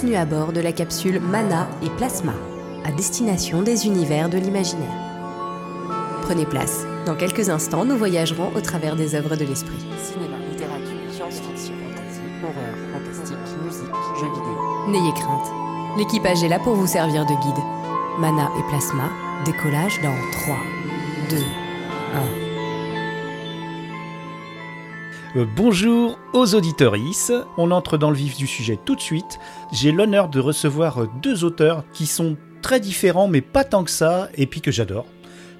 [0.00, 2.32] bienvenue à bord de la capsule Mana et Plasma,
[2.86, 4.94] à destination des univers de l'imaginaire.
[6.22, 6.86] Prenez place.
[7.04, 9.76] Dans quelques instants, nous voyagerons au travers des œuvres de l'esprit.
[10.02, 14.88] Cinéma, littérature, science-fiction, fantasy, horreur, fantastique, musique, jeux vidéo.
[14.88, 15.52] N'ayez crainte.
[15.98, 17.64] L'équipage est là pour vous servir de guide.
[18.18, 19.10] Mana et Plasma,
[19.44, 20.56] décollage dans 3,
[21.28, 21.36] 2,
[22.46, 22.49] 1.
[25.36, 29.38] Euh, bonjour aux auditorices, on entre dans le vif du sujet tout de suite.
[29.72, 34.28] J'ai l'honneur de recevoir deux auteurs qui sont très différents mais pas tant que ça
[34.34, 35.06] et puis que j'adore.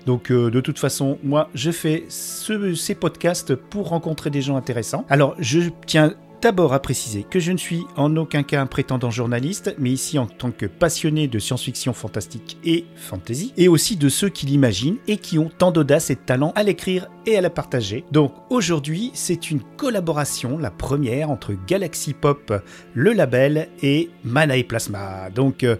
[0.06, 4.56] Donc euh, de toute façon, moi je fais ce- ces podcasts pour rencontrer des gens
[4.56, 5.04] intéressants.
[5.08, 9.10] Alors je tiens d'abord à préciser que je ne suis en aucun cas un prétendant
[9.10, 14.08] journaliste, mais ici en tant que passionné de science-fiction fantastique et fantasy, et aussi de
[14.08, 17.40] ceux qui l'imaginent et qui ont tant d'audace et de talent à l'écrire et à
[17.40, 18.04] la partager.
[18.10, 22.52] Donc aujourd'hui, c'est une collaboration, la première entre Galaxy Pop,
[22.94, 25.30] le label, et Mana et Plasma.
[25.30, 25.76] Donc euh,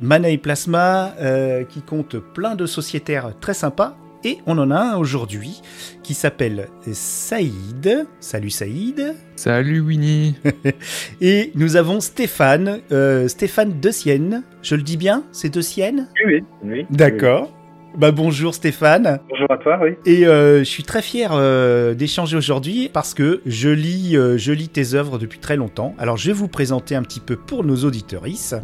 [0.00, 3.96] Mana et Plasma, euh, qui compte plein de sociétaires très sympas.
[4.24, 5.62] Et on en a un aujourd'hui
[6.04, 8.06] qui s'appelle Saïd.
[8.20, 9.16] Salut Saïd.
[9.34, 10.36] Salut Winnie.
[11.20, 14.44] Et nous avons Stéphane, euh, Stéphane De Sienne.
[14.62, 16.86] Je le dis bien C'est De Sienne Oui, oui, oui.
[16.90, 17.50] D'accord.
[17.96, 19.18] Bah bonjour Stéphane.
[19.28, 19.90] Bonjour à toi, oui.
[20.06, 24.52] Et euh, je suis très fier euh, d'échanger aujourd'hui parce que je lis, euh, je
[24.52, 25.94] lis tes œuvres depuis très longtemps.
[25.98, 28.54] Alors je vais vous présenter un petit peu pour nos auditorices.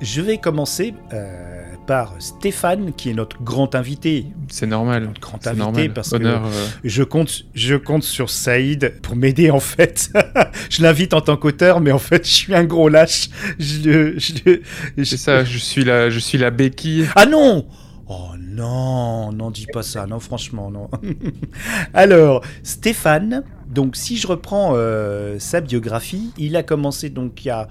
[0.00, 4.26] Je vais commencer euh, par Stéphane, qui est notre grand invité.
[4.48, 5.04] C'est normal.
[5.06, 5.92] Notre grand invité normal.
[5.94, 6.42] parce Honneur.
[6.42, 10.10] que euh, je compte, je compte sur Saïd pour m'aider en fait.
[10.70, 13.30] je l'invite en tant qu'auteur, mais en fait je suis un gros lâche.
[13.58, 14.60] Je, je-
[14.98, 15.42] je- c'est ça.
[15.44, 17.06] Je suis la, je suis la béquille.
[17.16, 17.66] ah non
[18.06, 20.88] Oh non, n'en dis pas ça, non franchement, non.
[21.94, 27.50] Alors, Stéphane, donc si je reprends euh, sa biographie, il a commencé donc il y
[27.50, 27.68] a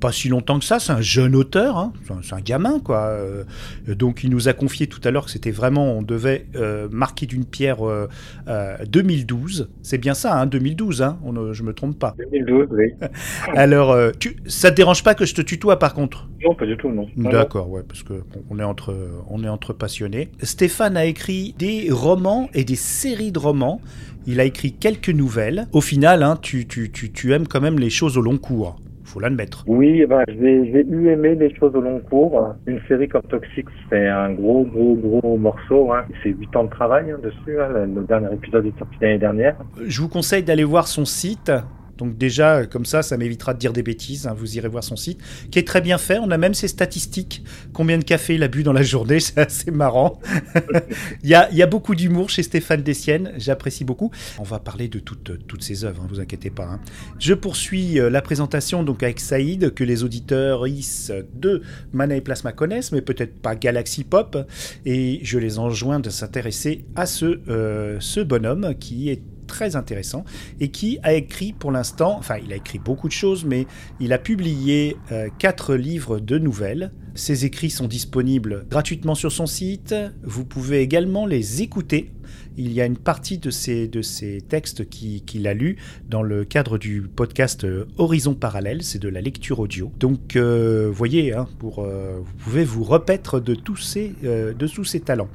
[0.00, 2.98] pas si longtemps que ça, c'est un jeune auteur, hein, c'est un- gamin quoi.
[3.06, 3.44] Euh,
[3.88, 7.26] donc il nous a confié tout à l'heure que c'était vraiment, on devait euh, marquer
[7.26, 8.08] d'une pierre euh,
[8.48, 9.68] euh, 2012.
[9.82, 12.14] C'est bien ça, hein, 2012, hein, on, ne- je me trompe pas.
[12.18, 12.92] 2012, oui.
[13.54, 16.28] Alors, tu, ça te dérange pas que je te tutoie par contre?
[16.44, 17.06] Non, pas du tout, non.
[17.16, 18.94] Non, D'accord, ouais, parce que bon, on est entre
[19.28, 20.30] on est entre passionnés.
[20.42, 23.80] Stéphane a écrit des romans et des séries de romans.
[24.26, 25.68] Il a écrit quelques nouvelles.
[25.72, 28.76] Au final, hein, tu, tu, tu, tu aimes quand même les choses au long cours.
[29.06, 29.62] Faut l'admettre.
[29.68, 32.54] Oui, eh ben, j'ai eu aimé les choses au long cours.
[32.66, 35.92] Une série comme Toxic, c'est un gros, gros, gros morceau.
[35.92, 36.04] Hein.
[36.22, 37.60] C'est 8 ans de travail hein, dessus.
[37.60, 37.68] Hein.
[37.72, 39.56] Le, le dernier épisode est sorti l'année dernière.
[39.86, 41.52] Je vous conseille d'aller voir son site.
[41.98, 44.26] Donc déjà, comme ça, ça m'évitera de dire des bêtises.
[44.26, 45.20] hein, vous irez voir son site,
[45.50, 46.18] qui est très bien fait.
[46.18, 47.42] On a même ses statistiques.
[47.72, 50.20] Combien de café il a bu dans la journée, c'est assez marrant.
[51.22, 53.32] il, y a, beaucoup d'humour chez Stéphane Dessienne.
[53.36, 54.10] J'apprécie beaucoup.
[54.38, 56.64] On va parler de toutes, toutes ses œuvres, hein, vous inquiétez pas.
[56.64, 56.80] hein.
[57.18, 61.62] Je poursuis euh, la présentation donc avec Saïd, que les auditeurs IS de
[61.92, 64.36] Mana et Plasma connaissent, mais peut-être pas Galaxy Pop.
[64.84, 70.24] Et je les enjoins de s'intéresser à ce, euh, ce bonhomme qui est très intéressant
[70.60, 73.66] et qui a écrit pour l'instant, enfin il a écrit beaucoup de choses, mais
[74.00, 76.92] il a publié euh, quatre livres de nouvelles.
[77.14, 79.94] Ces écrits sont disponibles gratuitement sur son site.
[80.22, 82.10] Vous pouvez également les écouter.
[82.58, 85.76] Il y a une partie de ces, de ces textes qui- qu'il a lus
[86.08, 89.92] dans le cadre du podcast euh, Horizon Parallèle, c'est de la lecture audio.
[89.98, 94.84] Donc, euh, voyez, hein, pour, euh, vous pouvez vous repaître de tous, ces, de tous
[94.84, 95.28] ces talents.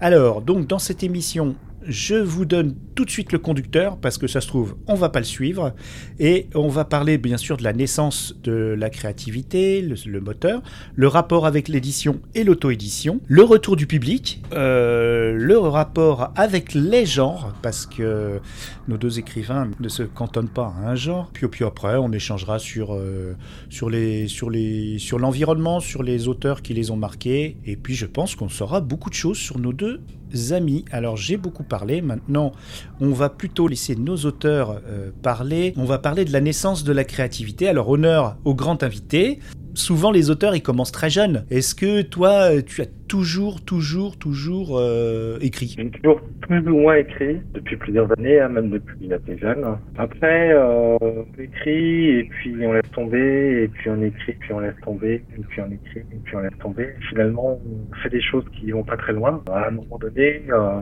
[0.00, 1.54] Alors, donc, dans cette émission,
[1.88, 5.08] je vous donne tout de suite le conducteur parce que ça se trouve, on va
[5.08, 5.74] pas le suivre
[6.20, 10.62] et on va parler bien sûr de la naissance de la créativité, le, moteur,
[10.94, 17.06] le rapport avec l'édition et l'auto-édition, le retour du public, euh, le rapport avec les
[17.06, 18.40] genres parce que
[18.86, 21.30] nos deux écrivains ne se cantonnent pas à un genre.
[21.32, 23.34] Puis, puis après, on échangera sur euh,
[23.70, 27.94] sur les sur les sur l'environnement, sur les auteurs qui les ont marqués et puis
[27.94, 30.00] je pense qu'on saura beaucoup de choses sur nos deux
[30.50, 30.84] amis.
[30.90, 32.52] Alors j'ai beaucoup parlé, maintenant
[33.00, 35.72] on va plutôt laisser nos auteurs euh, parler.
[35.76, 37.68] On va parler de la naissance de la créativité.
[37.68, 39.40] Alors honneur au grand invité.
[39.74, 41.44] Souvent les auteurs ils commencent très jeunes.
[41.50, 45.74] Est-ce que toi euh, tu as toujours, toujours, toujours euh, écrit?
[45.76, 49.64] J'ai toujours plus ou moins écrit depuis plusieurs années, hein, même depuis qu'il était jeune.
[49.96, 54.60] Après, euh, on écrit et puis on laisse tomber, et puis on écrit, puis on
[54.60, 56.88] laisse tomber, et puis on écrit, et puis on laisse tomber.
[57.10, 59.42] Finalement, on fait des choses qui vont pas très loin.
[59.50, 60.80] À un moment donné, euh,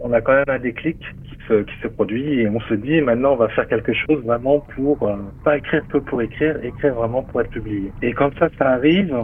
[0.00, 3.00] on a quand même un déclic qui se, qui se produit et on se dit
[3.00, 6.94] maintenant on va faire quelque chose vraiment pour euh, pas écrire que pour écrire, écrire
[6.94, 7.92] vraiment pour être publié.
[8.02, 9.14] Et quand ça, ça arrive,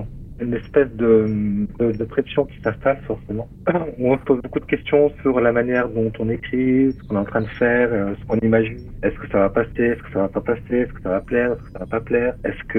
[0.40, 3.48] une espèce de, de, de pression qui s'installe forcément.
[3.98, 7.18] On se pose beaucoup de questions sur la manière dont on écrit, ce qu'on est
[7.18, 8.78] en train de faire, euh, ce qu'on imagine.
[9.02, 9.82] Est-ce que ça va passer?
[9.82, 10.76] Est-ce que ça va pas passer?
[10.76, 11.52] Est-ce que ça va plaire?
[11.52, 12.34] Est-ce que ça va pas plaire?
[12.44, 12.78] Est-ce que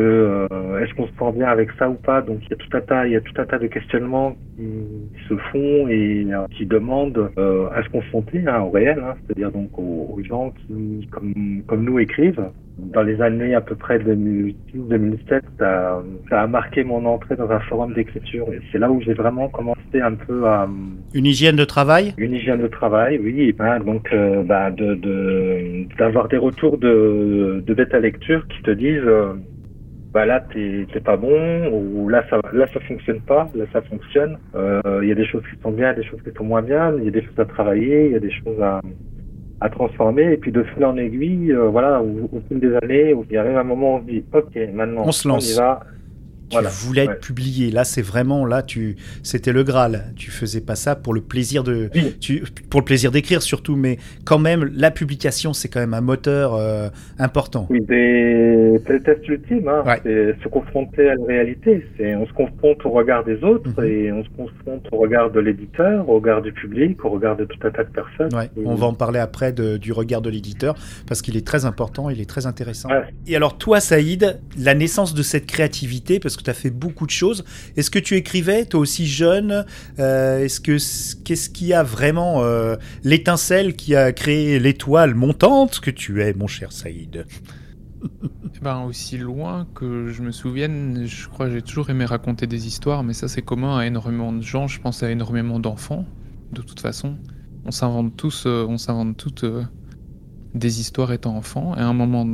[0.51, 2.21] euh, est-ce qu'on se sent bien avec ça ou pas?
[2.21, 4.35] Donc il y a tout un tas, il y a tout un tas de questionnements
[4.57, 9.15] qui se font et euh, qui demandent euh, à se confronter hein, au réel, hein,
[9.25, 11.33] c'est-à-dire donc aux, aux gens qui, comme
[11.67, 12.43] comme nous, écrivent
[12.93, 17.59] dans les années à peu près 2006-2007, ça, ça, a marqué mon entrée dans un
[17.61, 18.47] forum d'écriture.
[18.51, 20.67] Et c'est là où j'ai vraiment commencé un peu à...
[21.13, 22.13] Une hygiène de travail?
[22.17, 23.41] Une hygiène de travail, oui.
[23.41, 24.97] Et ben, donc, euh, bah, de,
[25.97, 29.01] d'avoir des retours de, de bêta lecture qui te disent...
[29.05, 29.33] Euh,
[30.13, 34.37] bah là t'es pas bon ou là ça là ça fonctionne pas là ça fonctionne
[34.53, 36.93] il euh, y a des choses qui sont bien des choses qui sont moins bien
[36.97, 38.81] il y a des choses à travailler il y a des choses à
[39.61, 43.15] à transformer et puis de fil en aiguille, euh, voilà, au, au, fil des années,
[43.29, 45.49] il arrive un moment où on se dit, ok, maintenant on se lance.
[45.49, 45.81] On y va.
[46.51, 46.69] Tu voilà.
[46.69, 47.71] voulais être publié.
[47.71, 50.11] Là, c'est vraiment là, tu, c'était le graal.
[50.15, 52.15] Tu faisais pas ça pour le plaisir de, oui.
[52.19, 56.01] tu, pour le plaisir d'écrire surtout, mais quand même, la publication, c'est quand même un
[56.01, 56.89] moteur euh,
[57.19, 57.67] important.
[57.69, 59.67] Oui, c'est le test ultime.
[59.67, 59.83] Hein.
[59.85, 59.99] Ouais.
[60.03, 61.85] C'est se confronter à la réalité.
[61.97, 63.85] C'est on se confronte au regard des autres Mhm.
[63.85, 67.45] et on se confronte au regard de l'éditeur, au regard du public, au regard de
[67.45, 68.33] tout un tas de personnes.
[68.35, 70.75] Ouais, Et- on va en parler après de- du regard de l'éditeur
[71.07, 72.89] parce qu'il est très important, il est très intéressant.
[73.27, 77.05] Et alors toi, Saïd, la naissance de cette créativité, parce que tu as fait beaucoup
[77.05, 77.43] de choses,
[77.75, 79.65] est-ce que tu écrivais, toi aussi jeune
[79.99, 80.77] euh, Est-ce que
[81.23, 86.47] qu'est-ce qui a vraiment euh, l'étincelle qui a créé l'étoile montante que tu es, mon
[86.47, 87.25] cher Saïd?
[88.03, 92.47] Eh Ben, aussi loin que je me souvienne, je crois que j'ai toujours aimé raconter
[92.47, 96.05] des histoires, mais ça c'est commun à énormément de gens, je pense à énormément d'enfants,
[96.51, 97.17] de toute façon.
[97.65, 99.45] On s'invente tous, euh, on s'invente toutes
[100.53, 102.27] des histoires étant enfant, et à un moment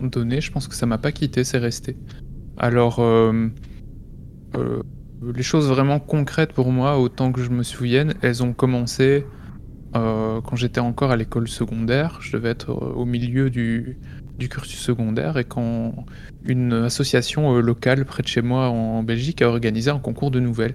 [0.00, 1.96] donné, je pense que ça m'a pas quitté, c'est resté.
[2.62, 3.48] Alors, euh,
[4.54, 4.82] euh,
[5.34, 9.24] les choses vraiment concrètes pour moi, autant que je me souvienne, elles ont commencé
[9.96, 12.18] euh, quand j'étais encore à l'école secondaire.
[12.20, 13.98] Je devais être au milieu du,
[14.50, 16.04] cursus secondaire et quand
[16.44, 20.74] une association locale près de chez moi en Belgique a organisé un concours de nouvelles.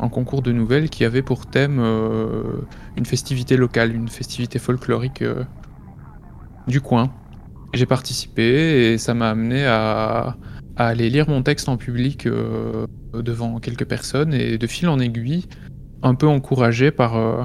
[0.00, 1.80] Un concours de nouvelles qui avait pour thème
[2.98, 5.24] une festivité locale, une festivité folklorique
[6.66, 7.10] du coin.
[7.72, 10.36] J'ai participé et ça m'a amené à,
[10.76, 14.98] à aller lire mon texte en public euh, devant quelques personnes et de fil en
[14.98, 15.44] aiguille,
[16.02, 17.44] un peu encouragé par, euh,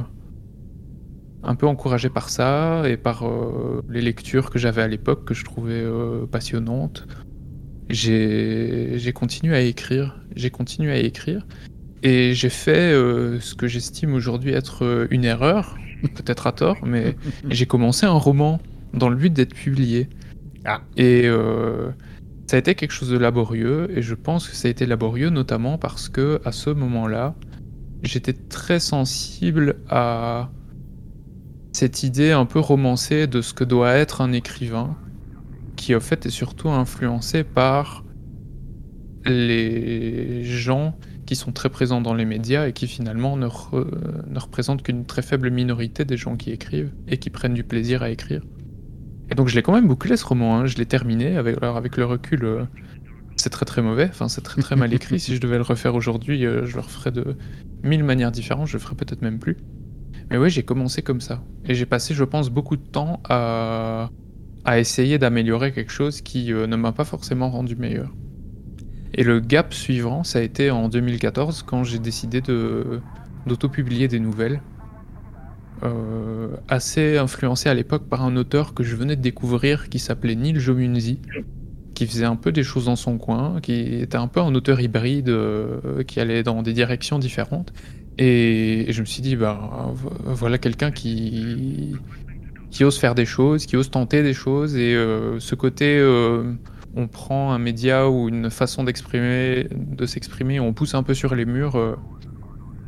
[1.44, 5.34] un peu encouragé par ça et par euh, les lectures que j'avais à l'époque que
[5.34, 5.84] je trouvais
[6.32, 7.08] passionnantes.
[7.90, 11.46] J'ai continué à écrire, j'ai continué à écrire
[12.04, 15.76] et j'ai fait ce que j'estime aujourd'hui être une erreur,
[16.16, 17.16] peut-être à tort, mais
[17.50, 18.60] j'ai commencé un roman
[18.94, 20.08] dans le but d'être publié.
[20.66, 20.82] Ah.
[20.98, 21.28] Et
[22.50, 25.30] ça a été quelque chose de laborieux et je pense que ça a été laborieux
[25.30, 27.36] notamment parce que à ce moment-là,
[28.02, 30.50] j'étais très sensible à
[31.74, 34.98] cette idée un peu romancée de ce que doit être un écrivain,
[35.76, 38.04] qui en fait est surtout influencé par
[39.26, 40.98] les gens
[41.28, 45.22] qui sont très présents dans les médias et qui finalement ne, ne représentent qu'une très
[45.22, 48.42] faible minorité des gens qui écrivent et qui prennent du plaisir à écrire.
[49.32, 50.66] Et donc je l'ai quand même bouclé ce roman, hein.
[50.66, 52.64] je l'ai terminé, avec, alors avec le recul, euh,
[53.36, 55.96] c'est très très mauvais, enfin c'est très très mal écrit, si je devais le refaire
[55.96, 57.36] aujourd'hui, euh, je le referais de
[57.84, 59.58] mille manières différentes, je le ferais peut-être même plus.
[60.30, 61.42] Mais ouais, j'ai commencé comme ça.
[61.66, 64.12] Et j'ai passé, je pense, beaucoup de temps à,
[64.64, 68.12] à essayer d'améliorer quelque chose qui euh, ne m'a pas forcément rendu meilleur.
[69.16, 73.02] Et le gap suivant, ça a été en 2014, quand j'ai décidé de
[73.48, 74.62] d'auto-publier des nouvelles.
[75.84, 80.36] Euh, assez influencé à l'époque par un auteur que je venais de découvrir qui s'appelait
[80.36, 81.20] Neil Jomunzi,
[81.94, 84.82] qui faisait un peu des choses dans son coin, qui était un peu un auteur
[84.82, 87.72] hybride, euh, qui allait dans des directions différentes.
[88.18, 91.96] Et, je me suis dit, bah, vo- voilà quelqu'un qui,
[92.72, 95.98] qui ose faire des choses, qui ose tenter des choses, et euh, ce côté,
[96.96, 101.36] on prend un média ou une façon d'exprimer, de s'exprimer, on pousse un peu sur
[101.36, 101.98] les murs,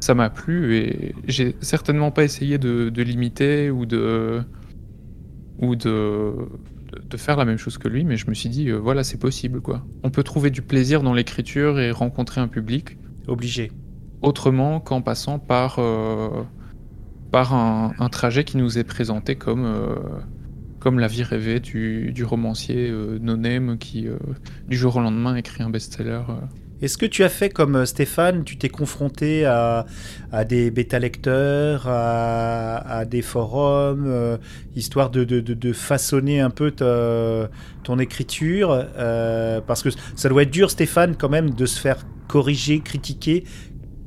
[0.01, 4.41] ça m'a plu, et j'ai certainement pas essayé de, de l'imiter ou de
[5.59, 6.33] ou de,
[7.09, 9.19] de faire la même chose que lui, mais je me suis dit, euh, voilà, c'est
[9.19, 9.85] possible, quoi.
[10.03, 13.71] On peut trouver du plaisir dans l'écriture et rencontrer un public Obligé.
[14.23, 16.43] autrement qu'en passant par, euh,
[17.31, 19.95] par un, un trajet qui nous est présenté comme, euh,
[20.79, 24.07] comme la vie rêvée du, du romancier euh, no name qui,
[24.67, 26.23] du jour au lendemain, écrit un best-seller.
[26.81, 29.85] Est-ce que tu as fait comme euh, Stéphane, tu t'es confronté à,
[30.47, 34.37] des bêta-lecteurs, à, à des forums, euh,
[34.75, 41.15] histoire de, façonner un peu ton écriture euh, Parce que ça doit être dur, Stéphane,
[41.15, 43.43] quand même, de se faire corriger, critiquer,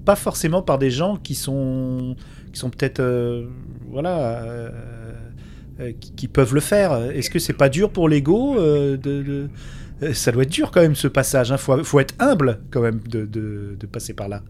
[0.05, 2.17] pas forcément par des gens qui sont,
[2.53, 3.03] qui sont peut-être,
[3.89, 4.43] voilà,
[6.17, 6.95] qui, peuvent le faire.
[7.13, 9.49] Est-ce que c'est pas dur pour l'ego de,
[10.13, 11.51] Ça doit être dur quand même ce passage.
[11.51, 14.41] Il faut, faut être humble quand même de, de, de passer par là.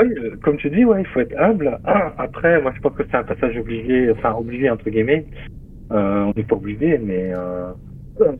[0.00, 1.78] Oui, euh, comme tu dis, ouais, il faut être humble.
[2.18, 5.26] Après, moi, je pense que c'est un passage obligé, enfin obligé entre guillemets.
[5.92, 7.72] Euh, on n'est pas obligé, mais euh,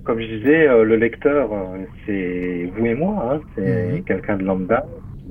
[0.04, 3.34] comme je disais, euh, le lecteur, euh, c'est vous et moi.
[3.34, 4.04] Hein, c'est Mhm.
[4.04, 4.86] quelqu'un de lambda.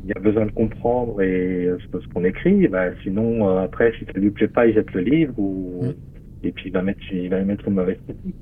[0.06, 2.68] Il a besoin de comprendre et euh, ce qu'on écrit.
[2.68, 5.94] Bah, sinon, euh, après, si ça lui plaît pas, il jette le livre ou Mhm.
[6.44, 8.36] et puis il va mettre, il va mettre une mauvaise critique.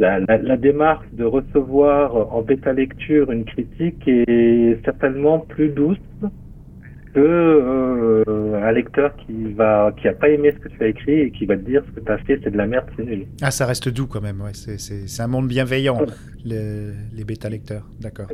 [0.00, 5.98] La, la, la démarche de recevoir en bêta lecture une critique est certainement plus douce
[7.12, 8.24] que euh,
[8.62, 11.44] un lecteur qui va qui a pas aimé ce que tu as écrit et qui
[11.44, 13.26] va te dire ce que tu as fait c'est de la merde c'est nul.
[13.42, 14.40] Ah, ça reste doux quand même.
[14.40, 14.54] Ouais.
[14.54, 14.78] C'est-
[15.22, 16.00] un monde bienveillant,
[16.46, 17.24] le- les.
[18.00, 18.28] D'accord.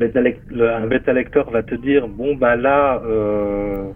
[0.00, 3.90] Bêta lec- le- un bêta lecteur va te dire bon bah là euh,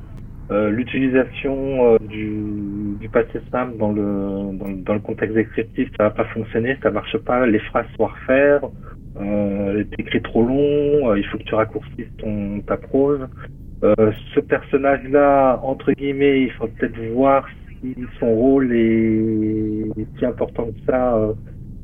[0.51, 6.05] euh, l'utilisation euh, du, du passé simple dans le, dans, dans le contexte descriptif ça
[6.05, 8.61] va pas fonctionner ça marche pas les phrases sont à refaire
[9.21, 13.27] euh, t'écris trop long euh, il faut que tu raccourcisses ton ta prose
[13.85, 17.47] euh, ce personnage là entre guillemets il faut peut-être voir
[17.81, 19.87] si son rôle est
[20.19, 21.35] si important que ça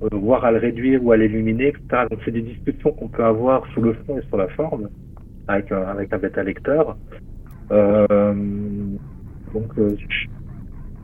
[0.03, 2.07] euh, voir à le réduire ou à l'éliminer, etc.
[2.11, 4.89] Donc c'est des discussions qu'on peut avoir sur le fond et sur la forme
[5.47, 6.97] avec un, avec un bêta lecteur.
[7.73, 8.35] Euh,
[9.53, 9.97] donc euh,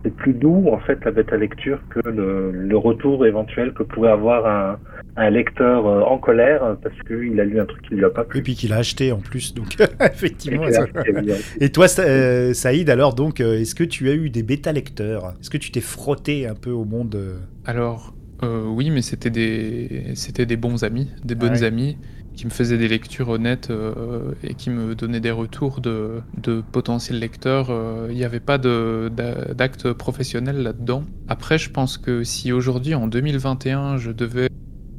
[0.04, 4.10] c'est plus doux en fait la bêta lecture que le, le retour éventuel que pourrait
[4.10, 4.78] avoir un,
[5.16, 8.22] un lecteur euh, en colère parce qu'il a lu un truc qui lui a pas
[8.22, 8.42] Et plu.
[8.42, 10.66] puis qu'il a acheté en plus, donc effectivement.
[10.66, 10.86] Et ça-
[11.60, 15.50] Et toi, Sa- euh, Saïd, alors donc, est-ce que tu as eu des bêta-lecteurs Est-ce
[15.50, 17.18] que tu t'es frotté un peu au monde
[17.66, 21.64] Alors, euh, oui, mais c'était des, c'était des bons amis, des bonnes ouais.
[21.64, 21.98] amies
[22.34, 26.62] qui me faisaient des lectures honnêtes euh, et qui me donnaient des retours de, de
[26.72, 27.68] potentiels lecteurs.
[27.70, 31.04] Euh, Il n'y avait pas d'acte professionnel là-dedans.
[31.28, 34.48] Après, je pense que si aujourd'hui, en 2021, je devais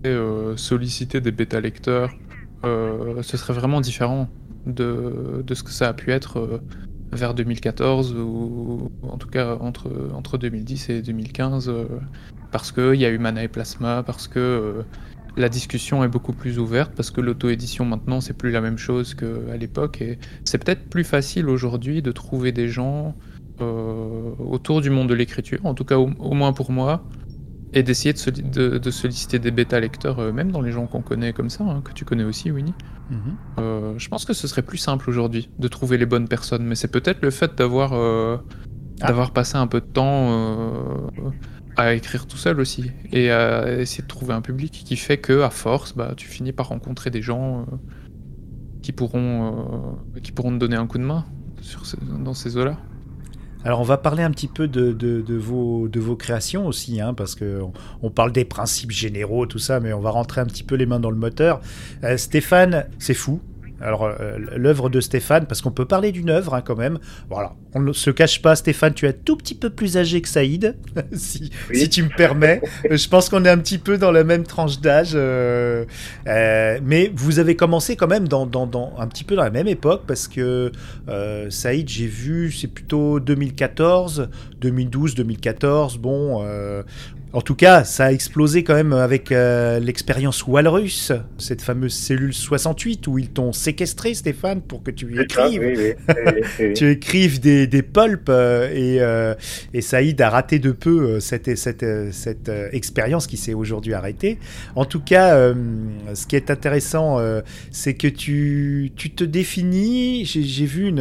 [0.05, 2.13] euh, solliciter des bêta-lecteurs,
[2.63, 4.29] euh, ce serait vraiment différent
[4.65, 6.61] de, de ce que ça a pu être euh,
[7.11, 11.85] vers 2014 ou en tout cas entre, entre 2010 et 2015 euh,
[12.51, 14.83] parce qu'il y a eu Mana et Plasma, parce que euh,
[15.37, 19.13] la discussion est beaucoup plus ouverte, parce que l'auto-édition maintenant c'est plus la même chose
[19.13, 23.15] qu'à l'époque et c'est peut-être plus facile aujourd'hui de trouver des gens
[23.61, 27.03] euh, autour du monde de l'écriture, en tout cas au, au moins pour moi,
[27.73, 31.01] et d'essayer de, soli- de- de solliciter des bêta-lecteurs, euh, même dans les gens qu'on
[31.01, 32.73] connaît comme ça, hein, que tu connais aussi, Winnie.
[33.09, 33.17] mhm.
[33.59, 36.75] Euh, je pense que ce serait plus simple aujourd'hui de trouver les bonnes personnes, mais
[36.75, 39.07] c'est peut-être le fait d'avoir Ah.
[39.07, 41.09] d'avoir passé un peu de temps
[41.77, 45.41] à écrire tout seul aussi et à essayer de trouver un public qui fait que
[45.41, 47.75] à force, bah, tu finis par rencontrer des gens euh,
[48.81, 51.25] qui pourront euh, qui pourront te donner un coup de main
[52.23, 52.77] dans ces eaux-là.
[53.63, 57.35] Alors, on va parler un petit peu de, vos, de vos créations aussi, hein, parce
[57.35, 57.61] que
[58.01, 60.87] on, parle des principes généraux, tout ça, mais on va rentrer un petit peu les
[60.87, 61.61] mains dans le moteur.
[62.03, 63.39] Euh, Stéphane, c'est fou.
[63.81, 66.99] Alors, euh, l'œuvre de Stéphane, parce qu'on peut parler d'une œuvre hein, quand même.
[67.29, 70.21] Voilà, on ne se cache pas, Stéphane, tu es un tout petit peu plus âgé
[70.21, 70.75] que Saïd,
[71.13, 71.77] si, Oui.
[71.79, 72.61] si tu me permets.
[72.89, 75.11] Euh, Je pense qu'on est un petit peu dans la même tranche d'âge.
[75.15, 75.85] euh,
[76.27, 79.49] euh, mais vous avez commencé quand même dans, dans- dans- un petit peu dans la
[79.49, 80.71] même époque, parce que
[81.49, 84.29] Saïd, j'ai vu, c'est plutôt 2014,
[84.61, 85.97] 2012, 2014.
[85.97, 86.43] Bon,
[87.33, 92.33] en tout cas, ça a explosé quand même avec euh, l'expérience Walrus, cette fameuse cellule
[92.33, 95.93] 68 où ils t'ont séquestré, Stéphane, pour que tu ça, écrives oui,
[96.59, 99.33] oui, tu écrives des, des pulps euh, et, euh,
[99.73, 104.37] et Saïd a raté de peu euh, cette, cette, cette expérience qui s'est aujourd'hui arrêtée.
[104.75, 105.53] En tout cas,
[106.13, 107.19] ce qui est intéressant,
[107.71, 110.25] c'est que tu, tu te définis.
[110.25, 110.97] J'ai vu une.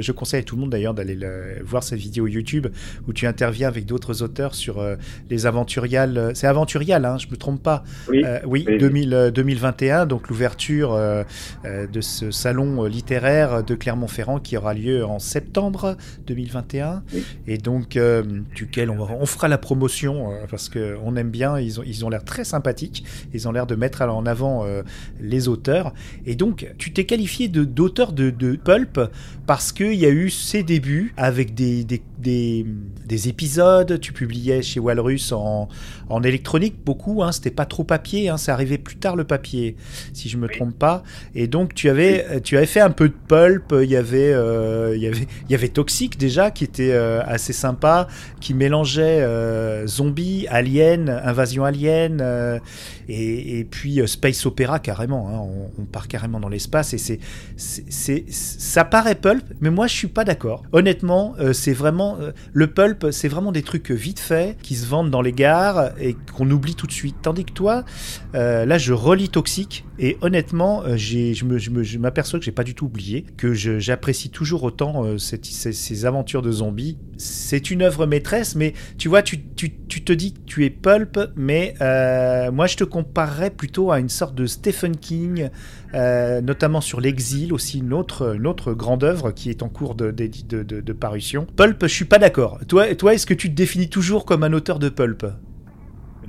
[0.00, 2.68] je conseille à tout le monde d'ailleurs d'aller le- voir cette vidéo YouTube
[3.06, 4.84] où tu interviens avec d'autres auteurs sur
[5.30, 5.46] les
[5.78, 6.32] aventuriales.
[6.34, 7.82] C'est aventurial, hein, je me trompe pas.
[8.08, 8.78] Oui, Euh, oui, oui, oui.
[8.78, 11.24] 2000, euh, 2021, donc l'ouverture euh,
[11.64, 17.02] euh, de ce salon euh, littéraire de Clermont-Ferrand qui aura lieu en septembre 2021.
[17.12, 17.24] Oui.
[17.46, 18.22] Et donc, euh,
[18.54, 22.08] duquel on, on fera la promotion euh, parce qu'on aime bien, ils ont ils ont
[22.08, 24.82] l'air très sympathiques, ils ont l'air de mettre en avant euh,
[25.20, 25.92] les auteurs.
[26.26, 29.00] Et donc, tu t'es qualifié de- d'auteur de, de pulp
[29.46, 32.64] parce qu'il y a eu ses débuts avec des, des, des,
[33.04, 35.68] des épisodes, tu publiais chez Walrus en,
[36.08, 37.22] en électronique beaucoup.
[37.22, 38.28] Hein, C'était pas trop papier.
[38.28, 39.76] Hein, c'est arrivé plus tard le papier,
[40.12, 41.02] si je me trompe pas.
[41.34, 43.74] Et donc tu avais, tu avais fait un peu de pulp.
[43.82, 44.30] Il y avait,
[44.94, 48.08] il y avait, il y avait Toxic déjà qui était assez sympa,
[48.40, 49.26] qui mélangeait
[49.86, 52.60] zombies, aliens, invasion alien
[53.08, 55.28] et, puis space opéra carrément.
[55.28, 55.38] Hein,
[55.78, 57.20] on, on, part carrément dans l'espace et c'est,
[57.56, 60.64] c'est, ça paraît pulp, mais moi je suis pas d'accord.
[60.72, 62.18] Honnêtement, c'est vraiment
[62.52, 66.16] le pulp, c'est vraiment des trucs vite faits qui se vendent dans les gares et
[66.36, 67.16] qu'on oublie tout de suite.
[67.22, 67.84] Tandis que toi,
[68.34, 72.86] euh, là, je relis Toxique et honnêtement, euh, je m'aperçois que j'ai pas du tout
[72.86, 76.98] oublié, que j'apprécie toujours autant euh, ces, aventures de zombies.
[77.16, 81.74] C'est une œuvre maîtresse, mais tu vois, tu, te dis que tu es pulp, mais
[82.52, 85.48] moi je te comparerais plutôt à une sorte de Stephen King,
[85.92, 90.10] notamment sur l'exil, aussi une autre, une autre grande œuvre qui est en cours de,
[90.10, 91.46] de, parution.
[91.56, 92.58] Pulp, je suis pas d'accord.
[92.68, 95.24] Toi, toi est-ce que tu te définis toujours comme un auteur de pulp?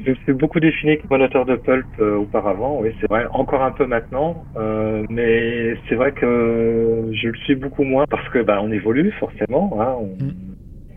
[0.04, 3.26] Je me suis beaucoup défini comme un auteur de pulp euh, auparavant, oui, c'est vrai,
[3.32, 8.28] encore un peu maintenant, euh, mais c'est vrai que je le suis beaucoup moins parce
[8.30, 10.34] que bah, on évolue forcément, hein, on, mm.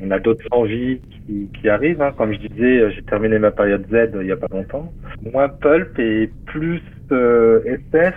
[0.02, 2.02] on, a d'autres envies qui, qui arrivent.
[2.02, 2.12] Hein.
[2.16, 4.92] Comme je disais, euh, j'ai terminé ma période Z il y a pas longtemps.
[5.32, 8.14] Moins pulp et plus euh, SF,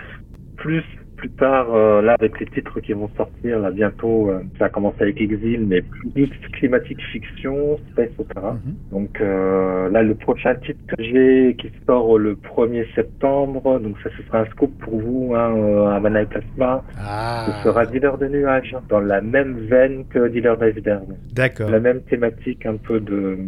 [0.56, 0.84] plus
[1.22, 4.68] plus tard, euh, là, avec les titres qui vont sortir, là, bientôt, euh, ça a
[4.68, 8.54] commencé avec Exil, mais plus climatique fiction, space opéra.
[8.54, 8.74] Mhm.
[8.90, 14.10] Donc euh, là, le prochain titre que j'ai, qui sort le 1er septembre, donc ça,
[14.16, 16.82] ce sera un scoop pour vous, hein, à Mana Plasma.
[16.98, 17.46] Ah.
[17.46, 21.06] Ce sera Dealer de nuages, dans la même veine que Dealer d'Iceberg.
[21.32, 21.70] D'accord.
[21.70, 23.38] La même thématique, un peu de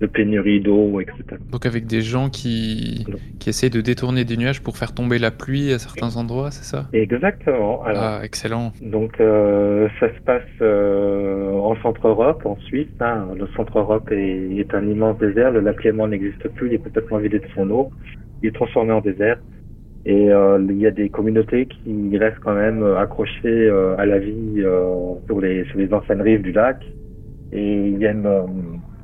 [0.00, 1.40] de pénurie d'eau, etc.
[1.50, 3.06] Donc avec des gens qui,
[3.38, 6.64] qui essayent de détourner des nuages pour faire tomber la pluie à certains endroits, c'est
[6.64, 6.88] ça?
[6.92, 7.82] Exactement.
[7.86, 8.72] ah, excellent.
[8.82, 12.88] Donc euh, ça se passe euh, en Centre-Europe, en Suisse.
[13.00, 13.28] Hein.
[13.38, 15.50] Le Centre-Europe est, est, un immense désert.
[15.50, 17.90] Le lac Léman n'existe plus, il est complètement vidé de son eau.
[18.42, 19.38] Il est transformé en désert.
[20.06, 24.20] Et euh, il y a des communautés qui restent quand même accrochées euh, à la
[24.20, 26.80] vie euh, sur, les, sur les anciennes rives du lac.
[27.50, 28.46] Et il y a une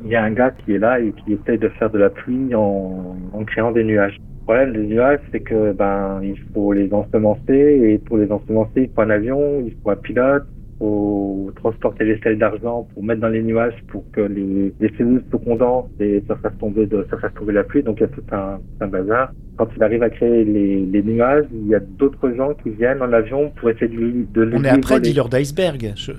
[0.04, 2.11] il y a un gars qui est là et qui essaye de faire de la
[2.11, 4.18] pluie en, en créant des nuages.
[4.40, 8.82] Le problème des nuages, c'est que ben il faut les ensemencer et pour les ensemencer,
[8.82, 13.04] il faut un avion, il faut un pilote, il faut transporter les selles d'argent pour
[13.04, 16.87] mettre dans les nuages pour que les, les cellules se condensent et ça fasse tomber
[16.87, 17.85] de ça fasse tomber la pluie.
[17.85, 19.32] Donc il y a tout un, un bazar.
[19.56, 23.00] Quand il arrive à créer les, les nuages, il y a d'autres gens qui viennent
[23.00, 25.93] en avion pour essayer de, de On est après Dealer d'iceberg.
[25.95, 26.12] Je...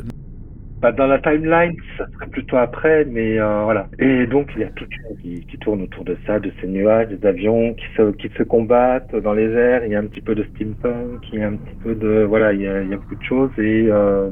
[0.83, 3.87] Bah, dans la timeline, ça serait plutôt après, mais euh, voilà.
[3.99, 4.85] Et donc, il y a tout
[5.21, 8.43] qui, qui tourne autour de ça, de ces nuages, des avions qui se, qui se
[8.43, 9.85] combattent dans les airs.
[9.85, 12.23] Il y a un petit peu de steampunk, il y a un petit peu de...
[12.27, 13.51] Voilà, il y a, il y a beaucoup de choses.
[13.59, 14.29] Et euh,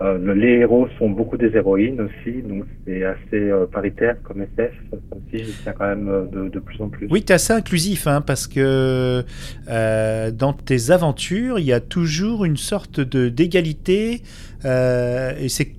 [0.00, 4.72] euh, les héros sont beaucoup des héroïnes aussi, donc c'est assez euh, paritaire comme SF.
[4.92, 7.06] Aussi, je quand même euh, de, plus en plus.
[7.10, 9.22] Oui, es assez inclusif, hein, parce que
[9.66, 14.22] dans tes aventures, il y a toujours une sorte de d'égalité
[14.64, 15.74] et c'est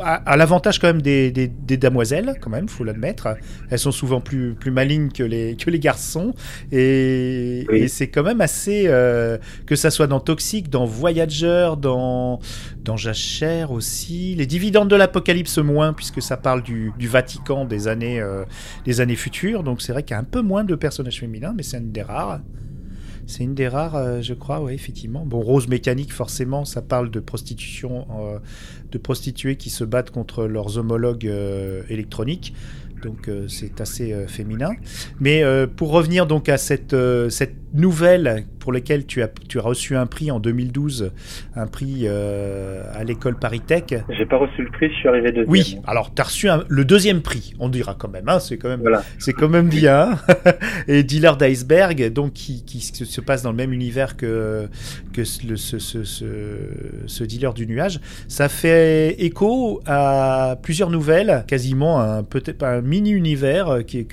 [0.00, 3.36] à, l'avantage quand même des, des, des, damoiselles, quand même, faut l'admettre.
[3.70, 6.34] Elles sont souvent plus, plus malignes que les, que les garçons.
[6.72, 8.84] Et, et c'est quand même assez.
[8.86, 12.40] Euh, que ça soit dans Toxic, dans Voyager, dans,
[12.84, 14.34] dans Jachère aussi.
[14.36, 18.44] Les dividendes de l'Apocalypse, moins, puisque ça parle du, du Vatican des années, euh,
[18.84, 19.62] des années futures.
[19.62, 21.92] Donc c'est vrai qu'il y a un peu moins de personnages féminins, mais c'est une
[21.92, 22.40] des rares.
[23.30, 25.24] C'est une des rares, euh, je crois, oui, effectivement.
[25.24, 28.40] Bon, Rose Mécanique, forcément, ça parle de prostitution, euh,
[28.90, 32.52] de prostituées qui se battent contre leurs homologues euh, électroniques
[33.00, 34.70] donc euh, c'est assez euh, féminin.
[35.20, 36.96] Mais euh, pour revenir donc à cette,
[37.28, 41.12] cette nouvelle pour laquelle tu as, tu as reçu un prix en 2012,
[41.54, 43.94] un prix à l'école Paritech.
[44.10, 45.50] J'ai pas reçu le prix, je suis arrivé deuxième.
[45.50, 48.68] Oui, alors tu as reçu le deuxième prix, on dira quand même, hein, c'est quand
[48.68, 49.02] même, voilà.
[49.18, 50.18] c'est quand même bien.
[50.88, 54.68] Et Dealer d'Iceberg, donc qui, qui, se passe dans le même univers que,
[55.12, 56.26] que le, ce, ce, ce,
[57.06, 63.68] ce, dealer du nuage, ça fait écho à plusieurs nouvelles, quasiment un peut-être un mini-univers
[63.68, 64.06] euh, qui,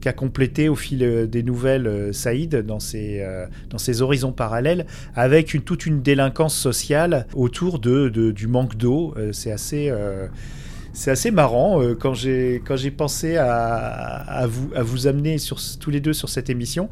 [0.00, 3.24] qu'a complété au fil euh, des nouvelles euh, Saïd dans ses,
[3.70, 9.14] dans ses horizons parallèles, avec une, toute une délinquance sociale autour de, du manque d'eau.
[9.32, 9.92] c'est assez
[11.06, 15.36] assez marrant quand j'ai pensé à, vous à vous amener
[15.78, 16.88] tous les deux sur cette émission.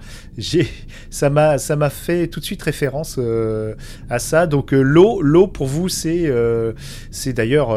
[1.11, 3.19] Ça m'a fait tout de suite référence
[4.09, 4.47] à ça.
[4.47, 6.31] Donc l'eau pour vous c'est
[7.33, 7.75] d'ailleurs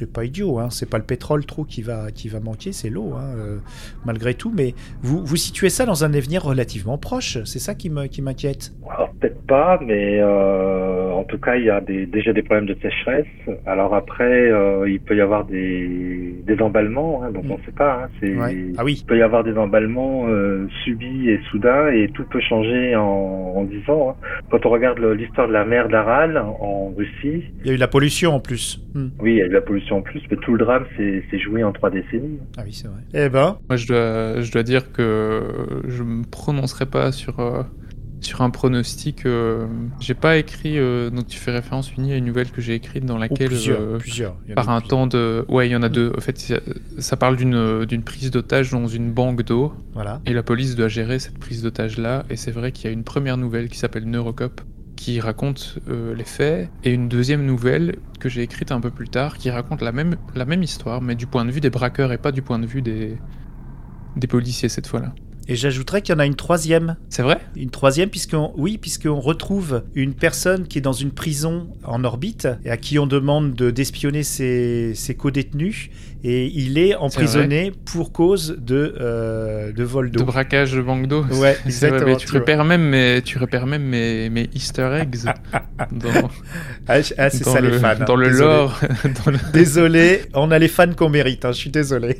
[0.00, 0.68] c'est pas idiot, hein.
[0.70, 3.58] c'est pas le pétrole trop qui va, qui va manquer, c'est l'eau, hein, euh,
[4.06, 4.50] malgré tout.
[4.56, 8.72] Mais vous, vous situez ça dans un avenir relativement proche, c'est ça qui m'inquiète.
[8.90, 12.66] Alors peut-être pas, mais euh, en tout cas, il y a des, déjà des problèmes
[12.66, 13.26] de sécheresse.
[13.66, 17.50] Alors après, euh, il peut y avoir des, des emballements, hein, donc Mm.
[17.52, 18.04] on ne sait pas.
[18.04, 18.56] Hein, Ouais.
[18.78, 20.26] Ah oui, Il peut y avoir des emballements
[20.84, 23.02] subis et soudains, et tout peut changer en,
[23.56, 24.10] en 10 ans.
[24.10, 24.14] hein.
[24.50, 27.88] Quand on regarde l'histoire de la mer d'Aral en Russie, il y a eu la
[27.88, 28.80] pollution en plus.
[28.94, 29.08] Hmm.
[29.20, 31.64] oui, il y a eu la pollution en plus, mais tout le drame s'est joué
[31.64, 32.38] en trois décennies.
[32.56, 33.00] Ah oui, c'est vrai.
[33.14, 35.42] Eh ben, Moi, je dois, je dois dire que
[35.88, 37.62] je me prononcerai pas sur, euh,
[38.20, 39.24] sur un pronostic.
[39.26, 39.66] euh,
[39.98, 43.04] j'ai pas écrit, euh, donc tu fais référence, Uni, à une nouvelle que j'ai écrite
[43.06, 44.36] dans ou laquelle, plusieurs, euh, plusieurs.
[44.44, 44.88] Il y en a par un plusieurs.
[45.00, 45.44] temps de.
[45.48, 46.12] Ouais, il y en a deux.
[46.16, 46.38] En fait,
[46.98, 49.72] ça- parle d'une d'une prise d'otage dans une banque d'eau.
[49.94, 50.20] Voilà.
[50.26, 52.24] Et la police doit gérer cette prise d'otage-là.
[52.30, 54.60] Et c'est vrai qu'il y a une première nouvelle qui s'appelle Neurocop,
[55.00, 59.08] qui raconte euh, les faits, et une deuxième nouvelle que j'ai écrite un peu plus
[59.08, 62.12] tard, qui raconte la même, la même histoire, mais du point de vue des braqueurs
[62.12, 63.16] et pas du point de vue des,
[64.16, 65.14] des policiers cette fois-là.
[65.48, 66.96] Et j'ajouterais qu'il y en a une troisième.
[67.08, 67.38] C'est vrai?
[67.56, 72.46] Une troisième, puisqu'on oui, puisqu'on retrouve une personne qui est dans une prison en orbite
[72.64, 75.90] et à qui on demande de d'espionner ses, ses co-détenus.
[76.22, 80.26] Et il est emprisonné pour cause de, euh, de vol De d'eau.
[80.26, 81.22] braquage de banque d'eau.
[81.22, 82.40] Ouais, vrai, exactement, tu, tu vois.
[82.40, 85.16] repères même mes, tu repères même mes, mes easter eggs
[85.92, 86.10] dans,
[86.86, 87.94] Ah, ah, c'est ça le, les fans.
[87.98, 88.04] hein.
[88.06, 88.44] dans le Désolé.
[88.50, 88.80] lore.
[89.24, 92.18] dans le- Désolé, on a les fans qu'on mérite, hein, je suis désolé.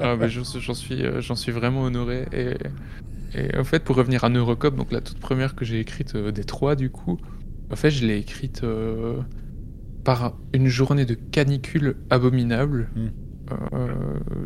[0.00, 2.21] Ah, bah, j'en j'en suis, euh, j'en suis vraiment honoré.
[2.32, 6.32] Et, en fait, pour revenir à Neurocop, donc la toute première que j'ai écrite euh,
[6.32, 7.18] des trois, du coup,
[7.70, 9.20] en fait, je l'ai écrite euh,
[10.04, 12.90] par une journée de canicule abominable.
[12.94, 13.08] Hmm.
[13.72, 13.86] Euh,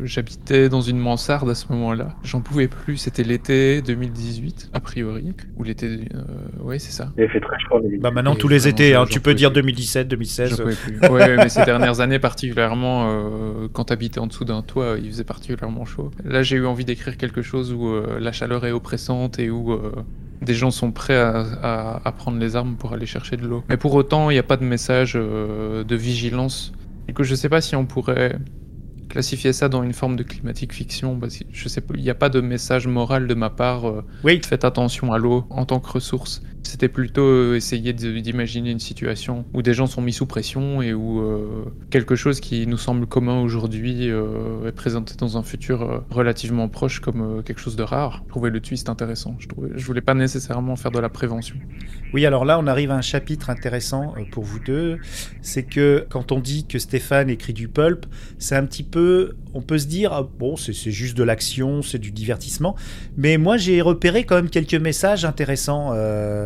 [0.03, 2.09] J'habitais dans une mansarde à ce moment-là.
[2.23, 2.97] J'en pouvais plus.
[2.97, 5.33] C'était l'été 2018, a priori.
[5.57, 5.87] Ou l'été.
[6.13, 7.11] Euh, ouais, c'est ça.
[7.17, 7.79] Il fait très chaud.
[7.83, 9.61] les- Bah maintenant Et tous les étés, hein, tu peux dire plus.
[9.61, 10.57] 2017, J'en 2016.
[10.61, 11.09] pouvais plus.
[11.09, 15.23] Ouais, mais ces dernières années particulièrement, euh, quand t'habitais en dessous d'un toit, il faisait
[15.23, 16.11] particulièrement chaud.
[16.23, 19.71] Là, j'ai eu envie d'écrire quelque chose où euh, la chaleur est oppressante et où
[19.73, 19.91] euh,
[20.41, 23.63] des gens sont prêts à, à- à prendre les armes pour aller chercher de l'eau.
[23.69, 26.73] Mais pour autant, il n'y a pas de message euh, de vigilance.
[27.07, 28.37] Du coup, je sais pas si on pourrait
[29.07, 31.19] classifier ça dans une forme de climatique fiction.
[31.19, 33.87] Parce que je sais pas, il n'y a pas de message moral de ma part.
[33.87, 36.41] euh, Oui, Faites attention à l'eau en tant que ressource.
[36.67, 40.93] C'était plutôt euh, essayer d'imaginer une situation où des gens sont mis sous pression et
[40.93, 46.03] où euh, quelque chose qui nous semble commun aujourd'hui euh, est présenté dans un futur
[46.09, 48.23] relativement proche comme quelque chose de rare.
[48.25, 49.37] Je trouvais le twist intéressant.
[49.39, 51.55] Je, trouvais, voulais pas nécessairement faire de la prévention.
[52.13, 54.97] Oui, alors là, on arrive à un chapitre intéressant pour vous deux.
[55.41, 58.05] C'est que quand on dit que Stéphane écrit du pulp,
[58.39, 59.37] c'est un petit peu.
[59.53, 62.75] On peut se dire, ah, bon, c'est juste de l'action, c'est du divertissement.
[63.15, 65.93] Mais moi, j'ai repéré quand même quelques messages intéressants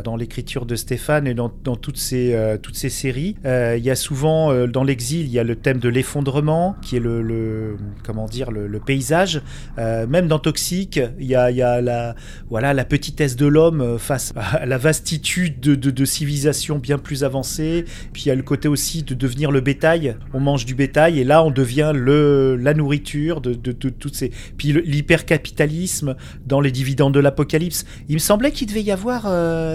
[0.03, 3.35] dans l'écriture de Stéphane et dans, dans toutes, ces, euh, toutes ces séries.
[3.45, 6.75] Euh, Il y a souvent, euh, dans l'exil, il y a le thème de l'effondrement,
[6.81, 9.41] qui est le, comment dire, le, paysage.
[9.77, 12.15] Même dans Toxique, il y a, il y a la,
[12.49, 17.23] voilà, la petitesse de l'homme face à la vastitude de, de, de civilisations bien plus
[17.23, 17.85] avancées.
[18.11, 20.15] Puis il y a le côté aussi de devenir le bétail.
[20.33, 24.15] On mange du bétail et là on devient le, la nourriture de, de, de toutes
[24.15, 24.31] ces.
[24.57, 27.85] Puis l'hypercapitalisme dans les dividendes de l'apocalypse.
[28.09, 29.27] Il me semblait qu'il devait y avoir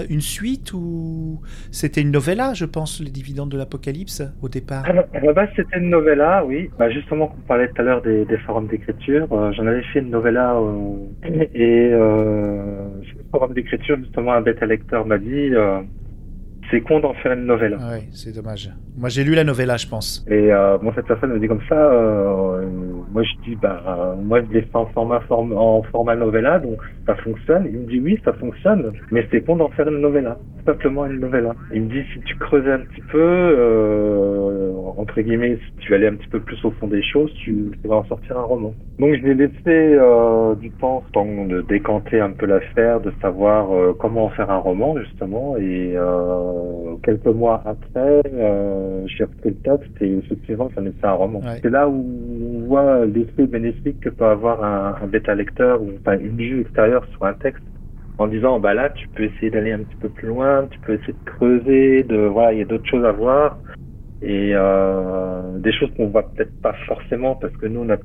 [0.09, 4.83] une suite ou c'était une novella, je pense, les dividendes de l'apocalypse au départ?
[4.93, 6.69] La à la base, c'était une novella, oui.
[6.77, 9.27] Bah, justement, on parlait tout à l'heure des, forums d'écriture.
[9.31, 14.41] euh, J'en avais fait une novella euh, et euh, sur le forum d'écriture, justement, un
[14.41, 15.81] bêta lecteur m'a dit euh,
[16.69, 17.77] c'est con d'en faire une novella.
[17.79, 18.69] Ah ouais, c'est dommage.
[18.95, 20.25] Moi j'ai lu la novella, je pense.
[20.29, 21.75] Et euh, bon, cette personne me dit comme ça.
[21.91, 22.65] euh,
[23.11, 26.59] moi, je dis bah, euh, moi, je l'ai fait en format form- en format novella,
[26.59, 27.65] donc ça fonctionne.
[27.71, 31.19] Il me dit oui, ça fonctionne, mais c'est con d'en faire une novella, simplement une
[31.19, 31.55] novella.
[31.73, 36.07] Il me dit si tu creusais un petit peu, euh, entre guillemets, si tu allais
[36.07, 38.73] un petit peu plus au fond des choses, tu pourrais en sortir un roman.
[38.99, 43.13] Donc, je lui ai laissé euh, du temps, temps de décanter un peu l'affaire, de
[43.21, 46.56] savoir euh, comment en faire un roman justement, et euh,
[47.03, 48.21] quelques mois après.
[48.33, 51.39] Euh, j'ai repris le texte et effectivement, ça m'est fait un roman.
[51.39, 51.59] Ouais.
[51.61, 52.05] C'est là où
[52.55, 56.61] on voit l'effet bénéfique que peut avoir un, un bêta lecteur ou enfin, une vue
[56.61, 57.63] extérieure sur un texte
[58.17, 60.93] en disant bah là tu peux essayer d'aller un petit peu plus loin, tu peux
[60.93, 63.59] essayer de creuser, de voilà il y a d'autres choses à voir
[64.21, 67.97] et euh, des choses qu'on voit peut-être pas forcément parce que nous on a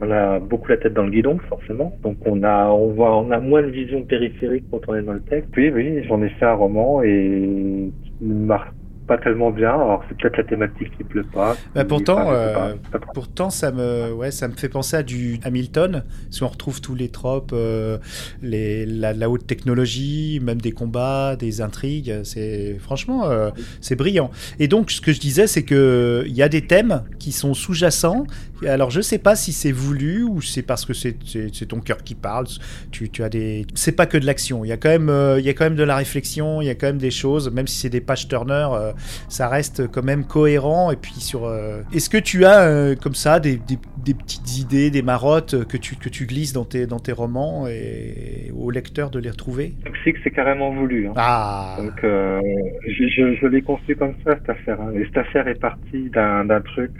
[0.00, 3.30] on a beaucoup la tête dans le guidon forcément donc on a on voit on
[3.30, 5.50] a moins de vision périphérique quand on est dans le texte.
[5.56, 8.64] Oui oui j'en ai fait un roman et qui m'a
[9.06, 9.70] pas tellement bien.
[9.70, 11.54] Alors c'est peut-être la thématique qui plaît pas.
[11.76, 15.38] Bah, qui- pourtant, euh, pas, pourtant ça me, ouais, ça me fait penser à du
[15.44, 16.02] Hamilton.
[16.30, 17.98] Si on retrouve tous les tropes, euh,
[18.42, 24.32] les, la, la haute technologie, même des combats, des intrigues, c'est franchement, euh, c'est brillant.
[24.58, 27.54] Et donc, ce que je disais, c'est que il y a des thèmes qui sont
[27.54, 28.26] sous-jacents.
[28.64, 31.80] Alors, je sais pas si c'est voulu ou c'est parce que c'est c'est- c'est ton
[31.80, 32.46] cœur qui parle.
[32.90, 34.64] Tu, tu as des, c'est pas que de l'action.
[34.64, 36.62] Il y a quand même, euh, il y a quand même de la réflexion.
[36.62, 38.92] Il y a quand même des choses, même si c'est des pages turner, euh,
[39.28, 40.90] ça reste quand même cohérent.
[40.90, 44.90] Et puis sur, euh, est-ce que tu as comme ça des, des- des petites idées,
[44.90, 49.10] des marottes que tu que tu glisses dans tes dans tes romans et au lecteur
[49.10, 49.74] de les retrouver?
[49.84, 51.08] Toxic, c'est carrément voulu.
[51.08, 51.12] hein.
[51.16, 54.80] Ah, Donc, je, je, je l'ai conçu comme ça, cette affaire.
[54.80, 54.92] hein.
[54.94, 56.92] Et cette affaire est partie d'un d'un truc.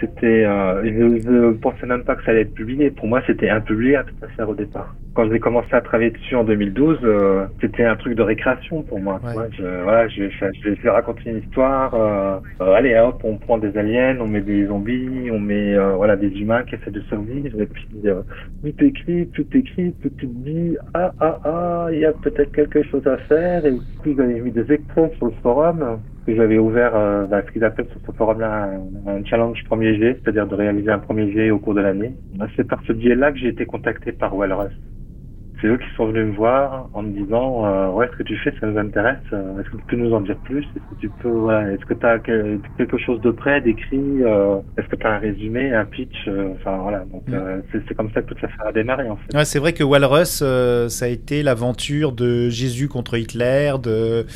[0.00, 0.44] C'était.
[0.44, 2.90] Euh, je, je pensais même pas que ça allait être publié.
[2.90, 4.94] Pour moi, c'était impubliable, cette affaire, au départ.
[5.14, 9.00] Quand j'ai commencé à travailler dessus en 2012, euh, c'était un truc de récréation pour
[9.00, 9.18] moi.
[9.24, 9.48] Ouais.
[9.56, 11.94] Je, voilà, je, je, je vais raconter une histoire.
[11.94, 15.94] Euh, euh, allez, hop, on prend des aliens, on met des zombies, on met euh,
[15.94, 17.58] voilà des humains qui essaient de survivre.
[17.60, 18.22] Et puis, euh,
[18.62, 22.52] tout écrit, tout écrit, tout tu te dis, ah, ah, ah, il y a peut-être
[22.52, 23.64] quelque chose à faire.
[23.64, 27.52] Et puis, j'avais mis des extraits sur le forum, que j'avais ouvert, euh, bah, ce
[27.52, 28.70] qu'ils appellent sur ce forum-là
[29.06, 32.14] un, challenge premier jet, c'est-à-dire de réaliser un premier jet au cours de l'année.
[32.34, 34.72] Bah, C'est par ce biais-là que j'ai été contacté par Walrus.
[35.60, 38.36] C'est eux qui sont venus me voir en me disant, euh, ouais, ce que tu
[38.36, 39.16] fais, ça nous intéresse.
[39.32, 40.62] Euh, Est-ce que tu peux nous en dire plus?
[40.62, 44.58] Est-ce que tu peux, voilà, est-ce que tu as quelque chose de près, d'écrit euh,
[44.76, 47.04] Est-ce que tu as un résumé, un pitch euh, Enfin, voilà.
[47.10, 49.34] Donc, euh, c'est comme ça que toute l'affaire a démarré, en fait.
[49.34, 50.42] Ouais, c'est vrai que Walrus,
[50.88, 54.26] ça a été l'aventure de Jésus contre Hitler, de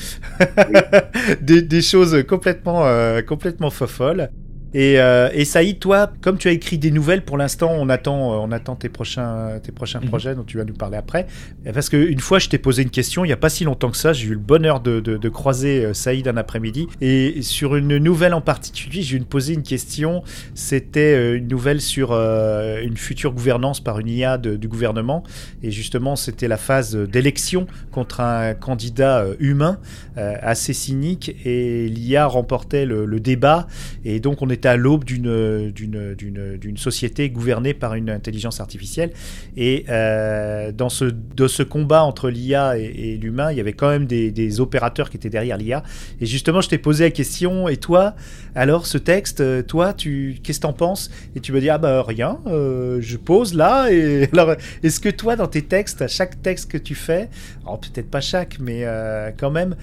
[1.43, 2.85] des, des choses complètement,
[3.27, 4.31] complètement folles.
[4.73, 8.33] Et, euh, et Saïd, toi, comme tu as écrit des nouvelles, pour l'instant, on attend,
[8.33, 10.09] euh, on attend tes prochains, tes prochains Mhm.
[10.09, 11.27] projets dont tu vas nous parler après.
[11.75, 13.97] Parce qu'une fois, je t'ai posé une question, il n'y a pas si longtemps que
[13.97, 16.87] ça, j'ai eu le bonheur de, de, de croiser euh, Saïd un après-midi.
[17.01, 20.23] Et sur une nouvelle en particulier, j'ai eu posé une question.
[20.55, 25.25] C'était une nouvelle sur euh, une future gouvernance par une IA de- du gouvernement.
[25.63, 29.79] Et justement, c'était la phase d'élection contre un candidat humain
[30.17, 31.35] euh, assez cynique.
[31.45, 33.67] Et l'IA remportait le, le débat.
[34.05, 39.11] Et donc, on était à l'aube d'une société gouvernée par une intelligence artificielle.
[39.57, 44.61] Et euh, dans ce, combat entre l'IA et, l'humain, il y avait quand même des,
[44.61, 45.83] opérateurs qui étaient derrière l'IA.
[46.21, 48.15] Et justement, je t'ai posé la question, et toi,
[48.55, 51.11] alors ce texte, toi, tu, qu'est-ce que t'en penses?
[51.37, 53.91] Et tu me dis, ah bah rien, euh, je pose là.
[53.91, 57.29] Et alors, est-ce que toi, dans tes textes, à chaque texte que tu fais,
[57.65, 59.77] peut-être pas chaque, mais euh, quand même,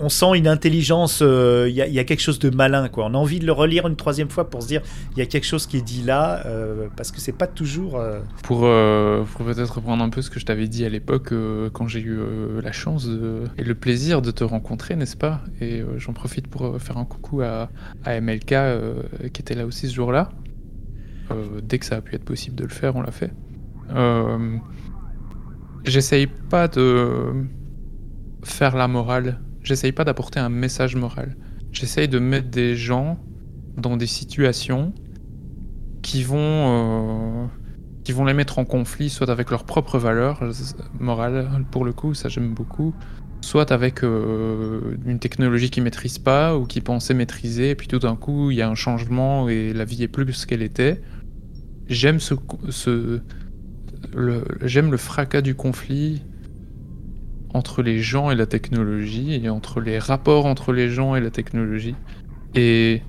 [0.00, 2.88] on sent une intelligence, euh, il y, a- il y a quelque chose de malin,
[2.88, 3.06] quoi.
[3.06, 5.26] On a envie de le relire une troisième fois pour se dire, il y a
[5.26, 7.98] quelque chose qui est dit là, euh, parce que c'est pas toujours.
[7.98, 11.68] euh, Pour, euh, peut-être reprendre un peu ce que je t'avais dit à l'époque, euh,
[11.72, 13.08] quand j'ai eu euh, la chance
[13.58, 15.40] et le plaisir de te rencontrer, n'est-ce pas?
[15.60, 17.68] Et euh, j'en profite pour euh, faire un coucou à,
[18.04, 20.28] à MLK euh, qui était là aussi ce jour-là.
[21.30, 23.30] Euh, dès que ça a pu être possible de le faire, on l'a fait.
[23.94, 24.56] Euh,
[25.84, 27.32] J'essaye pas de
[28.42, 29.40] faire la morale.
[29.62, 31.36] J'essaye pas d'apporter un message moral.
[31.72, 33.18] J'essaye de mettre des gens
[33.76, 34.92] dans des situations
[36.02, 37.46] qui vont, euh,
[38.04, 40.52] qui vont les mettre en conflit, soit avec leurs propres valeurs euh,
[40.98, 42.94] morales, pour le coup, ça j'aime beaucoup,
[43.40, 47.98] soit avec euh, une technologie qu'ils maîtrisent pas ou qu'ils pensaient maîtriser, et puis tout
[47.98, 51.02] d'un coup il y a un changement et la vie est plus ce qu'elle était.
[51.88, 52.34] J'aime ce,
[54.62, 56.22] j'aime le fracas du conflit
[57.58, 61.30] entre les gens et la technologie et entre les rapports entre les gens et la
[61.30, 61.96] technologie.
[62.54, 63.02] Et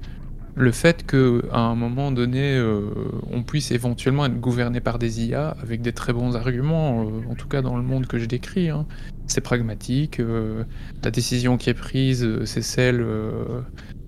[0.55, 2.89] le fait que à un moment donné euh,
[3.31, 7.35] on puisse éventuellement être gouverné par des IA avec des très bons arguments euh, en
[7.35, 8.85] tout cas dans le monde que je décris hein,
[9.25, 10.65] c'est pragmatique euh,
[11.01, 13.05] la décision qui est prise c'est celle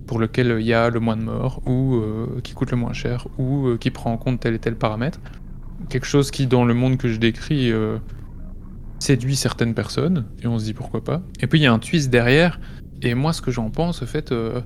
[0.08, 2.02] pour lequel il y a le moins de morts ou
[2.44, 5.22] qui coûte le moins cher ou qui prend en compte tel et tel paramètre.
[5.88, 7.72] Quelque chose qui dans le monde que je décris
[9.02, 11.80] séduit certaines personnes et on se dit pourquoi pas et puis il y a un
[11.80, 12.60] twist derrière
[13.02, 14.62] et moi ce que j'en pense au fait euh,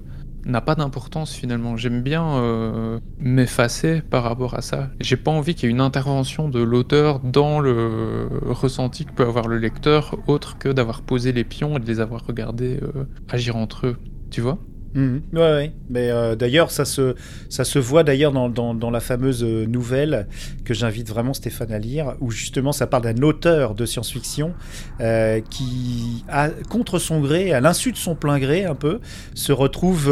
[0.45, 1.75] n'a pas d'importance finalement.
[1.75, 4.89] J'aime bien euh, m'effacer par rapport à ça.
[5.01, 9.25] J'ai pas envie qu'il y ait une intervention de l'auteur dans le ressenti que peut
[9.25, 13.05] avoir le lecteur, autre que d'avoir posé les pions et de les avoir regardés euh,
[13.29, 13.97] agir entre eux.
[14.29, 14.59] Tu vois?
[14.95, 15.21] Mhm.
[15.33, 15.73] Ouais.
[15.89, 17.15] Mais euh, d'ailleurs, ça se,
[17.49, 20.27] ça se voit d'ailleurs dans, dans, la fameuse euh, nouvelle
[20.63, 24.53] que j'invite vraiment Stéphane à lire, où justement ça parle d'un auteur de science-fiction
[25.01, 26.23] euh, qui,
[26.69, 29.01] contre son gré, à l'insu de son plein gré un peu,
[29.33, 30.05] se retrouve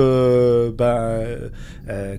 [0.78, 1.50] ben,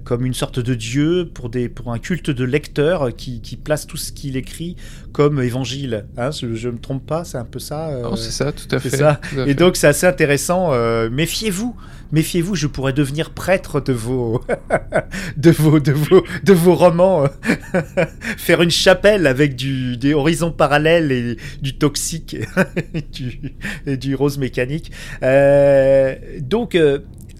[0.04, 3.86] comme une sorte de dieu pour, des, pour un culte de lecteur qui, qui place
[3.86, 4.76] tout ce qu'il écrit
[5.14, 6.06] comme évangile.
[6.18, 7.88] Hein, je, je me trompe pas, c'est un peu ça.
[7.88, 8.90] euh, c'est ça, tout à fait.
[8.90, 9.20] ça.
[9.32, 10.72] tout à Et donc c'est assez intéressant.
[10.72, 11.76] euh, méfiez-vous,
[12.10, 14.42] méfiez-vous, je pourrais devenir prêtre de vos,
[15.36, 17.74] de vos, de vos, de vos romans, euh,
[18.36, 22.36] faire une chapelle avec du, des horizons parallèles et du toxique
[22.94, 23.54] et du,
[23.86, 24.90] et du rose mécanique.
[25.22, 26.76] Euh, donc.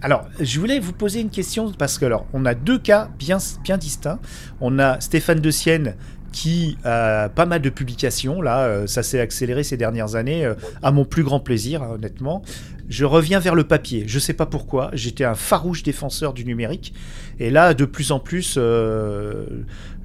[0.01, 3.37] alors, je voulais vous poser une question parce que alors, on a deux cas bien,
[3.63, 4.19] bien distincts.
[4.61, 5.95] On a Stéphane de Sienne
[6.35, 8.41] qui a pas mal de publications.
[8.41, 11.91] Là, euh, ça s'est accéléré ces dernières années, euh, à mon plus grand plaisir, hein,
[11.93, 12.41] honnêtement.
[12.89, 14.03] Je reviens vers le papier.
[14.05, 14.89] Je sais pas pourquoi.
[14.91, 16.93] J'étais un farouche défenseur du numérique.
[17.39, 19.45] Et là, de plus en plus, euh,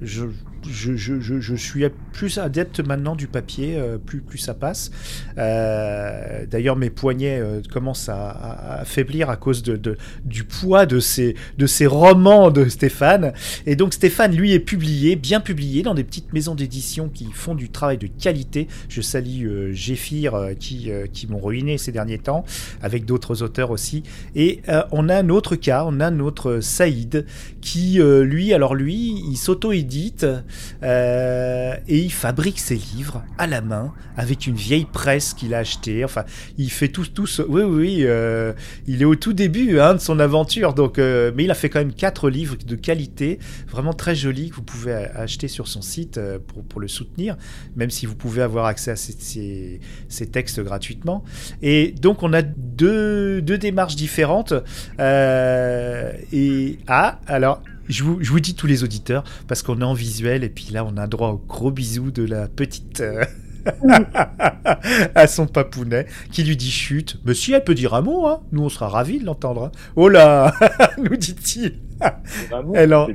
[0.01, 0.23] je,
[0.69, 4.91] je, suis plus adepte maintenant du papier, euh, plus, ça passe.
[5.37, 10.99] Euh, D'ailleurs, mes poignets euh, commencent à, à- à faiblir à cause du poids de
[10.99, 11.35] ces,
[11.85, 13.33] romans de Stéphane.
[13.65, 17.55] Et donc, Stéphane, lui, est publié, bien publié, dans des petites maisons d'édition qui font
[17.55, 18.67] du travail de qualité.
[18.89, 22.45] Je salue Géphir, qui, qui m'ont ruiné ces derniers temps,
[22.81, 24.03] avec d'autres auteurs aussi.
[24.35, 27.25] Et on a un autre cas, on a notre Saïd,
[27.61, 30.25] qui, lui, alors lui, il s'auto-édite
[30.83, 35.59] euh, et il fabrique ses livres à la main avec une vieille presse qu'il a
[35.59, 36.03] achetée.
[36.03, 36.25] Enfin,
[36.57, 38.53] il fait tout, tout Oui, oui, euh,
[38.87, 40.73] il est au tout début hein, de son aventure.
[40.73, 44.49] Donc, euh, mais il a fait quand même quatre livres de qualité, vraiment très jolis,
[44.49, 46.19] que vous pouvez acheter sur son site
[46.69, 47.37] pour, le soutenir,
[47.75, 49.79] même si vous pouvez avoir accès à ces
[50.31, 51.23] textes gratuitement.
[51.61, 54.53] Et donc, on a deux, deux démarches différentes.
[54.99, 57.61] Et ah, alors.
[57.89, 60.69] Je vous, je vous dis tous les auditeurs parce qu'on est en visuel et puis
[60.71, 63.25] là on a droit au gros bisou de la petite euh,
[65.15, 67.19] à son papounet qui lui dit chute.
[67.25, 69.65] Mais si elle peut dire un mot, hein, nous on sera ravis de l'entendre.
[69.65, 69.71] hein.
[69.95, 70.53] Oh là,
[70.97, 71.79] nous dit-il.
[72.73, 73.07] Elle en-.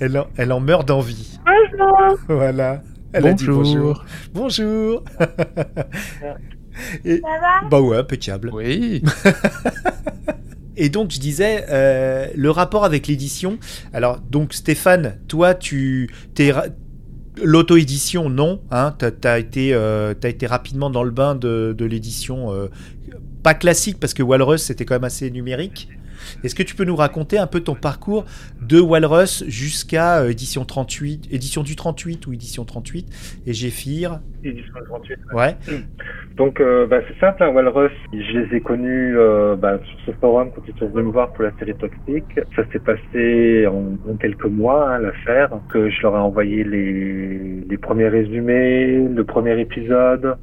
[0.00, 1.38] Elle en, elle en meurt d'envie.
[1.44, 2.18] Bonjour.
[2.28, 2.82] Voilà.
[3.12, 4.04] Elle a dit bonjour.
[4.34, 5.02] Bonjour.
[5.04, 5.04] Bonjour.
[7.04, 7.68] Et, Ça va?
[7.68, 8.50] bah ouais, impeccable.
[8.52, 9.02] Oui.
[10.78, 13.58] Et donc je disais euh, le rapport avec l'édition.
[13.92, 16.52] Alors donc Stéphane, toi tu t'es
[17.42, 22.52] l'auto-édition non, hein, t'as as été euh, été rapidement dans le bain de, de l'édition
[22.52, 22.68] euh,
[23.42, 25.88] pas classique parce que Walrus c'était quand même assez numérique.
[26.44, 28.24] Est-ce que tu peux nous raconter un peu ton parcours
[28.60, 34.20] de Walrus jusqu'à euh, édition 38, édition du 38 ou édition 38 et Géphir?
[34.44, 35.18] Édition 38.
[35.32, 35.56] Ouais.
[36.36, 40.18] Donc, euh, bah, c'est simple, hein, Walrus, je les ai connus euh, bah, sur ce
[40.20, 42.40] forum quand ils sont venus me voir pour la série Toxique.
[42.54, 47.64] Ça s'est passé en, en quelques mois, hein, l'affaire, que je leur ai envoyé les,
[47.68, 50.36] les premiers résumés, le premier épisode.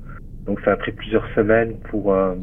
[0.46, 2.36] Donc, ça a pris plusieurs semaines pour, euh,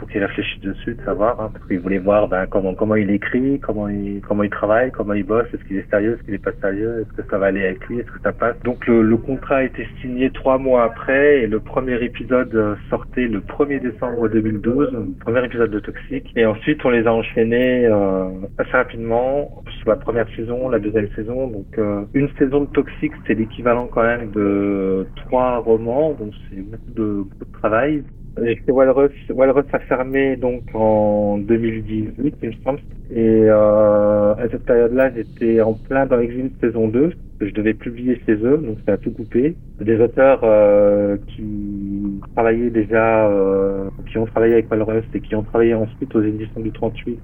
[0.00, 3.10] pour qu'ils réfléchissent dessus, de savoir, hein, parce qu'ils voulaient voir ben, comment, comment il
[3.10, 6.34] écrit, comment il, comment il travaille, comment il bosse, est-ce qu'il est sérieux, est-ce qu'il
[6.34, 8.58] est pas sérieux, est-ce que ça va aller avec lui, est-ce que ça passe.
[8.64, 12.76] Donc, le, le contrat a été signé trois mois après et le premier épisode euh,
[12.88, 16.32] sortait le 1er décembre 2012, le premier épisode de Toxique.
[16.34, 21.08] Et ensuite, on les a enchaînés euh, assez rapidement sur la première saison, la deuxième
[21.14, 21.48] saison.
[21.48, 26.62] Donc, euh, une saison de Toxique, c'est l'équivalent quand même de trois romans, donc c'est
[26.62, 28.02] beaucoup de, beaucoup de travail.
[28.38, 32.80] Fait Walrus, Walrus a fermé donc en 2018, il me semble.
[33.10, 37.52] Et euh, à cette période-là, j'étais en plein dans l'exil de saison 2, que je
[37.54, 39.58] devais publier chez eux, donc ça a tout coupé.
[39.80, 45.42] Des auteurs euh, qui travaillaient déjà, euh, qui ont travaillé avec Walrus et qui ont
[45.42, 47.22] travaillé ensuite aux éditions du 38.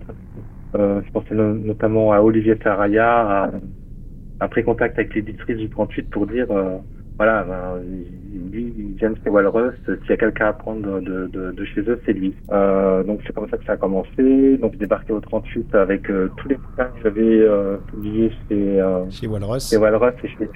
[0.77, 3.51] Euh, je pensais no- notamment à Olivier Saraya, à,
[4.41, 6.79] a pris contact avec l'éditrice du 38 pour dire euh,
[7.19, 7.81] voilà, ben,
[8.53, 12.13] lui, chez Walrus, s'il y a quelqu'un à prendre de, de, de chez eux, c'est
[12.13, 12.35] lui.
[12.53, 14.59] Euh, donc c'est comme ça que ça a commencé.
[14.59, 18.83] Donc j'ai débarqué au 38 avec euh, tous les bouquins que j'avais euh, publiés chez,
[19.11, 19.69] Chez Walrus.
[19.71, 20.49] chez Walrus et chez,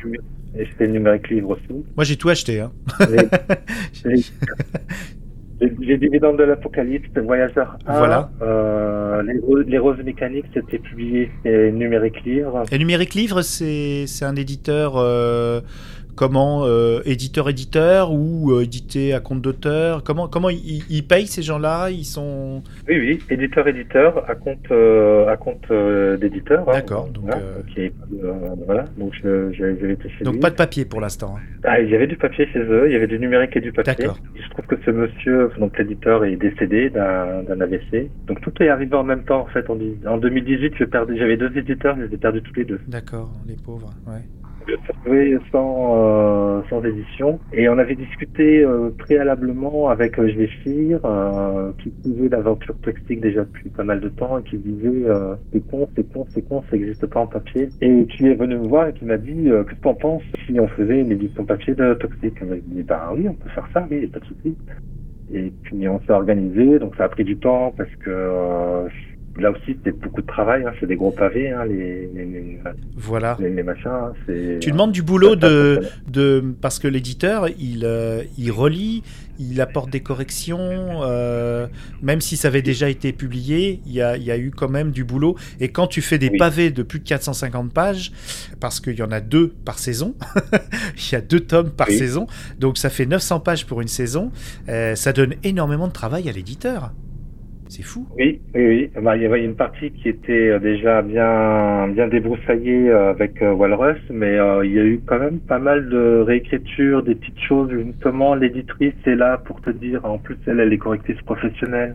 [0.58, 1.84] et chez Numérique Livre aussi.
[1.96, 2.60] Moi j'ai tout acheté.
[2.60, 2.72] Hein.
[5.60, 8.30] Les dividendes de l'Apocalypse, Voyageur 1, Voilà.
[8.40, 12.62] euh, les, Ro- les Roses Mécaniques, c'était publié chez Numérique Livre.
[12.72, 14.94] Et Numérique Livre, c'est c'est un éditeur.
[14.96, 15.60] euh,
[16.20, 20.04] comment euh, éditeur-éditeur ou euh, édité à compte d'auteur?
[20.04, 21.88] Comment, comment ils, ils payent ces gens-là?
[21.90, 22.62] Ils sont.
[22.86, 26.68] Oui, oui, éditeur-éditeur à compte, euh, à compte euh, d'éditeur.
[26.68, 26.72] hein.
[26.74, 30.40] D'accord, donc, Voilà, voilà, donc je- j'ai j'ai été chez Donc lui.
[30.40, 31.36] pas de papier pour l'instant.
[31.38, 31.40] hein.
[31.64, 33.72] Ah, il y avait du papier chez eux, il y avait du numérique et du
[33.72, 33.94] papier.
[33.94, 34.18] D'accord.
[34.44, 38.10] Se trouve que ce monsieur, donc l'éditeur, est décédé d'un AVC.
[38.26, 39.64] Donc tout est arrivé en même temps, en fait.
[39.70, 42.80] En, en 2018, je perdais- j'avais deux éditeurs, je les ai perdus tous les deux.
[42.88, 43.90] D'accord, les pauvres.
[44.06, 44.20] Ouais.
[44.66, 44.74] Je
[45.54, 47.40] euh, sans édition.
[47.52, 53.70] Et on avait discuté euh, préalablement avec Jéphir, euh, qui suivait l'aventure toxique déjà depuis
[53.70, 55.06] pas mal de temps et qui disait
[55.52, 57.68] c'est con, c'est con, c'est con, ça n'existe pas en papier.
[57.80, 60.68] Et qui est venu me voir et qui m'a dit que t'en penses si on
[60.68, 64.06] faisait une édition papier de toxique m'a dit bah oui, on peut faire ça, oui,
[64.06, 64.56] pas de souci.
[65.32, 68.88] Et puis on s'est organisé, donc ça a pris du temps parce que
[69.38, 72.58] là aussi c'était beaucoup de travail, hein, c'est des gros pavés, hein, les, les, les,
[72.96, 73.36] Voilà.
[73.40, 73.86] les- machins.
[73.90, 79.02] hein, c'est- Tu demandes du boulot de, de parce que l'éditeur il euh, il relit,
[79.38, 80.58] il apporte des corrections,
[81.04, 81.66] euh,
[82.02, 84.68] même si ça avait déjà été publié, il y a, il y a eu quand
[84.68, 85.36] même du boulot.
[85.60, 86.36] Et quand tu fais des Oui.
[86.38, 88.12] pavés de plus de 450 pages,
[88.60, 90.14] parce qu'il y en a deux par saison,
[90.96, 91.96] il y a deux tomes par Oui.
[91.96, 92.26] saison,
[92.58, 94.30] donc ça fait 900 pages pour une saison,
[94.68, 96.92] euh, ça donne énormément de travail à l'éditeur.
[97.70, 98.04] C'est fou.
[98.18, 98.90] Oui, oui, oui.
[98.96, 103.52] Il y avait une partie qui était euh, déjà bien, bien débroussaillée euh, avec euh,
[103.52, 107.70] Walrus, mais il y a eu quand même pas mal de réécriture, des petites choses.
[107.70, 111.94] Justement, l'éditrice est là pour te dire, en plus, elle, est correctrice professionnelle.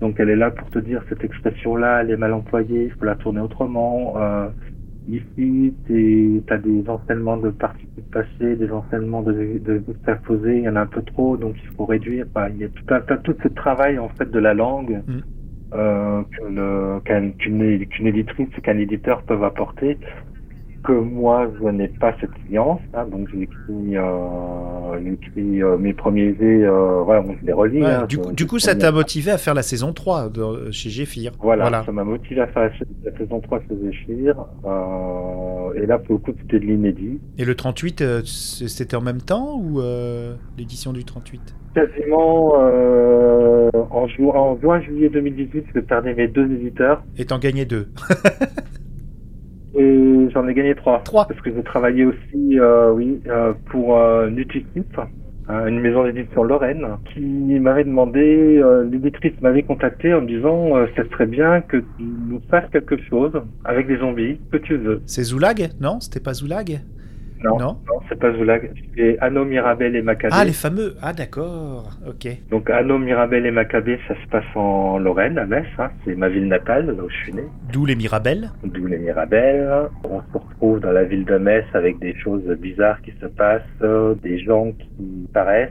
[0.00, 3.04] Donc, elle est là pour te dire, cette expression-là, elle est mal employée, il faut
[3.04, 4.14] la tourner autrement.
[5.06, 10.68] Ici, tu as des enseignements de participes passés, des enseignements de, de juxtaposés, il y
[10.68, 12.26] en a un peu trop, donc il faut réduire.
[12.34, 15.20] Enfin, il y a tout, un, tout ce travail, en fait, de la langue Mm.
[15.74, 16.22] euh,
[17.00, 19.98] qu'un- qu'une éditrice et qu'un éditeur peuvent apporter
[20.84, 25.92] que moi je n'ai pas cette science hein, donc j'ai écrit, euh, écrit euh, mes
[25.92, 28.90] premiers jets euh, voilà bon, je les relis Ouais, hein, du, coup, du ça t'a
[28.92, 31.32] motivé à faire la saison 3 de- chez Géphir.
[31.40, 32.64] voilà, ça m'a motivé à faire
[33.04, 37.20] la, la saison 3 chez Zéphir euh, et là pour le coup c'était de l'inédit.
[37.38, 39.80] Et le 38, euh, c- c'était en même temps ou
[40.58, 47.02] l'édition du 38 quasiment en, ju- en juin juillet 2018 je perdais mes deux éditeurs.
[47.16, 47.88] Et t'en gagnais deux.
[49.74, 51.00] Et j'en ai gagné trois.
[51.04, 51.26] Trois.
[51.26, 54.28] Parce que j'ai travaillé aussi, euh, oui, euh, pour euh,
[55.48, 60.76] hein, une maison d'édition Lorraine, qui m'avait demandé, euh, l'éditrice m'avait contacté en me disant,
[60.76, 63.32] euh, ça serait bien que tu nous fasses quelque chose
[63.64, 65.00] avec des zombies, que tu veux.
[65.06, 65.70] C'est Zoulag?
[65.80, 66.80] Non C'était pas Zoulag?
[67.44, 68.70] Non, Non non, c'est pas Zoulag.
[68.96, 70.34] C'est Anno, Mirabel et Maccabée.
[70.36, 71.90] Ah, les fameux Ah, d'accord.
[72.06, 72.28] Ok.
[72.50, 76.28] Donc Anno, Mirabel et Maccabée, ça se passe en Lorraine, à Metz, hein, c'est ma
[76.28, 77.42] ville natale, là où je suis né.
[77.72, 78.50] D'où les Mirabelles.
[78.64, 79.88] d'où les Mirabelles.
[80.04, 83.62] On se retrouve dans la ville de Metz avec des choses bizarres qui se passent,
[83.82, 85.70] euh, des gens qui paraissent.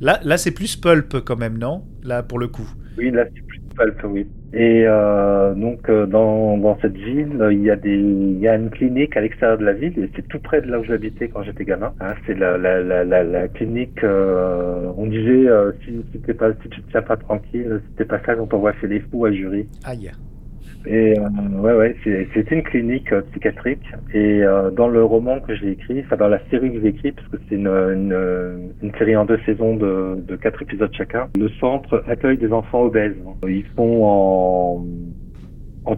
[0.00, 1.82] Là, là c'est plus pulp quand même, non?
[2.04, 2.68] Là, pour le coup.
[2.96, 4.26] Oui, là c'est plus pulp, oui.
[4.54, 8.48] Et euh, donc euh, dans, dans cette ville, euh, il y a des, il y
[8.48, 10.84] a une clinique à l'extérieur de la ville et c'est tout près de là où
[10.84, 11.92] j'habitais quand j'étais gamin.
[12.00, 14.02] Hein, c'est la, la, la, la, la clinique.
[14.04, 18.04] euh, on disait euh, si, si, pas, si tu te tiens pas tranquille, si t'es
[18.06, 19.68] pas sage, on t'envoie chez les fous à jury.
[19.84, 20.10] Aïe.
[20.86, 21.28] Et euh,
[21.60, 23.84] ouais, ouais, c'est une clinique euh, psychiatrique.
[24.12, 27.12] Et euh, dans le roman que j'ai écrit, enfin dans la série que j'ai écrit,
[27.12, 31.28] parce que c'est une, une, une série en deux saisons de, de quatre épisodes chacun,
[31.36, 33.16] le centre accueille des enfants obèses.
[33.46, 34.86] Ils sont en,
[35.84, 35.96] en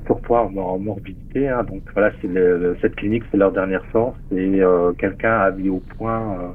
[0.58, 1.48] en, morbidité.
[1.48, 4.16] Hein, donc voilà, le- cette clinique, c'est leur dernière chance.
[4.32, 6.48] Et euh, quelqu'un a mis au point euh,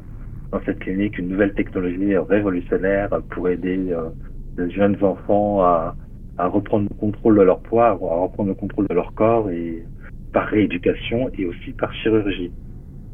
[0.51, 3.77] dans cette clinique une nouvelle technologie révolutionnaire pour aider
[4.57, 5.95] les jeunes enfants à
[6.37, 9.83] à reprendre le contrôle de leur poids, à reprendre le contrôle de leur corps et
[10.33, 12.51] par rééducation et aussi par chirurgie.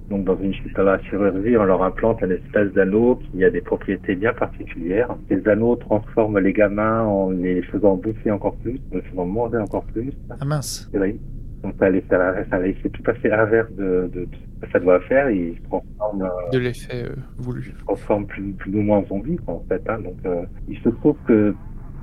[0.09, 3.61] Donc dans une dans la chirurgie, on leur implante un espèce d'anneau qui a des
[3.61, 5.15] propriétés bien particulières.
[5.30, 9.57] Ces anneaux transforment les gamins en les faisant bouffer encore plus, en les faisant manger
[9.57, 10.11] encore plus.
[10.30, 10.89] Ah mince.
[10.93, 11.19] Et oui.
[11.63, 11.88] Donc ça
[12.49, 14.28] ça allait- c'est tout à fait l'inverse de, de, de
[14.61, 15.30] ce que ça doit faire.
[15.30, 17.63] Ils se transforment euh, de l'effet euh, voulu.
[17.63, 19.82] se transforme plus, plus ou moins en zombie, quoi, en fait.
[19.88, 19.99] Hein.
[19.99, 21.53] Donc, euh, il se trouve que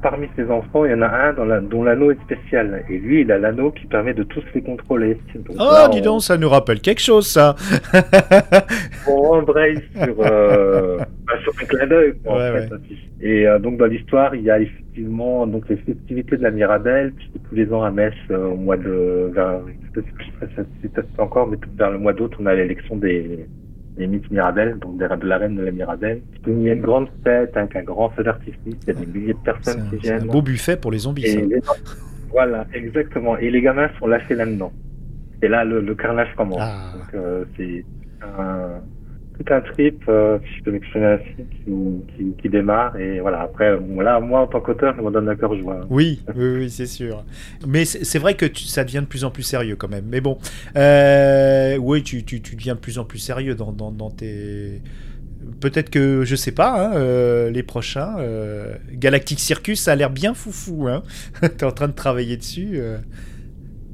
[0.02, 2.84] parmi ces enfants, il y en a un dans la, dont l'anneau est spécial.
[2.88, 5.18] Et lui, il a l'anneau qui permet de tous les contrôler.
[5.34, 7.54] Donc Oh, là, dis on- donc, ça nous rappelle quelque chose, ça.
[9.08, 12.14] on embraye sur, euh, bah, sur un clin d'œil.
[12.24, 12.68] Ouais.
[13.20, 17.12] Et euh, donc dans l'histoire, il y a effectivement donc les festivités de la Mirabelle,
[17.18, 19.60] qui sont tous les ans à Metz euh, au mois de, vers,
[19.94, 20.24] je sais plus
[20.82, 20.88] si
[21.18, 23.46] encore, mais vers le mois d'août, on a l'élection des
[23.98, 26.20] des Miss Mirabelle, donc de la reine de la Mirabelle.
[26.46, 29.06] Il y a une grande fête avec un grand feu d'artifice, il y a des
[29.06, 30.30] milliers de personnes un, qui c'est un viennent.
[30.30, 31.40] beau buffet pour les zombies, ça.
[31.40, 31.60] les-
[32.30, 33.36] voilà, exactement.
[33.38, 34.72] Et les gamins sont lâchés là-dedans.
[35.42, 36.58] Et là, le, le carnage commence.
[36.60, 36.92] Ah.
[36.94, 37.84] Donc, euh, c'est
[38.22, 38.80] un-
[39.38, 42.96] tout un trip, euh, si je peux m'exprimer ainsi, qui, démarre.
[42.96, 45.80] Et voilà, après, voilà, moi, en tant qu'auteur, je me donne un cœur joie.
[45.90, 47.24] Oui, oui, c'est sûr.
[47.66, 50.06] Mais c'est vrai que tu- ça devient de plus en plus sérieux quand même.
[50.08, 50.38] Mais bon,
[50.76, 54.82] euh, oui, tu, tu, tu deviens de plus en plus sérieux dans, tes.
[55.60, 58.16] Peut-être que, je sais pas, hein, euh, les prochains.
[58.92, 60.88] Galactic Circus, ça a l'air bien foufou.
[60.88, 61.02] Hein
[61.40, 62.80] T'es en train de travailler dessus.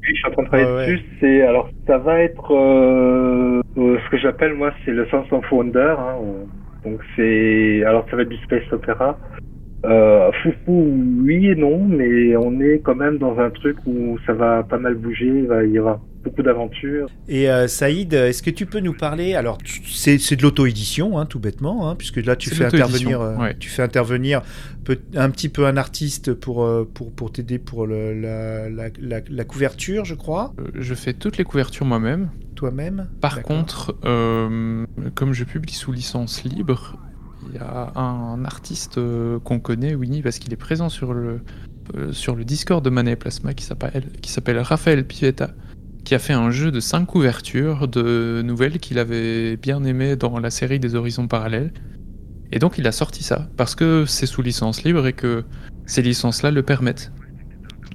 [0.06, 1.04] Oui, je suis en train de travailler Ouais, dessus.
[1.20, 5.50] C'est alors ça va être euh, euh, ce que j'appelle moi, c'est le Sense of
[5.50, 5.94] Wonder.
[5.98, 6.16] Hein,
[6.84, 9.18] donc c'est alors ça va être du space opéra.
[9.86, 10.94] Euh, foufou,
[11.24, 14.78] oui et non, mais on est quand même dans un truc où ça va pas
[14.78, 15.26] mal bouger.
[15.26, 17.06] Il va y avoir beaucoup d'aventures.
[17.28, 21.18] Et euh, Saïd, est-ce que tu peux nous parler Alors, tu- c'est c'est de l'auto-édition,
[21.18, 23.56] hein, tout bêtement, hein, puisque là, tu fais intervenir, euh, ouais.
[23.58, 24.42] tu fais intervenir
[25.16, 29.20] un petit peu un artiste pour euh, pour pour t'aider pour le- la, la, la,
[29.28, 32.30] la couverture, je crois, Euh, Je fais toutes les couvertures moi-même.
[32.56, 33.08] toi-même.
[33.20, 33.56] Par D'accord.
[33.58, 36.96] contre, euh, comme je publie sous licence libre,
[37.50, 41.40] il y a un artiste euh, qu'on connaît, Winnie, parce qu'il est présent sur le,
[41.96, 45.50] euh, sur le Discord de Manet Plasma qui s'appelle qui s'appelle Raphaël Pivetta,
[46.04, 50.38] qui a fait un jeu de 5 couvertures de nouvelles qu'il avait bien aimé dans
[50.38, 51.72] la série des Horizons Parallèles.
[52.52, 55.44] Et donc il a sorti ça, parce que c'est sous licence libre et que
[55.86, 57.10] ces licences-là le permettent.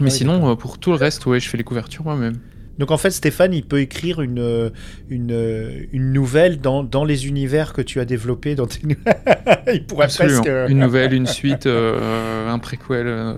[0.01, 2.39] Mais sinon, euh, pour tout le reste, ouais, je fais les couvertures moi-même.
[2.80, 4.69] Donc en fait, Stéphane, il peut écrire une euh,
[5.09, 8.80] une, euh, une nouvelle dans, dans les univers que tu as développés dans tes.
[9.73, 10.41] il pourrait Absolument.
[10.41, 10.71] presque.
[10.71, 13.05] Une nouvelle, une suite, euh, un préquel.
[13.07, 13.34] euh,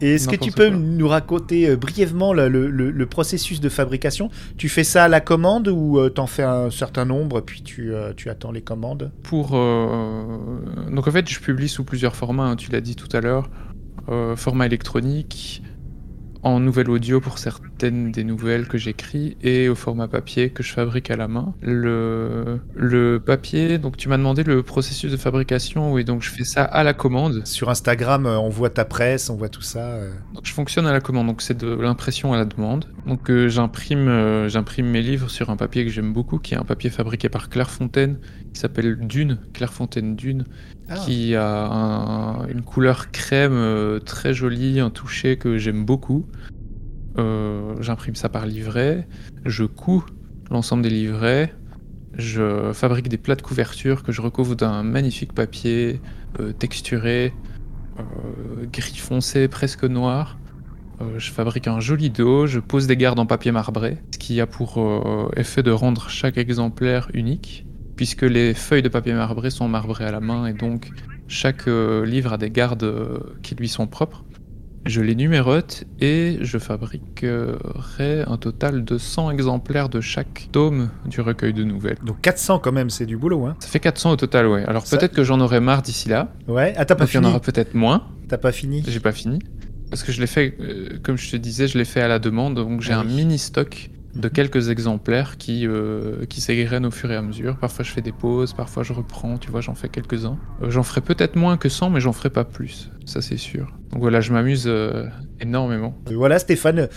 [0.00, 0.78] Et est-ce que tu peux quoi.
[0.78, 4.30] nous raconter euh, brièvement le, le- le- processus de fabrication?
[4.56, 7.92] Tu fais ça à la commande ou euh, t'en fais un certain nombre puis tu,
[7.92, 9.10] euh, tu attends les commandes?
[9.24, 10.22] Pour, euh,
[10.92, 13.50] Donc en fait, je publie sous plusieurs formats, hein, tu l'as dit tout à l'heure.
[14.08, 15.62] Euh, format électronique,
[16.42, 17.38] en nouvelle audio pour
[17.78, 21.54] certaines des nouvelles que j'écris, et au format papier que je fabrique à la main.
[21.60, 26.44] Le, le papier, donc tu m'as demandé le processus de fabrication, oui, donc je fais
[26.44, 27.42] ça à la commande.
[27.46, 29.90] Sur Instagram, euh, on voit ta presse, on voit tout ça.
[29.90, 30.10] euh.
[30.34, 32.86] Donc, je fonctionne à la commande, donc c'est de l'impression à la demande.
[33.06, 36.58] Donc euh, j'imprime, euh, j'imprime mes livres sur un papier que j'aime beaucoup, qui est
[36.58, 38.18] un papier fabriqué par Clairefontaine,
[38.54, 40.44] qui s'appelle Dune, Clairefontaine Dune,
[40.88, 40.94] Ah.
[41.04, 46.26] qui a un- une couleur crème euh, très jolie, un toucher que j'aime beaucoup.
[47.18, 49.06] Euh, j'imprime ça par livret,
[49.44, 50.04] je couds
[50.50, 51.54] l'ensemble des livrets,
[52.14, 56.00] je fabrique des plats de couverture que je recouvre d'un magnifique papier
[56.40, 57.32] euh, texturé,
[57.98, 60.38] euh, gris foncé, presque noir.
[61.18, 64.46] Je fabrique un joli dos, je pose des gardes en papier marbré, ce qui a
[64.46, 64.82] pour
[65.36, 70.10] effet de rendre chaque exemplaire unique, puisque les feuilles de papier marbré sont marbrées à
[70.10, 70.88] la main et donc
[71.28, 74.24] chaque livre a des gardes qui lui sont propres.
[74.86, 81.20] Je les numérote et je fabriquerai un total de 100 exemplaires de chaque tome du
[81.20, 81.98] recueil de nouvelles.
[82.04, 83.46] Donc 400 quand même, c'est du boulot.
[83.46, 83.56] Hein.
[83.58, 84.64] Ça fait 400 au total, ouais.
[84.66, 86.32] Alors Ça- peut-être que j'en aurai marre d'ici là.
[86.48, 86.72] Ouais.
[86.76, 88.04] Ah, t'as pas Donc il y en fini aura peut-être moins.
[88.28, 89.40] T'as pas fini J'ai pas fini.
[89.90, 92.18] Parce que je l'ai fait, euh, comme je te disais, je l'ai fait à la
[92.18, 92.54] demande.
[92.54, 97.10] Donc j'ai Ah un mini stock de quelques exemplaires qui, euh, qui s'égrènent au fur
[97.12, 97.58] et à mesure.
[97.58, 100.38] Parfois je fais des pauses, parfois je reprends, tu vois, j'en fais quelques-uns.
[100.62, 103.72] Euh, j'en ferai peut-être moins que 100, mais j'en ferai pas plus, ça c'est sûr.
[103.92, 105.06] Donc voilà, je m'amuse euh,
[105.40, 105.98] énormément.
[106.10, 106.88] Euh, Voilà, Stéphane.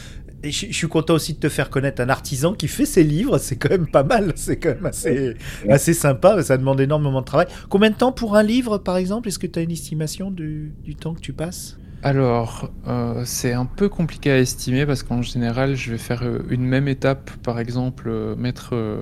[0.42, 3.04] Et je je suis content aussi de te faire connaître un artisan qui fait ses
[3.04, 3.38] livres.
[3.40, 4.32] C'est quand même pas mal.
[4.38, 5.34] C'est quand même assez,
[5.70, 6.42] assez sympa.
[6.44, 7.48] Ça demande énormément de travail.
[7.70, 9.28] Combien de temps pour un livre, par exemple?
[9.28, 11.78] Est-ce que tu as une estimation du, du temps que tu passes?
[12.02, 16.40] Alors, euh, c'est un peu compliqué à estimer parce qu'en général, je vais faire euh,
[16.50, 18.98] une même étape, par exemple, euh, mettre euh,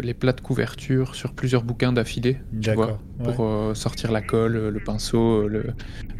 [0.00, 4.68] les plats de couverture sur plusieurs bouquins d'affilée, tu vois, pour euh, sortir la colle,
[4.68, 5.46] le pinceau.
[5.46, 5.64] Le...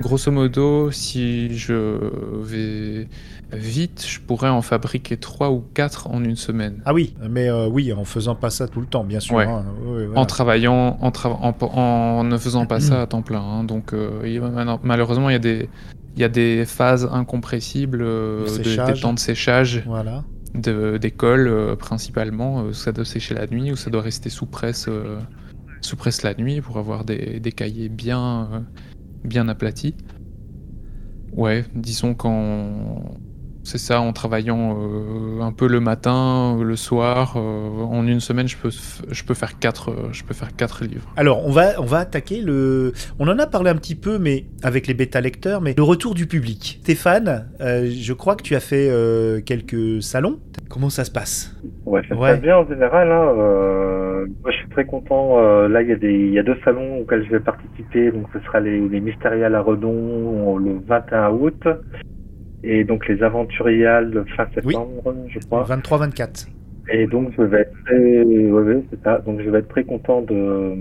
[0.01, 1.99] Grosso modo, si je
[2.43, 3.09] vais
[3.53, 6.83] vite, je pourrais en fabriquer trois ou quatre en une semaine.
[6.85, 9.37] Ah oui, mais oui, en faisant pas ça tout le temps, bien sûr.
[9.37, 9.45] Ouais.
[9.47, 9.65] hein.
[9.83, 10.21] Ouais, voilà.
[10.21, 13.41] En travaillant, en, tra- en, en ne faisant pas ça à temps plein.
[13.41, 13.65] hein.
[13.65, 13.95] Donc,
[14.83, 15.69] malheureusement, il y a des,
[16.19, 18.51] il y a des phases incompressibles, euh, de-
[18.95, 19.85] des temps de séchage.
[19.87, 20.25] Voilà.
[20.55, 22.63] de- d'école euh, principalement.
[22.65, 25.19] Euh, ça doit sécher la nuit ou ça doit rester sous presse, euh,
[25.83, 28.65] sous presse la nuit pour avoir des, des cahiers bien,
[29.25, 29.95] bien aplatis.
[31.33, 33.17] Ouais, disons qu'en.
[33.69, 38.49] C'est ça, en travaillant euh, un peu le matin, le soir, euh, en une semaine,
[38.49, 41.07] je peux, je peux faire quatre, euh, je peux faire quatre livres.
[41.19, 42.95] Alors, on va, on va attaquer le.
[43.19, 46.15] On en a parlé un petit peu, mais avec les bêta lecteurs, mais le retour
[46.15, 46.79] du public.
[46.81, 50.39] Stéphane, euh, je crois que tu as fait euh, quelques salons.
[50.71, 51.55] Comment ça se passe?
[51.85, 52.31] Ouais, ça se Ouais.
[52.33, 53.13] passe bien en général.
[53.13, 53.35] Hein.
[53.39, 55.39] Euh, moi, je suis très content.
[55.41, 58.13] Euh, là, il y, a des, il y a deux salons auxquels je vais participer.
[58.13, 59.15] Donc, ce sera les, les
[59.45, 61.63] à Redon le 21 août.
[62.65, 65.65] Et donc, les Aventuriales fin septembre, je crois.
[65.65, 66.49] 23-24.
[66.91, 69.19] Et donc je vais être très, ouais, ouais, c'est ça.
[69.19, 70.75] Donc je vais être très content de,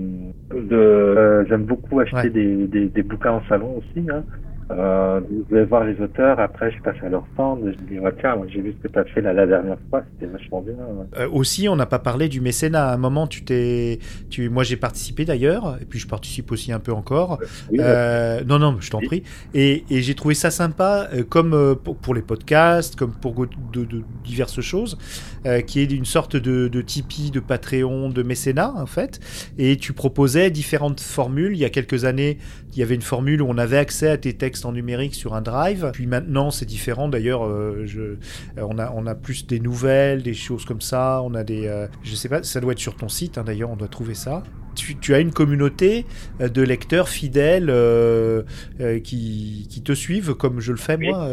[0.54, 0.74] de.
[0.74, 2.30] euh, J'aime beaucoup acheter Ouais.
[2.30, 4.06] des, des, des bouquins en salon aussi.
[4.10, 4.24] Hein.
[4.70, 6.38] Euh, je vais voir les auteurs.
[6.38, 7.60] Après, je passe à leur stand.
[7.64, 10.02] Je dis ouais, tiens, j'ai vu ce que tu as fait là, la dernière fois.
[10.12, 10.74] C'était vachement bien.
[10.74, 11.06] ouais.
[11.20, 12.88] Euh, aussi, on n'a pas parlé du mécénat.
[12.90, 13.98] À un moment, tu t'es,
[14.28, 17.38] tu, moi j'ai participé d'ailleurs, et puis je participe aussi un peu encore.
[17.70, 19.06] Oui, Euh, non, non, je t'en Oui.
[19.06, 19.22] prie.
[19.54, 23.34] Et, et j'ai trouvé ça sympa, euh, comme euh, pour, pour les podcasts, comme pour
[23.72, 24.98] de, de diverses choses,
[25.46, 29.18] euh, qui est une sorte de, de Tipeee, de Patreon, de mécénat en fait.
[29.56, 31.52] Et tu proposais différentes formules.
[31.52, 32.38] Il y a quelques années,
[32.78, 35.34] il y avait une formule où on avait accès à tes textes en numérique sur
[35.34, 35.90] un drive.
[35.92, 37.08] Puis maintenant, c'est différent.
[37.08, 38.16] D'ailleurs, euh, je, euh,
[38.58, 41.20] on a, on a plus des nouvelles, des choses comme ça.
[41.24, 43.36] On a des, euh, je sais pas, ça doit être sur ton site.
[43.36, 44.44] hein, D'ailleurs, on doit trouver ça.
[44.76, 46.06] Tu, tu as une communauté
[46.38, 48.42] de lecteurs fidèles euh,
[48.80, 51.08] euh, qui, qui te suivent comme je le fais Oui.
[51.08, 51.30] moi.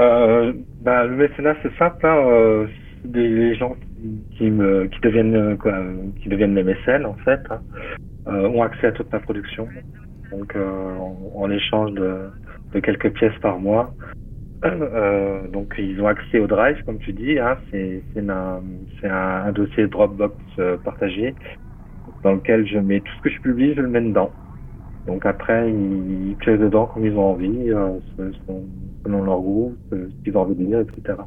[0.00, 0.52] euh.
[0.82, 2.04] Bah, le mécénat, c'est simple.
[2.04, 2.66] Hein,
[3.04, 5.72] des les gens qui, qui me, qui deviennent, quoi,
[6.20, 7.60] qui deviennent mes mécènes en fait, hein,
[8.26, 9.68] ont accès à toute ma production.
[10.32, 12.28] Donc, euh, en, en échange de,
[12.72, 13.94] de quelques pièces par mois.
[14.62, 17.38] Euh, donc, ils ont accès au drive, comme tu dis.
[17.38, 18.62] Hein, c'est un,
[19.04, 21.34] un, dossier Dropbox euh, partagé
[22.22, 24.34] dans lequel je mets tout ce que je publie, je le mets dedans.
[25.06, 28.68] Donc après, ils, piochent dedans comme ils ont envie, euh, selon-
[29.24, 31.18] leur goût, euh, ce qu'ils ont envie de lire, etc.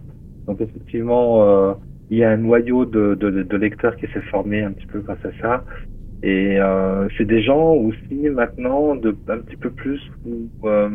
[0.48, 1.74] Donc effectivement, euh,
[2.10, 5.00] il y a un noyau de, de, de lecteurs qui s'est formé un petit peu
[5.02, 5.66] grâce à ça.
[6.24, 10.90] Et euh, c'est des gens aussi maintenant de un petit peu plus où euh,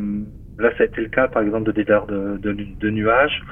[0.58, 3.42] là ça a été le cas par exemple de dealers de, de, de nuages.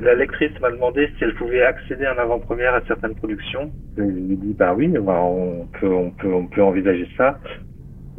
[0.00, 3.72] La lectrice m'a demandé si elle pouvait accéder en avant-première à certaines productions.
[3.96, 7.40] Je lui ai dit bah oui, bah, on peut on peut on peut envisager ça.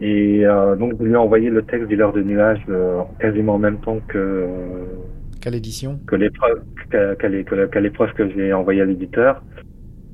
[0.01, 3.59] Et euh, donc je lui ai envoyé le texte dealer de nuages euh, quasiment en
[3.59, 4.45] même temps que
[5.41, 5.99] Quelle édition?
[6.07, 7.13] que l'épreuve que
[7.67, 9.41] qu'à l'épreuve que j'ai envoyée à l'éditeur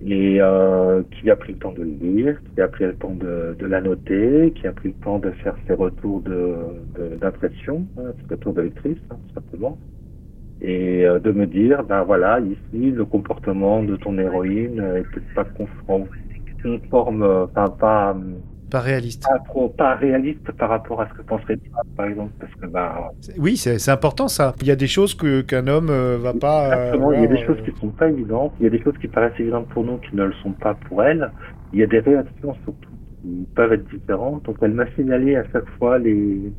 [0.01, 3.13] et euh, qui a pris le temps de le lire, qui a pris le temps
[3.15, 7.17] de, de la noter, qui a pris le temps de faire ses retours de de-
[7.17, 9.79] d'impression, hein, ses retours de lectrice, hein, simplement,
[10.61, 15.31] et euh, de me dire ben voilà ici le comportement de ton héroïne est peut-être
[15.33, 16.07] pas conforme,
[16.63, 18.15] conforme, euh, enfin pas
[18.71, 19.23] Pas réaliste.
[19.23, 21.59] pas trop pas réaliste par rapport à ce que penserait
[21.97, 22.67] par exemple parce que
[23.19, 24.55] C'est- Oui, c'est important ça.
[24.61, 26.63] Il y a des choses qu'un homme euh, va pas.
[26.63, 28.69] euh, Exactement, il y a des choses euh, qui sont pas évidentes, il y a
[28.69, 31.29] des choses qui paraissent évidentes pour nous qui ne le sont pas pour elle.
[31.73, 34.43] Il y a des réactions surtout qui peuvent être différentes.
[34.45, 36.53] Donc elle m'a signalé à chaque fois les,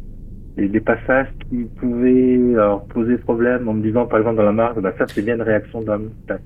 [0.56, 4.52] les, les passages qui pouvaient euh, poser problème en me disant par exemple dans la
[4.52, 6.10] marque, bah, ça c'est bien une réaction d'homme.
[6.26, 6.42] Tac.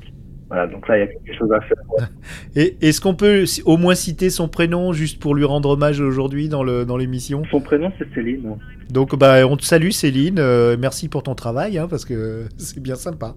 [0.48, 1.76] Voilà, donc là il y a quelque chose à faire.
[2.56, 6.48] Et est-ce qu'on peut au moins citer son prénom juste pour lui rendre hommage aujourd'hui
[6.48, 7.42] dans le dans l'émission?
[7.50, 8.56] Son prénom c'est Céline.
[8.88, 12.80] Donc bah on te salue Céline, euh, merci pour ton travail hein, parce que c'est
[12.80, 13.34] bien sympa.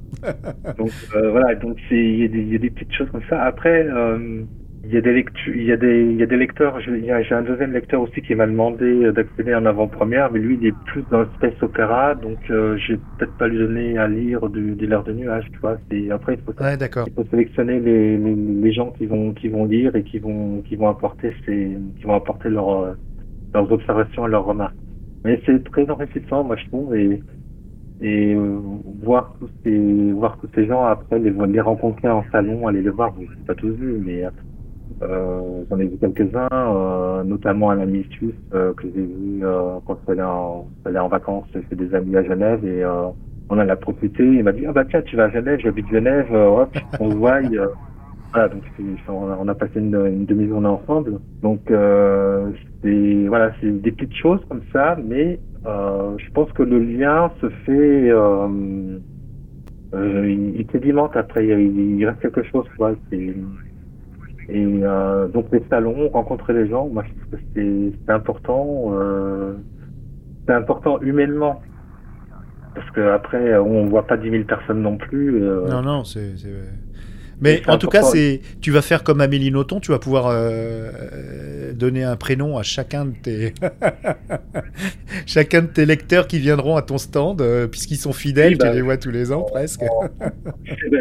[0.78, 3.10] Donc euh, voilà, donc c'est il y, a des- il y a des petites choses
[3.12, 3.42] comme ça.
[3.42, 4.44] Après, euh,
[4.86, 6.80] il y a des lectures, il y a des il y a des lecteurs.
[6.80, 10.68] J'ai un deuxième lecteur aussi qui m'a demandé euh, d'accéder en avant-première, mais lui il
[10.68, 14.50] est plus dans le space opéra, donc euh, j'ai peut-être pas lui donné à lire
[14.50, 15.78] du des l'air de nuages, tu vois.
[16.12, 17.06] Après il faut Ouais d'accord.
[17.08, 20.62] il faut sélectionner les, les, les gens qui vont qui vont lire et qui vont
[20.62, 22.94] qui vont apporter ces qui vont apporter leurs euh,
[23.54, 24.76] leurs observations et leurs remarques.
[25.26, 27.22] Mais c'est très enrichissant, moi je trouve, et
[28.02, 28.60] et euh,
[29.04, 32.90] voir tous ces voir tous ces gens après les les rencontrer en salon, aller les
[32.90, 34.24] voir, je les ai pas tous vus, mais
[35.02, 40.00] j'en ai vu quelques-uns, euh, notamment un ami suisse euh, que j'ai vu euh, quand
[40.08, 43.08] je suis en, allé en vacances chez des amis à Genève et euh,
[43.50, 44.24] on en a profité.
[44.24, 47.12] Il m'a dit ah bah tiens tu vas à Genève, j'habite Genève, euh, hop, on
[47.12, 47.42] se voit.
[47.42, 47.68] euh,
[48.34, 48.64] voilà donc
[49.08, 51.20] on a, passé une, demi-journée ensemble.
[51.42, 52.52] Donc euh,
[52.84, 57.32] c'est voilà c'est des petites choses comme ça, mais euh, je pense que le lien
[57.42, 58.10] se fait.
[58.12, 59.00] Euh,
[59.96, 62.94] euh, il, il sédimente après, il, il reste quelque chose quoi.
[63.10, 63.34] C'est
[64.50, 68.92] et euh, donc les salons, rencontrer les gens, moi je trouve que c'est important.
[68.94, 69.54] Euh,
[70.48, 71.62] important humainement.
[72.76, 75.44] Parce que après, on voit pas 10 000 personnes non plus.
[75.44, 76.34] euh, Non non c'est.
[77.42, 80.92] Mais en tout cas c'est tu vas faire comme Amélie Nothomb, tu vas pouvoir euh,
[81.14, 83.54] euh, donner un prénom à chacun de tes
[85.26, 88.70] chacun de tes lecteurs qui viendront à ton stand euh, puisqu'ils sont fidèles, Oui, bah,
[88.70, 89.82] tu les vois tous les ans presque.
[89.84, 89.88] A-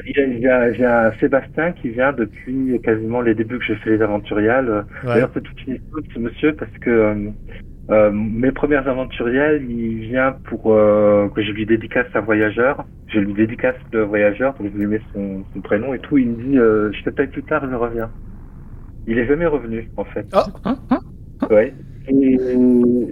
[0.09, 4.86] il y a Sébastien qui vient depuis quasiment les débuts que j'ai fait les aventuriales.
[5.03, 5.09] Ouais.
[5.14, 7.30] D'ailleurs, c'est toute une histoire de ce monsieur parce que
[7.91, 12.84] euh, euh, mes premières aventuriales, il vient pour euh, que je lui dédicace un voyageur.
[13.09, 16.18] Je lui dédicace le voyageur, donc je lui mets son, son prénom et tout.
[16.18, 18.12] Il me dit, euh, je paye plus tard, je reviens.
[19.07, 20.28] Il est jamais revenu, en fait.
[20.34, 20.45] Hein
[21.51, 21.74] Ouais.
[22.09, 22.39] Et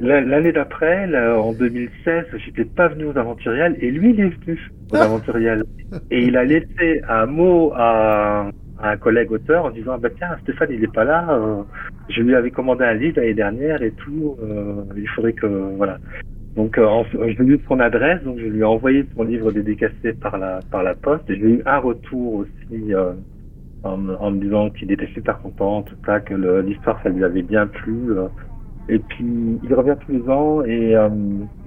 [0.01, 4.61] la- l'année d'après, en 2016, j'étais pas venu aux aventuriales et lui, il est venu
[4.91, 5.65] aux aventuriales.
[6.11, 10.11] Et il a laissé un mot à, à un collègue auteur en disant ah bah
[10.17, 11.65] tiens Stéphane il est pas là, euh,
[12.09, 16.01] je lui avais commandé un livre l'année dernière et tout, euh, il faudrait que voilà.
[16.57, 20.15] Donc euh, je lui ai son adresse, donc je lui ai envoyé son livre dédicacé
[20.15, 21.25] par la par la poste.
[21.29, 23.15] J'ai eu un retour aussi euh,
[23.83, 27.43] en, en me disant qu'il était super content, tout ça, que l'histoire ça lui avait
[27.43, 28.13] bien plu.
[28.13, 28.29] euh.
[28.89, 30.97] et puis il revient tous les ans et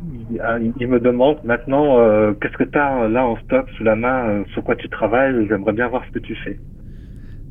[0.02, 1.98] il, ah, il- il me demande maintenant
[2.42, 5.48] qu'est-ce que tu as là en stock sous la main, sur quoi tu travailles.
[5.48, 6.60] J'aimerais bien voir ce que tu fais.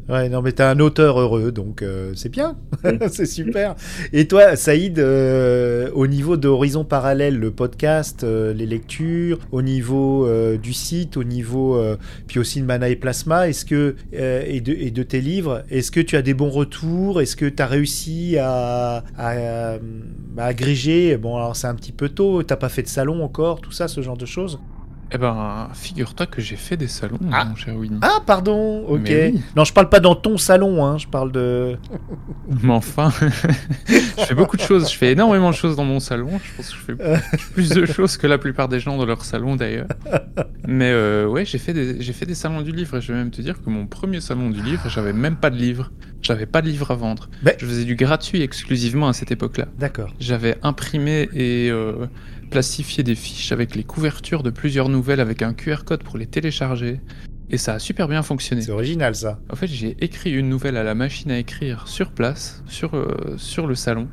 [0.09, 2.57] Ouais, non, mais t'es un auteur heureux, donc euh, c'est bien,
[3.11, 3.75] c'est super.
[4.15, 9.61] Et toi, Saïd, euh, au niveau de Horizon Parallèle, le podcast, euh, les lectures, au
[9.61, 11.79] niveau du site, au niveau,
[12.27, 15.91] puis aussi de Mana et Plasma, est-ce que, et, de, et de tes livres, est-ce
[15.91, 17.21] que tu as des bons retours?
[17.21, 21.19] Est-ce que tu as réussi à, à, à agréger?
[21.19, 23.89] Bon, alors c'est un petit peu tôt, t'as pas fait de salon encore, tout ça,
[23.89, 24.59] ce genre de choses?
[25.11, 27.47] Eh ben, figure-toi que j'ai fait des salons, Ah.
[27.47, 27.99] mon cher Winnie.
[28.03, 29.01] Ah, pardon, ok.
[29.09, 29.41] Oui.
[29.57, 31.77] Non, je parle pas dans ton salon, hein, je parle de.
[32.63, 33.11] Mais enfin,
[33.89, 34.91] je fais beaucoup de choses.
[34.93, 36.39] Je fais énormément de choses dans mon salon.
[36.45, 39.25] Je pense que je fais plus de choses que la plupart des gens dans leur
[39.25, 39.87] salon d'ailleurs.
[40.67, 43.19] Mais euh, ouais, j'ai fait, des, j'ai fait des salons du livre et je vais
[43.19, 45.91] même te dire que mon premier salon du livre, j'avais même pas de livre.
[46.21, 47.31] J'avais pas de livre à vendre.
[47.45, 49.67] Mais- Je faisais du gratuit exclusivement à cette époque-là.
[49.79, 50.13] D'accord.
[50.21, 52.07] J'avais imprimé et euh,
[52.49, 56.27] plastifié des fiches avec les couvertures de plusieurs nouvelles avec un QR code pour les
[56.27, 57.01] télécharger.
[57.51, 58.63] Et ça a super bien fonctionné.
[58.63, 59.39] C'est original, ça.
[59.51, 63.35] En fait, j'ai écrit une nouvelle à la machine à écrire sur place, sur, euh,
[63.39, 64.09] sur le salon,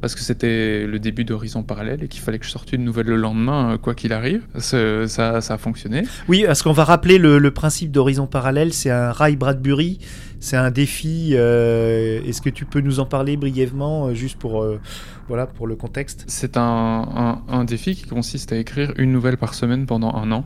[0.00, 3.06] parce que c'était le début d'Horizon Parallèle et qu'il fallait que je sorte une nouvelle
[3.06, 4.46] le lendemain, euh, quoi qu'il arrive.
[4.56, 6.04] Ça, ça, ça a fonctionné.
[6.28, 9.98] Oui, parce qu'on va rappeler le, le principe d'Horizon Parallèle, c'est un Ray Bradbury,
[10.40, 11.30] c'est un défi.
[11.34, 14.80] euh, Est-ce que tu peux nous en parler brièvement, euh, juste pour, euh,
[15.28, 16.24] voilà, pour le contexte?
[16.28, 20.44] C'est un, un- défi qui consiste à écrire une nouvelle par semaine pendant un an.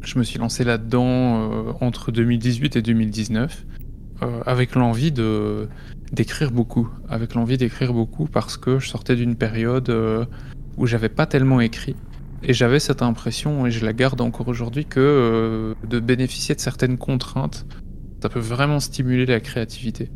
[0.00, 3.66] Je me suis lancé là-dedans entre 2018 et 2019,
[4.22, 5.68] euh, avec l'envie de
[6.12, 9.90] d'écrire beaucoup, avec l'envie d'écrire beaucoup parce que je sortais d'une période
[10.78, 11.96] où j'avais pas tellement écrit.
[12.42, 16.96] Et j'avais cette impression, et je la garde encore aujourd'hui, que de bénéficier de certaines
[16.96, 17.66] contraintes,
[18.22, 20.10] ça peut vraiment stimuler la créativité.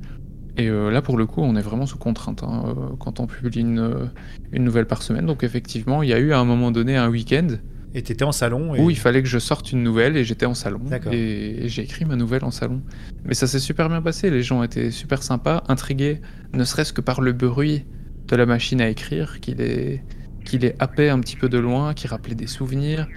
[0.59, 3.26] Et euh, là, pour le coup, on est vraiment sous contrainte hein, euh, quand on
[3.26, 4.05] publie une, euh,
[4.53, 5.24] une nouvelle par semaine.
[5.24, 7.48] Donc effectivement, il y a eu à un moment donné un week-end
[7.94, 8.80] Et t'étais en salon et...
[8.80, 10.80] où il fallait que je sorte une nouvelle et j'étais en salon.
[10.84, 11.12] D'accord.
[11.12, 12.82] Et, et j'ai écrit ma nouvelle en salon.
[13.24, 14.30] Mais ça s'est super bien passé.
[14.30, 16.20] Les gens étaient super sympas, intrigués,
[16.55, 17.84] ne serait-ce que par le bruit
[18.28, 20.03] de la machine à écrire, qui les,
[20.44, 23.09] qui les happait un petit peu de loin, qui rappelait des souvenirs.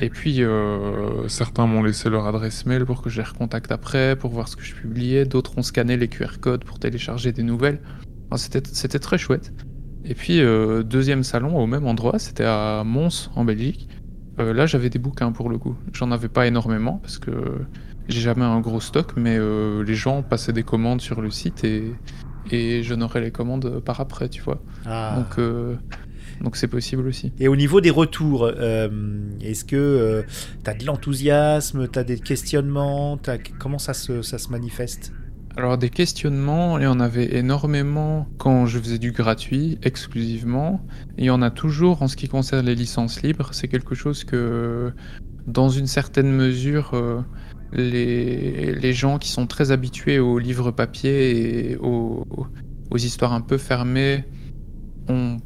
[0.00, 4.16] Et puis, euh, certains m'ont laissé leur adresse mail pour que je les recontacte après,
[4.16, 5.24] pour voir ce que je publiais.
[5.24, 7.80] D'autres ont scanné les QR codes pour télécharger des nouvelles.
[8.30, 9.52] Enfin, c'était, très chouette.
[10.04, 13.88] Et puis, euh, deuxième salon au même endroit, c'était à Mons, en Belgique.
[14.40, 15.76] Euh, là, j'avais des bouquins pour le coup.
[15.92, 17.30] J'en avais pas énormément parce que
[18.08, 21.94] j'ai jamais un gros stock, mais les gens passaient des commandes sur le site et,
[22.50, 24.60] et j'honorais les commandes par après, tu vois.
[24.84, 25.16] Ah.
[25.16, 25.38] Donc,
[26.40, 27.32] donc c'est possible aussi.
[27.38, 28.88] Et au niveau des retours, euh,
[29.40, 30.24] est-ce que
[30.62, 33.18] tu as de l'enthousiasme, tu as des questionnements
[33.58, 35.12] Comment ça se, ça se manifeste?
[35.56, 40.84] Alors des questionnements, il y en avait énormément quand je faisais du gratuit exclusivement.
[41.16, 43.50] Il y en a toujours en ce qui concerne les licences libres.
[43.52, 44.92] C'est quelque chose que,
[45.46, 47.20] dans une certaine mesure, euh,
[47.72, 52.26] les, les gens qui sont très habitués aux livres papier et aux,
[52.90, 54.24] aux histoires un peu fermées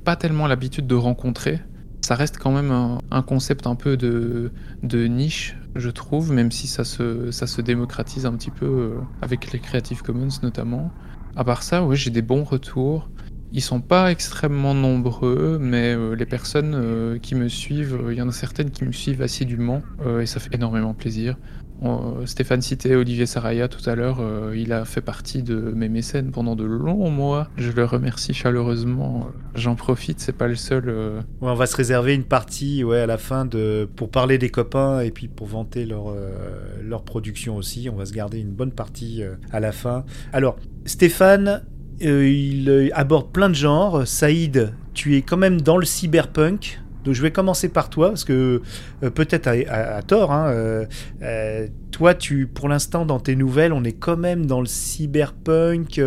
[0.04, 1.61] pas tellement l'habitude de rencontrer.
[2.00, 2.70] Ça reste quand même
[3.11, 4.52] un, concept un peu de,
[4.82, 9.00] de niche, je trouve, même si ça se, ça se démocratise un petit peu euh,
[9.20, 10.90] avec les Creative Commons notamment.
[11.36, 13.11] À part ça, ouais, j'ai des bons retours.
[13.52, 18.22] Ils sont pas extrêmement nombreux, mais euh, les personnes euh, qui me suivent, il y
[18.22, 19.82] en a certaines qui me suivent assidûment,
[20.20, 21.36] et ça fait énormément plaisir.
[22.26, 26.31] Stéphane citait Olivier Saraya tout à l'heure, euh, il a fait partie de mes mécènes
[26.31, 27.49] pendant de longs mois.
[27.57, 29.29] Je le remercie chaleureusement.
[29.55, 30.85] J'en profite, c'est pas le seul.
[30.89, 34.51] euh, On va se réserver une partie ouais, à la fin de, pour parler des
[34.51, 36.31] copains et puis pour vanter leur, euh,
[36.83, 37.89] leur production aussi.
[37.93, 39.22] On va se garder une bonne partie
[39.53, 40.05] à la fin.
[40.33, 41.62] Alors, Stéphane,
[42.01, 44.07] il aborde plein de genres.
[44.07, 46.81] Saïd, tu es quand même dans le cyberpunk.
[47.05, 48.62] Donc je vais commencer par toi, parce que
[49.03, 50.86] euh, peut-être à, tort, hein, euh,
[51.22, 56.01] euh, toi, tu, pour l'instant, dans tes nouvelles, on est quand même dans le cyberpunk,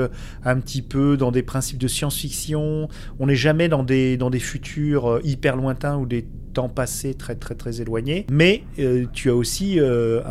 [0.43, 2.87] un petit peu dans des principes de science-fiction.
[3.19, 7.35] On n'est jamais dans des, dans des futurs hyper lointains ou des temps passé très
[7.35, 8.25] très très éloigné.
[8.31, 10.21] Mais euh, tu as aussi euh,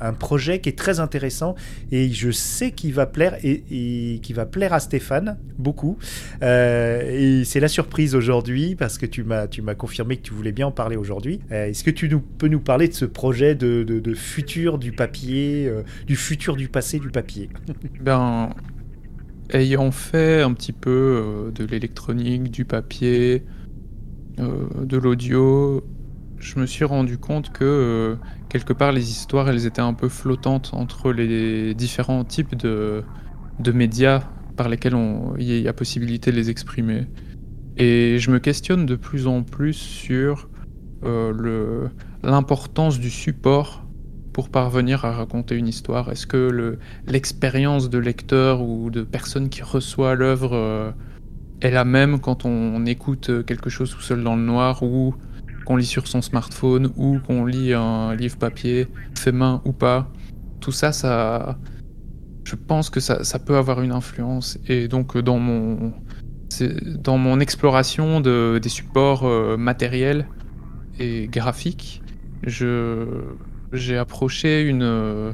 [0.00, 1.54] un, projet qui est très intéressant
[1.92, 5.98] et je sais qu'il va plaire et, et qui va plaire à Stéphane beaucoup.
[6.42, 10.34] Euh, et c'est la surprise aujourd'hui parce que tu m'as tu m'as confirmé que tu
[10.34, 11.40] voulais bien en parler aujourd'hui.
[11.50, 15.70] Est-ce que tu nous, peux nous parler de ce projet de, de, futur du papier,
[16.06, 17.48] du futur du passé du papier?
[18.00, 18.50] Ben,
[19.52, 23.42] ayant fait un petit peu de l'électronique, du papier,
[24.38, 25.82] de l'audio,
[26.40, 28.16] je me suis rendu compte que euh,
[28.48, 33.02] quelque part les histoires elles étaient un peu flottantes entre les différents types de,
[33.58, 34.22] de médias
[34.56, 34.96] par lesquels
[35.38, 37.06] il y a possibilité de les exprimer.
[37.76, 40.48] Et je me questionne de plus en plus sur
[41.04, 41.88] euh,
[42.24, 43.84] l'importance du support
[44.32, 46.10] pour parvenir à raconter une histoire.
[46.10, 50.90] Est-ce que le, l'expérience de lecteur ou de personne qui reçoit l'œuvre euh,
[51.60, 55.14] est la même quand on, écoute quelque chose tout seul dans le noir ou
[55.64, 58.86] qu'on lit sur son smartphone ou qu'on lit un livre papier
[59.16, 60.10] fait main ou pas.
[60.60, 61.58] Tout ça, ça,
[62.48, 64.58] je pense que ça, peut avoir une influence.
[64.68, 65.92] Et donc euh, dans mon,
[67.40, 70.26] exploration de, des supports euh, matériels
[70.98, 72.02] et graphiques,
[72.44, 75.32] j'ai approché une, euh,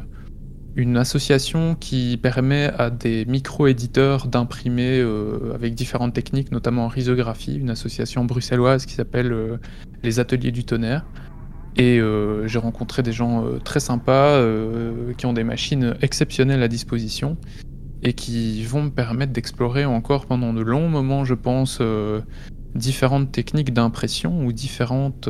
[0.76, 7.56] une association qui permet à des micro-éditeurs d'imprimer euh, avec différentes techniques, notamment en risographie,
[7.56, 9.58] une association bruxelloise qui s'appelle euh,
[10.02, 11.04] les Ateliers du Tonnerre.
[11.76, 14.40] Et euh, j'ai rencontré des gens très sympas
[15.16, 17.36] qui ont des machines exceptionnelles à disposition
[18.02, 21.80] et qui vont me permettre d'explorer encore pendant de longs moments, je pense,
[22.76, 25.28] différentes techniques d'impression ou différentes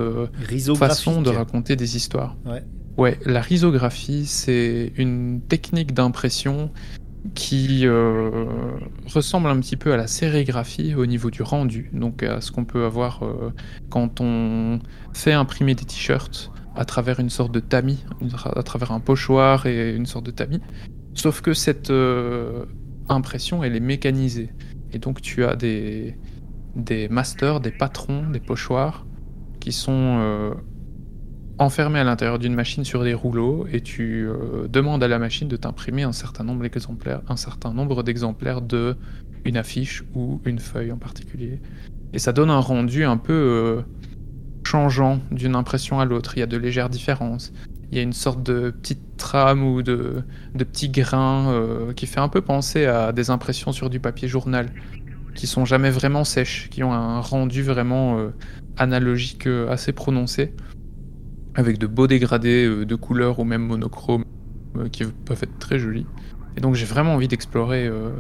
[0.76, 2.36] façons de raconter des histoires.
[2.44, 2.62] Ouais.
[2.96, 6.70] Ouais, la risographie, c'est une technique d'impression
[7.34, 8.46] qui euh,
[9.12, 12.64] ressemble un petit peu à la sérigraphie au niveau du rendu, donc à ce qu'on
[12.64, 13.52] peut avoir euh,
[13.88, 14.78] quand on
[15.12, 18.04] fait imprimer des t-shirts à travers une sorte de tamis,
[18.44, 20.60] à travers un pochoir et une sorte de tamis.
[21.14, 22.64] Sauf que cette euh,
[23.08, 24.50] impression, elle est mécanisée.
[24.92, 26.16] Et donc tu as des,
[26.76, 29.04] des masters, des patrons, des pochoirs
[29.58, 30.54] qui sont
[31.58, 35.48] enfermés à l'intérieur d'une machine sur des rouleaux et tu euh, demandes à la machine
[35.48, 38.96] de t'imprimer un certain nombre d'exemplaires, un certain nombre d'exemplaires de
[39.44, 41.60] une affiche ou une feuille en particulier.
[42.12, 43.82] Et ça donne un rendu un peu euh,
[44.64, 46.36] changeant d'une impression à l'autre.
[46.36, 47.52] Il y a de légères différences.
[47.92, 50.22] Il y a une sorte de petite trame ou de,
[50.54, 54.26] de petits grains euh, qui fait un peu penser à des impressions sur du papier
[54.26, 54.72] journal,
[55.34, 58.18] qui sont jamais vraiment sèches, qui ont un rendu vraiment
[58.76, 60.54] analogique assez prononcé,
[61.54, 64.24] avec de beaux dégradés euh, de couleurs ou même monochromes
[64.76, 66.06] euh, qui peuvent être très jolis.
[66.56, 68.10] Et donc j'ai vraiment envie d'explorer euh,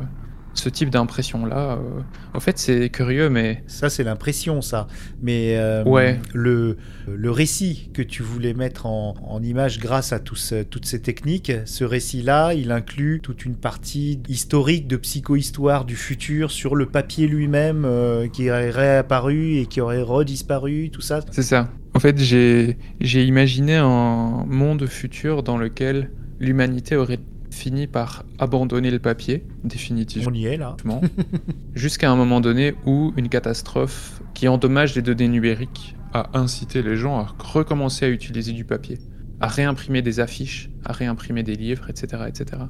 [0.54, 1.78] ce type d'impression-là.
[1.80, 2.00] euh.
[2.32, 4.86] En fait, c'est curieux, mais Ça, c'est l'impression, ça.
[5.20, 6.20] Mais euh, Ouais.
[6.32, 6.76] le,
[7.08, 11.50] le récit que tu voulais mettre en, en image grâce à ce- toutes ces techniques,
[11.64, 17.26] ce récit-là, il inclut toute une partie historique de psychohistoire du futur sur le papier
[17.26, 17.84] lui-même
[18.32, 21.20] qui aurait réapparu et qui aurait redisparu, tout ça.
[21.32, 21.68] C'est ça.
[21.94, 27.20] En fait, j'ai imaginé un monde futur dans lequel l'humanité aurait
[27.50, 30.76] fini par abandonner le papier, définitivement, On y est, là.
[31.74, 36.96] jusqu'à un moment donné où une catastrophe qui endommage les données numériques a incité les
[36.96, 38.98] gens à recommencer à utiliser du papier,
[39.40, 42.24] à réimprimer des affiches, à réimprimer des livres, etc.
[42.26, 42.62] etc.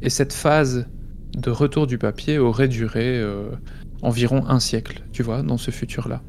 [0.00, 0.86] Et cette phase
[1.36, 3.50] de retour du papier aurait duré euh,
[4.02, 6.22] environ un siècle, tu vois, dans ce futur-là.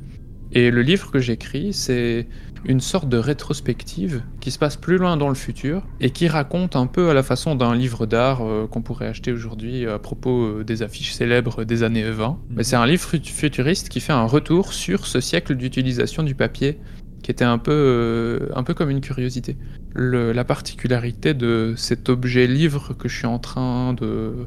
[0.55, 2.27] Et le livre que j'écris, c'est
[2.65, 6.75] une sorte de rétrospective qui se passe plus loin dans le futur et qui raconte
[6.75, 10.43] un peu à la façon d'un livre d'art euh, qu'on pourrait acheter aujourd'hui à propos
[10.59, 12.37] euh, des affiches célèbres des années 20.
[12.51, 16.35] Mais c'est un livre fut- futuriste qui fait un retour sur ce siècle d'utilisation du
[16.35, 16.77] papier
[17.23, 19.57] qui était un peu, euh, un peu comme une curiosité.
[19.93, 24.45] Le- la particularité de cet objet livre que je suis en train de,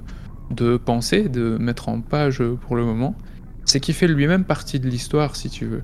[0.51, 3.17] de penser, de mettre en page pour le moment,
[3.67, 5.83] c'est qu'il fait lui-même partie de l'histoire, si tu veux.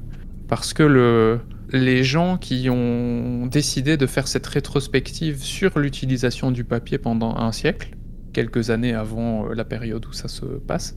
[0.49, 1.41] Parce que le,
[1.73, 7.53] les gens qui ont décidé de faire cette rétrospective sur l'utilisation du papier pendant un
[7.53, 7.91] siècle,
[8.33, 10.97] quelques années avant euh, la période où ça se passe,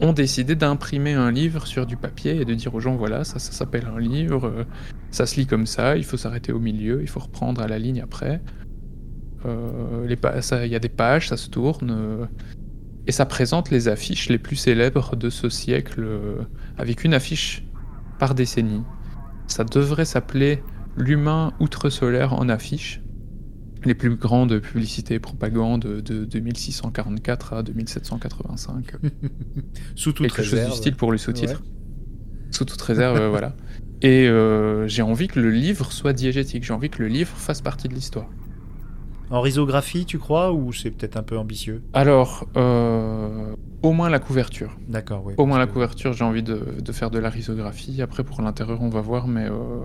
[0.00, 3.38] ont décidé d'imprimer un livre sur du papier et de dire aux gens voilà, ça,
[3.38, 4.64] ça s'appelle un livre, euh,
[5.10, 7.78] ça se lit comme ça, il faut s'arrêter au milieu, il faut reprendre à la
[7.78, 8.42] ligne après.
[9.46, 12.28] Euh, Il y a des pages, ça se tourne.
[13.06, 16.42] Et ça présente les affiches les plus célèbres de ce siècle, euh,
[16.76, 17.64] avec une affiche
[18.18, 18.82] par décennie.
[19.46, 20.62] Ça devrait s'appeler
[20.96, 23.02] L'humain outre-solaire en affiche.
[23.84, 28.92] Les plus grandes publicités et propagandes de 2644 à 2785.
[29.94, 30.70] Sous toute Quelque chose réserve.
[30.72, 31.62] du style pour le sous-titre.
[31.62, 32.50] Ouais.
[32.50, 33.54] Sous toute réserve, euh, voilà.
[34.02, 37.60] Et euh, j'ai envie que le livre soit diégétique, j'ai envie que le livre fasse
[37.60, 38.28] partie de l'histoire.
[39.30, 44.18] En risographie, tu crois, ou c'est peut-être un peu ambitieux Alors, euh, au moins la
[44.20, 44.76] couverture.
[44.88, 45.34] D'accord, oui.
[45.36, 48.00] Au moins la que- couverture, j'ai envie de, de faire de la risographie.
[48.02, 49.80] Après, pour l'intérieur, on va voir, mais euh,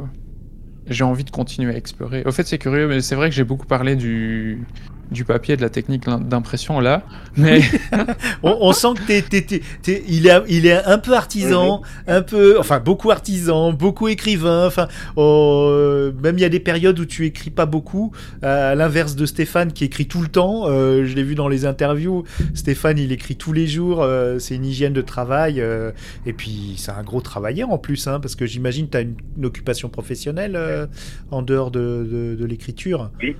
[0.87, 2.23] j'ai envie de continuer à explorer.
[2.25, 4.63] Au fait, c'est curieux, mais c'est vrai que j'ai beaucoup parlé du,
[5.11, 7.03] du papier, de la technique d'impression là,
[7.35, 7.61] mais
[8.43, 11.81] On, on sent que t'es, t'es- t'es- t'es- il, est, il est un peu artisan,
[12.07, 14.65] un peu, enfin beaucoup artisan, beaucoup écrivain.
[14.65, 14.87] Enfin,
[15.17, 19.15] oh, euh, même il y a des périodes où tu écris pas beaucoup, à l'inverse
[19.15, 20.63] de Stéphane qui écrit tout le temps.
[20.67, 22.23] euh, je l'ai vu dans les interviews.
[22.53, 24.01] Stéphane, il écrit tous les jours.
[24.01, 25.59] euh, c'est une hygiène de travail.
[25.61, 25.91] euh,
[26.25, 29.01] et puis c'est un gros travailleur en plus, hein, parce que j'imagine que tu as
[29.01, 30.87] une, une occupation professionnelle euh,
[31.31, 33.11] en dehors de, de- de l'écriture.
[33.21, 33.35] Oui,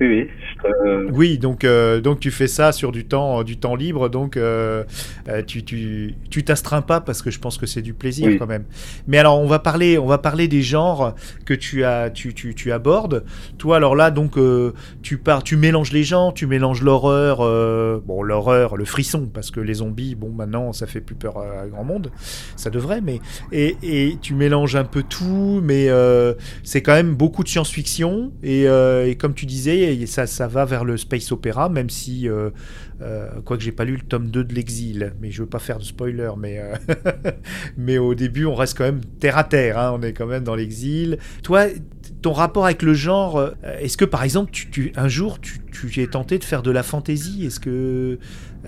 [0.00, 0.28] oui.
[0.64, 4.36] euh, Oui, donc, euh, donc tu fais ça sur du temps, du temps libre, donc
[4.36, 4.84] euh,
[5.28, 8.38] euh, tu tu tu t'astreins pas parce que je pense que c'est du plaisir Oui.
[8.38, 8.64] quand même.
[9.06, 12.54] Mais alors on va parler, on va parler des genres que tu as, tu, tu,
[12.54, 13.24] tu abordes.
[13.58, 14.72] Toi alors là donc euh,
[15.02, 19.50] tu pars, tu mélanges les genres, tu mélanges l'horreur, euh, bon l'horreur, le frisson parce
[19.50, 22.10] que les zombies, bon maintenant ça fait plus peur à grand monde,
[22.56, 23.20] ça devrait, mais
[23.52, 26.34] et, et tu mélanges un peu tout, mais euh,
[26.64, 30.46] c'est quand même beaucoup de science-fiction et, euh, et comme tu disais, et ça, ça
[30.46, 32.50] va vers le space opéra, même si, euh,
[33.02, 35.78] euh, quoique j'ai pas lu le tome 2 de l'exil, mais je veux pas faire
[35.78, 36.74] de spoiler, mais, euh,
[37.76, 40.44] mais au début on reste quand même terre à terre, hein, on est quand même
[40.44, 41.18] dans l'exil.
[41.42, 41.66] Toi,
[42.22, 46.02] ton rapport avec le genre, euh, est-ce que par exemple, tu, un jour tu, tu
[46.02, 48.18] es tenté de faire de la fantasy Est-ce que.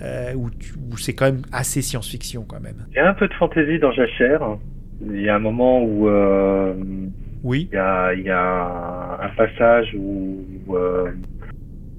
[0.01, 0.49] euh, ou
[0.91, 2.85] ou c'est quand même assez science-fiction quand même?
[2.91, 4.57] Il y a un peu de fantaisie dans Jachère.
[5.01, 6.07] Il y a un moment où
[7.43, 11.11] Oui il, y a, il y a un passage où, euh,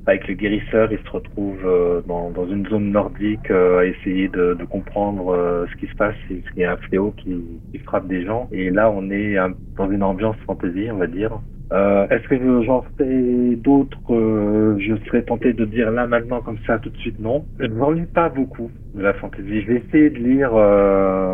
[0.07, 4.29] avec le guérisseur, il se retrouve euh, dans, dans une zone nordique euh, à essayer
[4.29, 6.17] de, de comprendre euh, ce qui se passe.
[6.31, 8.49] Il y a un fléau qui, qui frappe des gens.
[8.51, 11.41] Et là, on est un- dans une ambiance fantasy, on va dire.
[11.73, 16.41] Euh, Est-ce que je- j'en fais d'autres euh, Je serais tenté de dire là maintenant
[16.41, 17.47] comme ça tout de suite non.
[17.61, 19.61] Je n'en lis pas beaucoup de la fantasy.
[19.63, 20.53] Je vais essayer de lire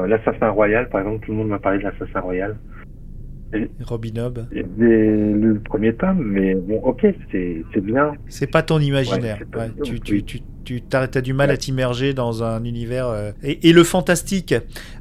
[0.07, 1.25] l'Assassin Royal, par exemple.
[1.25, 2.57] Tout le monde m'a parlé de l'Assassin Royal.
[3.86, 4.12] Robin
[4.51, 8.12] lu le premier tome, mais bon, ok, c'est bien.
[8.28, 9.36] C'est pas ton imaginaire.
[9.36, 12.42] Ouais, c'est pas Ouais, sûr, tu, tu, tu, tu t'as du mal à t'immerger dans
[12.42, 13.07] un univers.
[13.07, 14.55] euh, Et, et le fantastique,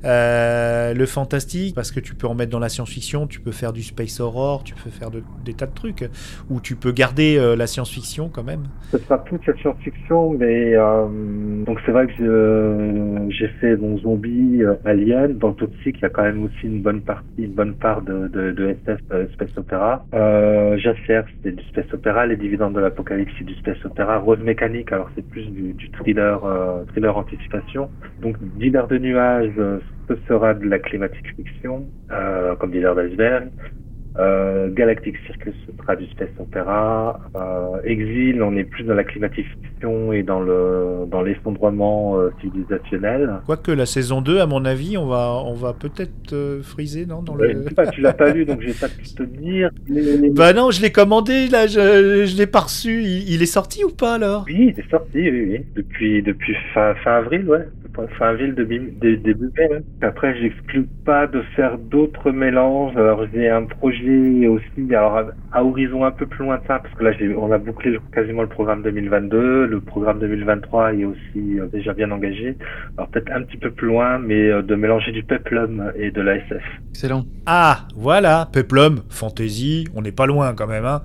[0.03, 3.73] euh, le fantastique, parce que tu peux en mettre dans la science-fiction, tu peux faire
[3.73, 6.05] du space horror, tu peux faire de- des tas de trucs,
[6.49, 8.65] ou tu peux garder euh, la science-fiction quand même.
[8.91, 10.75] Ce sera plus la science-fiction, mais
[11.65, 15.37] donc c'est vrai que j'ai fait mon zombie Alien.
[15.37, 18.27] Dans Toxic, il y a quand même aussi une bonne partie, une bonne part de,
[18.27, 20.05] de, de SF, euh, space opéra.
[20.13, 22.25] Euh, Jacers, c'est du space opéra.
[22.25, 24.17] Les Dividendes de l'Apocalypse, c'est du space opéra.
[24.17, 27.91] Rose Mécanique, alors c'est plus du, du thriller, euh, thriller anticipation.
[28.19, 29.79] Donc Dealer de nuages, euh,
[30.09, 33.49] ce sera de la climatique fiction, euh, comme Dealer d'iceberg.
[34.17, 35.55] Euh, Galactic Circus
[35.93, 37.19] du space opéra.
[37.35, 42.31] Euh, Exil, on est plus dans la climatique fiction et dans le dans l'effondrement euh,
[42.41, 43.41] civilisationnel.
[43.45, 47.21] Quoique la saison 2, à mon avis, on va, on va peut-être euh, friser, non
[47.21, 47.63] dans Je le...
[47.63, 49.69] sais pas, tu l'as pas lu, donc je vais pas te dire.
[50.35, 53.03] Bah non, je l'ai commandé, là, je, je l'ai pas reçu.
[53.03, 54.45] Il, il est sorti ou pas alors?
[54.47, 55.65] Oui, il est sorti, oui, oui.
[55.75, 57.67] Depuis, depuis fin, fin avril, ouais.
[58.17, 59.81] Fin avril, début, dé- début mai, ouais.
[60.01, 62.95] Après, j'exclus pas de faire d'autres mélanges.
[62.97, 67.03] Alors, j'ai un projet aussi, alors, à, à horizon un peu plus lointain, parce que
[67.03, 69.65] là, j'ai, on a bouclé quasiment le programme 2022.
[69.65, 72.55] Le programme 2023 est aussi euh, déjà bien engagé.
[72.97, 76.21] Alors, peut-être un petit peu plus loin, mais euh, de mélanger du peplum et de
[76.21, 76.63] la SF.
[76.91, 77.25] excellent.
[77.45, 81.01] Ah, voilà, Peplum, fantasy, on n'est pas loin quand même, hein.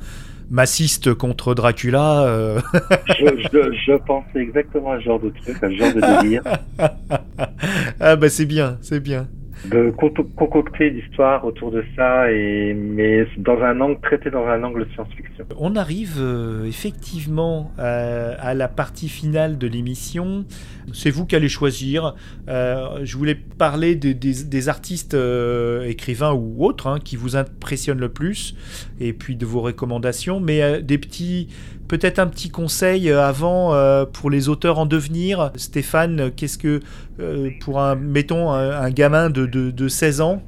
[0.50, 2.24] Massiste contre Dracula.
[2.24, 2.60] euh,
[3.08, 6.42] je, je, je pensais exactement à ce genre de truc, à ce genre de délire.
[8.00, 9.28] ah bah c'est bien, c'est bien.
[9.66, 14.62] De con- concocter l'histoire autour de ça et mais dans un angle traité dans un
[14.64, 15.44] angle science-fiction.
[15.58, 20.44] On arrive euh, effectivement euh, à la partie finale de l'émission.
[20.92, 22.14] C'est vous qui allez choisir.
[22.48, 27.36] Euh, je voulais parler des, des- des artistes euh, écrivains ou autres hein, qui vous
[27.36, 28.56] impressionnent le plus,
[28.98, 31.48] et puis de vos recommandations, mais euh, des petits,
[31.90, 35.50] peut-être un petit conseil euh, avant euh, pour les auteurs en devenir.
[35.56, 36.78] Stéphane, qu'est-ce que
[37.18, 40.40] euh, pour un, mettons, un, gamin de, de, de 16 ans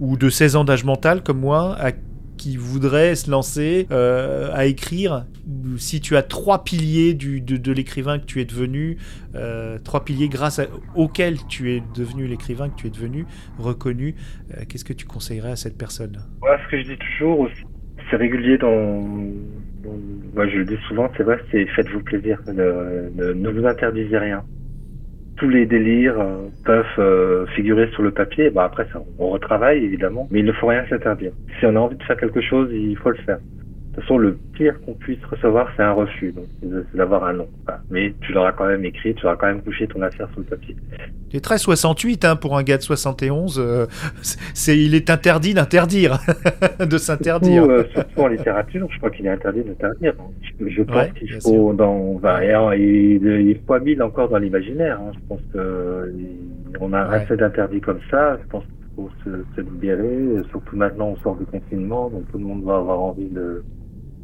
[0.00, 1.78] ou de 16 ans d'âge mental comme moi,
[2.36, 5.26] qui voudrait se lancer à écrire,
[5.76, 8.98] si tu as trois piliers du, de, l'écrivain que tu es devenu,
[9.84, 10.64] trois piliers grâce à,
[10.96, 13.26] auxquels tu es devenu l'écrivain que tu es devenu,
[13.58, 14.16] reconnu,
[14.68, 16.18] qu'est-ce que tu conseillerais à cette personne?
[16.40, 17.62] Voilà ce que je dis toujours aussi.
[18.10, 19.06] C'est régulier dans-
[19.84, 24.44] moi je le dis souvent, c'est vrai, c'est faites-vous plaisir, ne, ne, vous interdisez rien.
[25.36, 28.50] tous les délires euh, peuvent euh, figurer sur le papier.
[28.50, 31.32] Bah après ça, on retravaille évidemment, mais il ne faut rien s'interdire.
[31.58, 33.38] Si on a envie de faire quelque chose, il faut le faire.
[33.92, 37.34] De toute façon, le pire qu'on puisse recevoir, c'est un refus, donc c'est d'avoir un
[37.34, 37.46] nom.
[37.66, 37.82] Voilà.
[37.90, 40.46] Mais tu l'auras quand même écrit, tu auras quand même couché ton affaire sur le
[40.46, 40.74] papier.
[41.30, 43.58] Il est très 68 hein, pour un gars de 71.
[43.58, 43.86] euh,
[44.22, 46.18] c'est, il est interdit d'interdire,
[46.80, 47.64] de s'interdire.
[47.64, 50.14] Surtout, euh, surtout en littérature, je crois qu'il est interdit d'interdire.
[50.58, 52.40] Je, je pense Ouais, qu'il faut dans, bah,
[52.74, 55.00] et, il, fois mille encore dans l'imaginaire.
[55.02, 55.12] hein.
[55.14, 56.12] Je pense que euh,
[56.80, 57.16] on a Ouais.
[57.16, 58.38] assez d'interdits comme ça.
[58.42, 60.18] Je pense qu'il faut se, se libérer.
[60.50, 63.62] Surtout maintenant, on sort du confinement, donc tout le monde va avoir envie de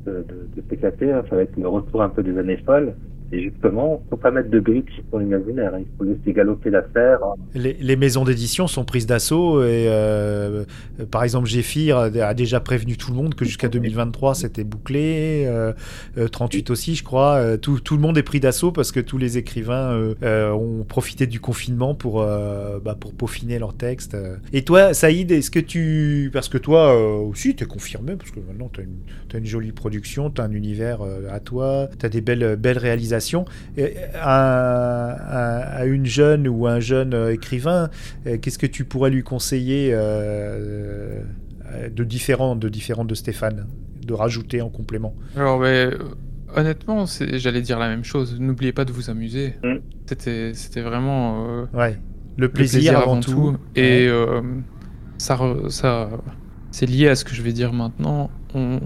[0.08, 1.12] de, de, s'éclater.
[1.12, 1.24] hein.
[1.28, 2.94] Ça va être le retour un peu des années folles.
[3.32, 5.74] Et justement, faut pas mettre de briques sur son imaginaire.
[5.74, 5.80] hein.
[5.80, 7.18] Il faut laisser galoper l'affaire.
[7.22, 7.34] hein.
[7.54, 10.64] Les, maisons d'édition sont prises d'assaut et euh,
[11.00, 15.44] euh, par exemple Géphir a déjà prévenu tout le monde que jusqu'à 2023 c'était bouclé,
[15.46, 15.72] euh,
[16.16, 19.18] euh, 38 aussi je crois, Euh, tout, le monde est pris d'assaut parce que tous
[19.18, 24.16] les écrivains euh, euh, ont profité du confinement pour, euh, bah, pour peaufiner leurs textes.
[24.52, 26.30] Et toi Saïd, est-ce que tu...
[26.32, 30.30] Parce que toi euh, aussi t'es confirmé parce que maintenant une, t'as une jolie production,
[30.30, 33.17] t'as un univers euh, à toi, t'as des belles, belles réalisations.
[34.14, 37.88] À, à- à une jeune ou un jeune euh, écrivain,
[38.26, 41.22] euh, qu'est-ce que tu pourrais lui conseiller euh,
[41.94, 43.66] de différent de différent de Stéphane,
[44.04, 45.14] de rajouter en complément?
[45.36, 45.90] Alors, mais,
[46.56, 47.04] honnêtement,
[47.34, 48.38] j'allais dire la même chose.
[48.40, 49.54] N'oubliez pas de vous amuser.
[49.62, 49.76] Mm.
[50.06, 51.98] C'était, c'était vraiment euh, Ouais.
[52.36, 53.56] Le le plaisir, avant, tout.
[53.74, 54.40] Et euh,
[55.18, 55.38] ça,
[55.68, 56.08] ça,
[56.70, 58.30] c'est lié à ce que je vais dire maintenant.
[58.54, 58.80] On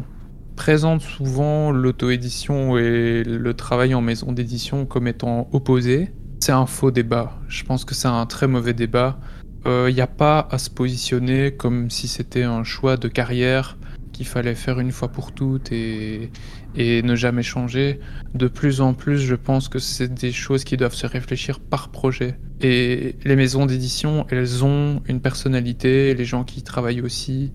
[0.56, 6.10] présente souvent l'auto-édition et le travail en maison d'édition comme étant opposés.
[6.40, 7.38] C'est un faux débat.
[7.48, 9.18] Je pense que c'est un très mauvais débat.
[9.64, 13.78] Il n'y a pas à se positionner comme si c'était un choix de carrière
[14.12, 16.30] qu'il fallait faire une fois pour toutes et,
[16.76, 18.00] et ne jamais changer.
[18.34, 21.90] De plus en plus, je pense que c'est des choses qui doivent se réfléchir par
[21.90, 22.38] projet.
[22.60, 27.52] Et les maisons d'édition, elles ont une personnalité, les gens qui y travaillent aussi.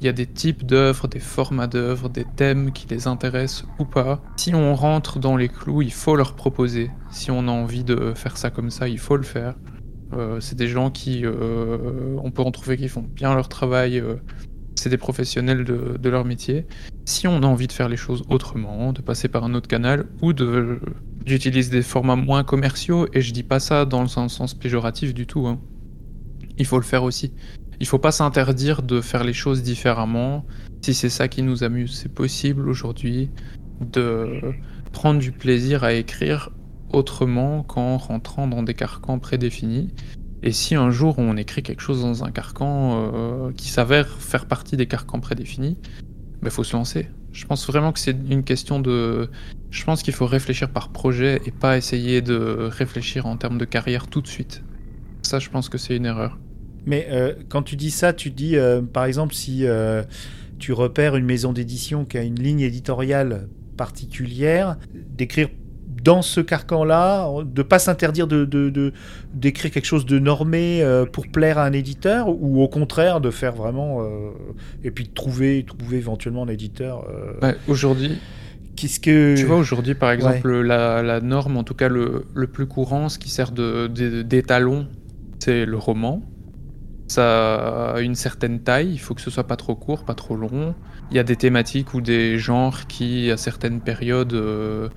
[0.00, 3.84] Il y a des types d'œuvres, des formats d'œuvres, des thèmes qui les intéressent ou
[3.86, 4.22] pas.
[4.36, 6.90] Si on rentre dans les clous, il faut leur proposer.
[7.10, 9.54] Si on a envie de faire ça comme ça, il faut le faire.
[10.12, 13.98] Euh, c'est des gens qui, euh, on peut en trouver qui font bien leur travail.
[13.98, 14.16] euh,
[14.78, 16.66] c'est des professionnels de, leur métier.
[17.06, 20.06] Si on a envie de faire les choses autrement, de passer par un autre canal
[20.22, 20.80] ou de
[21.24, 25.12] d'utiliser des formats moins commerciaux, et je dis pas ça dans le sens, sens péjoratif
[25.12, 25.46] du tout.
[25.48, 25.58] hein.
[26.58, 27.32] Il faut le faire aussi.
[27.80, 30.46] Il faut pas s'interdire de faire les choses différemment.
[30.82, 33.30] Si c'est ça qui nous amuse, c'est possible aujourd'hui
[33.80, 34.40] de
[34.92, 36.50] prendre du plaisir à écrire
[36.92, 39.90] autrement qu'en rentrant dans des carcans prédéfinis.
[40.42, 44.46] Et si un jour on écrit quelque chose dans un carcan euh, qui s'avère faire
[44.46, 45.76] partie des carcans prédéfinis,
[46.42, 47.08] il faut se lancer.
[47.32, 49.28] Je pense vraiment que c'est une question de...
[49.70, 53.64] Je pense qu'il faut réfléchir par projet et pas essayer de réfléchir en termes de
[53.64, 54.62] carrière tout de suite.
[55.22, 56.38] Ça, je pense que c'est une erreur.
[56.86, 60.02] Mais euh, quand tu dis ça, tu dis, euh, par exemple, si euh,
[60.58, 65.48] tu repères une maison d'édition qui a une ligne éditoriale particulière, d'écrire
[66.04, 68.92] dans ce carcan-là, de pas s'interdire de, de- de-
[69.34, 70.82] d'écrire quelque chose de normé
[71.12, 74.02] pour plaire à un éditeur, ou au contraire de faire vraiment
[74.84, 77.04] et puis de trouver, trouver éventuellement un éditeur.
[77.66, 78.12] aujourd'hui,
[78.76, 82.46] Qu'est-ce que tu vois, aujourd'hui, par exemple, la, la norme, en tout cas le, le
[82.46, 84.86] plus courant, ce qui sert de, de- d'étalon,
[85.38, 86.22] c'est le roman.
[87.08, 90.36] Ça a une certaine taille, il faut que ce soit pas trop court, pas trop
[90.36, 90.74] long.
[91.10, 94.88] Il y a des thématiques ou des genres qui, à certaines périodes, euh,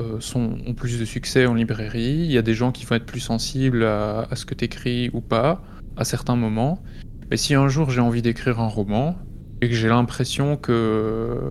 [0.00, 2.24] euh, sont, ont plus de succès en librairie.
[2.24, 4.64] Il y a des gens qui vont être plus sensibles à, à ce que tu
[4.64, 5.62] écris ou pas,
[5.96, 6.82] à certains moments.
[7.30, 9.16] Mais si un jour j'ai envie d'écrire un roman
[9.60, 11.50] et que j'ai l'impression que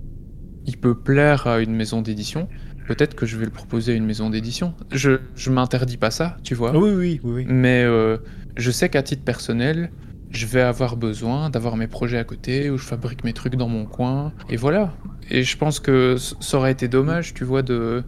[0.66, 2.47] il peut plaire à une maison d'édition,
[2.88, 4.74] peut-être que je vais le proposer à une maison d'édition.
[4.91, 6.78] Je, je m'interdis pas ça, tu vois.
[6.78, 7.45] Oui, oui, oui, oui.
[7.47, 8.18] Mais euh,
[8.58, 9.91] je sais qu'à titre personnel,
[10.30, 13.70] je vais avoir besoin d'avoir mes projets à côté, où je fabrique mes trucs dans
[13.70, 14.93] mon coin, et voilà.
[15.30, 18.04] Et je pense que ça aurait été dommage, tu vois, de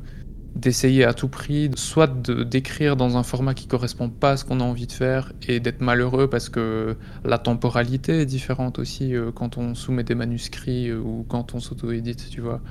[0.55, 4.61] d'essayer à tout prix, soit d'écrire dans un format qui correspond pas à ce qu'on
[4.61, 9.31] a envie de faire, et d'être malheureux parce que la temporalité est différente aussi euh,
[9.33, 12.61] quand on soumet des manuscrits euh, ou quand on s'auto-édite, tu vois.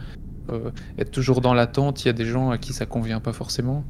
[0.50, 3.32] Euh, être toujours dans l'attente, il y a des gens à qui ça convient pas
[3.32, 3.84] forcément.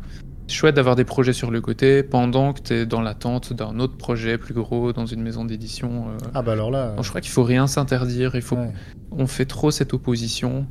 [0.47, 3.79] C'est chouette d'avoir des projets sur le côté pendant que tu es dans l'attente d'un
[3.81, 6.09] autre projet plus gros dans une maison d'édition.
[6.09, 6.19] euh.
[6.35, 6.93] Ah bah alors là.
[6.97, 8.35] Non, je crois qu'il faut rien s'interdire.
[8.35, 8.57] Il faut...
[8.57, 8.73] ouais.
[9.11, 10.67] On fait trop cette opposition.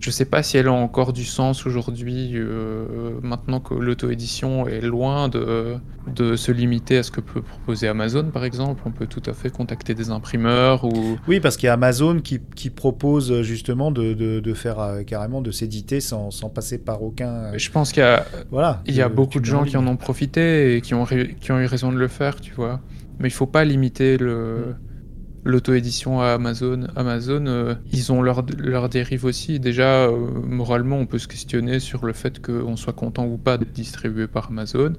[0.00, 4.80] Je sais pas si elle a encore du sens aujourd'hui, euh, maintenant que l'auto-édition est
[4.80, 5.74] loin de,
[6.14, 8.80] de se limiter à ce que peut proposer Amazon, par exemple.
[8.86, 11.18] On peut tout à fait contacter des imprimeurs ou...
[11.26, 15.02] Oui, parce qu'il y a Amazon qui, qui propose justement de, de, de faire euh,
[15.02, 17.56] carrément de s'éditer sans, sans passer par aucun.
[17.58, 18.82] Je pense qu'il y a, Voilà.
[18.86, 21.34] il y a Euh, beaucoup de gens qui en ont profité et qui ont, ré-
[21.40, 22.80] qui ont eu raison de le faire, tu vois.
[23.18, 24.76] Mais il faut pas limiter le...
[25.44, 26.88] L'auto-édition à Amazon.
[26.96, 29.60] Amazon, euh, ils ont leur, leur dérive aussi.
[29.60, 33.56] Déjà, euh, moralement, on peut se questionner sur le fait qu'on soit content ou pas
[33.58, 34.94] d'être distribué par Amazon.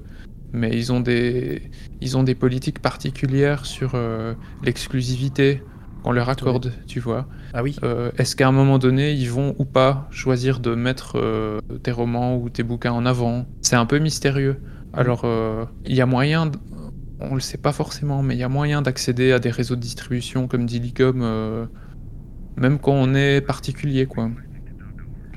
[0.52, 1.70] Mais ils ont des,
[2.00, 4.34] ils ont des politiques particulières sur euh,
[4.64, 5.62] l'exclusivité
[6.02, 7.28] qu'on leur accorde, tu vois.
[7.52, 7.76] Ah oui.
[8.16, 11.20] Est-ce qu'à un moment donné, ils vont ou pas choisir de mettre
[11.82, 13.44] tes romans ou tes bouquins en avant?
[13.60, 14.56] C'est un peu mystérieux.
[14.92, 16.50] Alors, euh, il y a moyen,
[17.20, 19.80] on le sait pas forcément, mais il y a moyen d'accéder à des réseaux de
[19.80, 21.66] distribution comme Dilicom, euh,
[22.56, 24.30] même quand on est particulier, quoi.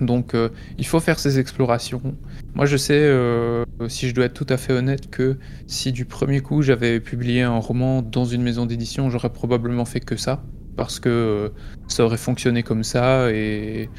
[0.01, 2.15] Donc, euh, il faut faire ces explorations.
[2.55, 6.05] Moi, je sais, euh, si je dois être tout à fait honnête, que si du
[6.05, 10.43] premier coup j'avais publié un roman dans une maison d'édition, j'aurais probablement fait que ça,
[10.75, 11.49] parce que euh,
[11.87, 13.89] ça aurait fonctionné comme ça et,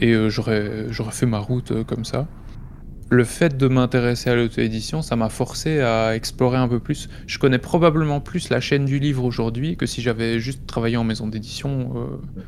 [0.00, 2.28] j'aurais fait ma route comme ça.
[3.10, 7.08] Le fait de m'intéresser à l'auto-édition, ça m'a forcé à explorer un peu plus.
[7.26, 11.04] Je connais probablement plus la chaîne du livre aujourd'hui que si j'avais juste travaillé en
[11.04, 12.40] maison d'édition euh,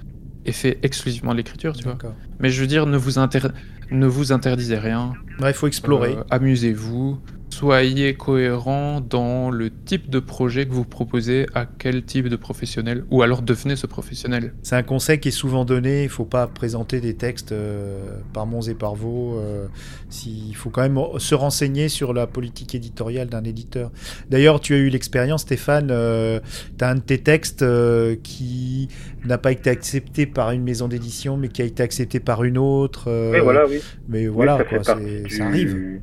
[0.44, 1.94] et fait exclusivement de l'écriture, tu vois.
[2.40, 3.48] Mais je veux dire, ne vous, inter-
[3.90, 5.14] ne vous interdisez rien.
[5.40, 6.12] Ouais, il faut explorer.
[6.12, 7.18] Euh, Amusez-vous.
[7.52, 13.04] Soyez cohérent dans le type de projet que vous proposez à quel type de professionnel,
[13.10, 14.54] ou alors devenez ce professionnel.
[14.62, 16.04] C'est un conseil qui est souvent donné.
[16.04, 19.36] Il faut pas présenter des textes euh, par monts et par vaux.
[19.38, 19.66] euh,
[20.08, 23.90] si- il faut quand même se renseigner sur la politique éditoriale d'un éditeur.
[24.30, 25.88] D'ailleurs, tu as eu l'expérience, Stéphane.
[25.88, 28.88] tu as un de tes textes euh, qui
[29.24, 32.56] n'a pas été accepté par une maison d'édition, mais qui a été accepté par une
[32.58, 33.04] autre.
[33.08, 33.80] euh, Oui, voilà, oui.
[34.08, 35.22] Mais Oui, voilà, ça, quoi, c'est-
[35.64, 36.00] du-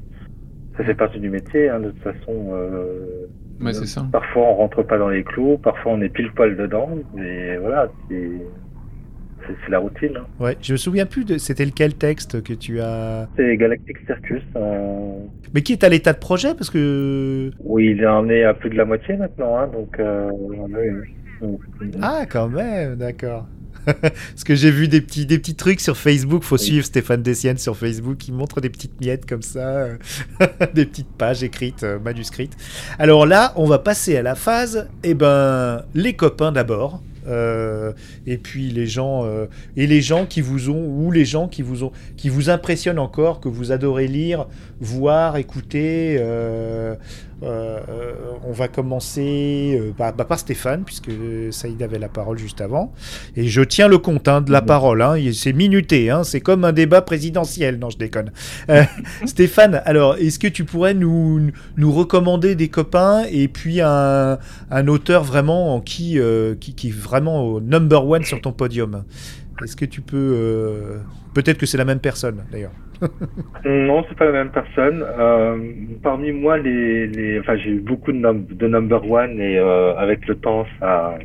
[0.78, 2.50] ça fait partie du métier, hein, de toute façon.
[2.54, 3.26] euh,
[3.60, 4.06] Ouais, c'est ça.
[4.12, 7.90] Parfois on rentre pas dans les clous, parfois on est pile poil dedans, et voilà,
[8.08, 8.30] c'est
[9.48, 10.12] c'est- c'est la routine.
[10.18, 10.26] hein.
[10.40, 11.38] Ouais, je me souviens plus de.
[11.38, 13.28] C'était lequel texte que tu as?
[13.38, 14.44] C'est Galactic Circus.
[14.58, 15.14] euh,
[15.56, 16.54] Mais qui est à l'état de projet?
[16.54, 17.50] Parce que.
[17.64, 19.98] Oui, il en est à plus de la moitié maintenant, hein, donc.
[20.00, 20.30] Euh,
[22.02, 23.48] Ah, quand même, d'accord.
[24.02, 26.44] Parce que j'ai vu des petits, des petits trucs sur Facebook.
[26.44, 26.64] Faut Oui.
[26.66, 28.28] suivre Stéphane Dessienne sur Facebook.
[28.28, 29.98] Il montre des petites miettes comme ça, euh,
[30.74, 32.54] des petites pages écrites, euh, manuscrites.
[33.00, 34.88] Alors là, on va passer à la phase.
[35.04, 37.02] Eh ben, les copains d'abord.
[37.28, 37.92] euh,
[38.26, 41.62] et puis les gens euh, et les gens qui vous ont ou les gens qui
[41.62, 44.46] vous ont qui vous impressionnent encore que vous adorez lire
[44.80, 46.96] voir écouter euh,
[47.42, 51.12] on va commencer euh, bah, bah, par Stéphane puisque
[51.52, 52.94] Saïd avait la parole juste avant.
[53.36, 54.68] Et je tiens le compte hein, de la Mhm.
[54.68, 57.78] parole hein, c'est minuté hein, c'est comme un débat présidentiel.
[57.80, 58.32] Non je déconne.
[58.70, 58.84] Euh,
[59.26, 64.40] Stéphane alors est-ce que tu pourrais nous, nous recommander des copains et puis un,
[64.72, 68.52] un auteur vraiment en qui, euh, qui, qui est vraiment au number one sur ton
[68.52, 69.04] podium?
[69.64, 70.16] Est-ce que tu peux.
[70.36, 70.98] euh,
[71.34, 72.72] Peut-être que c'est la même personne d'ailleurs.
[73.66, 75.04] Non, c'est pas la même personne.
[75.06, 75.58] Euh,
[76.02, 79.96] parmi moi, les, les, enfin, j'ai eu beaucoup de, num- de number one et euh,
[79.98, 81.18] avec le temps, ça,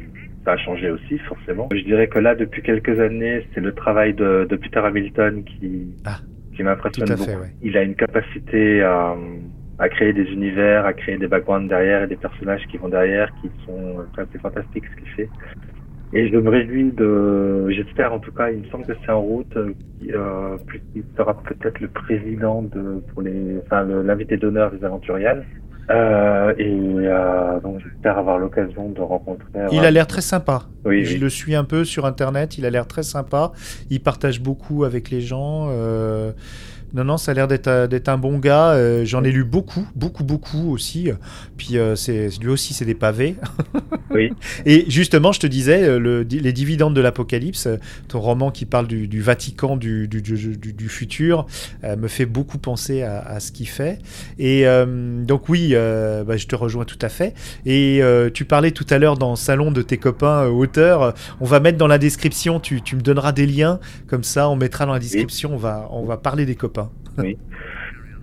[0.44, 1.68] ça a changé aussi, forcément.
[1.72, 5.86] Je dirais que là, depuis quelques années, c'est le travail de, de Peter Hamilton qui,
[6.04, 6.18] Ah,
[6.54, 7.24] qui m'impressionne beaucoup.
[7.24, 7.52] fait, ouais.
[7.62, 9.14] Il a une capacité à,
[9.78, 13.32] à créer des univers, à créer des backgrounds derrière et des personnages qui vont derrière,
[13.40, 15.28] qui sont, enfin, c'est fantastique ce qu'il fait.
[16.14, 19.22] Et je me réjouis de, j'espère en tout cas, il me semble que c'est en
[19.22, 19.72] route, euh,
[20.10, 20.56] euh,
[20.94, 25.44] il sera peut-être le président de, pour les, enfin, l'invité d'honneur des aventuriales.
[25.90, 29.46] Euh, et euh, donc j'espère avoir l'occasion de rencontrer.
[29.72, 30.62] Il a l'air très sympa.
[30.84, 31.18] Oui, Je oui.
[31.20, 32.56] le suis un peu sur internet.
[32.56, 33.52] Il a l'air très sympa.
[33.90, 35.68] Il partage beaucoup avec les gens.
[35.70, 36.32] euh,
[36.94, 38.72] Non, non, ça a l'air d'être un- bon gars.
[38.72, 41.10] euh, J'en ai lu beaucoup, beaucoup, beaucoup aussi.
[41.56, 43.36] Puis euh, c'est lui aussi, c'est des pavés.
[44.10, 44.30] Oui.
[44.66, 47.76] Et justement, je te disais, euh, le, les dividendes de l'Apocalypse, euh,
[48.08, 50.06] ton roman qui parle du, du Vatican du,
[50.88, 51.46] futur,
[51.84, 53.98] euh, me fait beaucoup penser à, à ce qu'il fait.
[54.38, 57.32] Et euh, donc oui, euh, bah, je te rejoins tout à fait.
[57.64, 61.14] Et euh, tu parlais tout à l'heure dans le salon de tes copains euh, auteurs.
[61.40, 64.56] On va mettre dans la description, tu, tu me donneras des liens, comme ça on
[64.56, 66.81] mettra dans la description, on, va, on va parler des copains.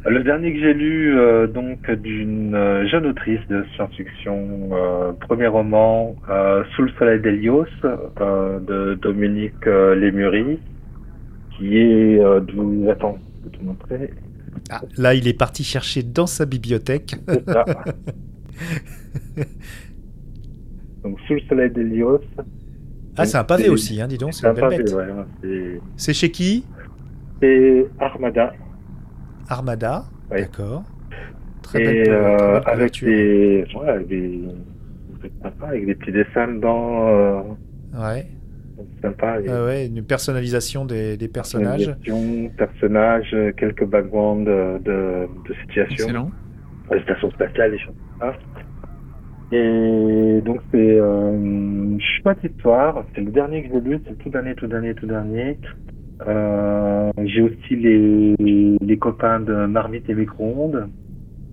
[0.06, 5.48] Le dernier que j'ai lu, euh, donc d'une euh, jeune autrice de science-fiction, euh, premier
[5.48, 10.60] roman, euh, Sous le soleil d'Hélios, euh, de Dominique Lémury,
[11.57, 12.22] qui est.
[12.90, 14.14] Attends, je peux te montrer.
[14.70, 17.16] Ah, là, il est parti chercher dans sa bibliothèque.
[17.48, 17.66] Ça.
[21.03, 22.22] donc Sous le soleil d'Hélios.
[23.18, 26.64] Ah, c'est un pavé aussi, hein, dis donc, c'est un pavé, ouais, C'est chez qui?
[27.41, 28.53] C'est Armada.
[29.50, 30.42] Armada, Ouais.
[30.42, 30.84] d'accord.
[31.64, 34.42] Très Et belle, très euh, belle avec des, ouais, avec des,
[35.22, 37.08] c'est sympa, avec des petits dessins dedans.
[37.10, 37.42] Euh,
[37.94, 38.28] Ouais.
[39.02, 39.42] sympa.
[39.42, 41.86] et ouais, une personnalisation des, des personnages.
[41.88, 46.06] personnalisation, personnages, euh, quelques backgrounds de, de, de situations.
[46.06, 46.32] Excellent.
[46.92, 48.38] les stations spatiales, les choses comme ça.
[49.52, 53.04] Et donc c'est euh, une chouette histoire.
[53.16, 55.58] C'est le dernier que j'ai lu, c'est le tout dernier, tout dernier, tout dernier.
[56.28, 58.36] Euh, j'ai aussi les,
[58.90, 60.90] les copains de Marmite et Micro-ondes.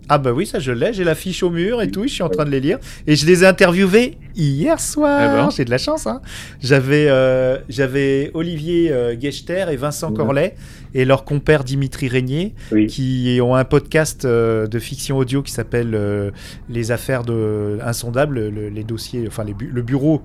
[0.08, 2.22] Ah bah oui, ça je l'ai, j'ai la fiche au mur et tout, je suis
[2.22, 2.78] en train de les lire.
[3.08, 5.20] Et je les ai interviewés hier soir.
[5.20, 5.50] Eh ben.
[5.50, 6.20] J'ai de la chance, hein.
[6.60, 10.16] J'avais euh, j'avais Olivier euh, Gechter et Vincent Mhm.
[10.16, 10.54] Corlet
[10.94, 12.86] et leur compère Dimitri Régnier Oui.
[12.86, 16.30] qui ont un podcast euh, de fiction audio qui s'appelle euh,
[16.70, 20.22] Les affaires de insondables, le- les dossiers, enfin les bu- le bureau,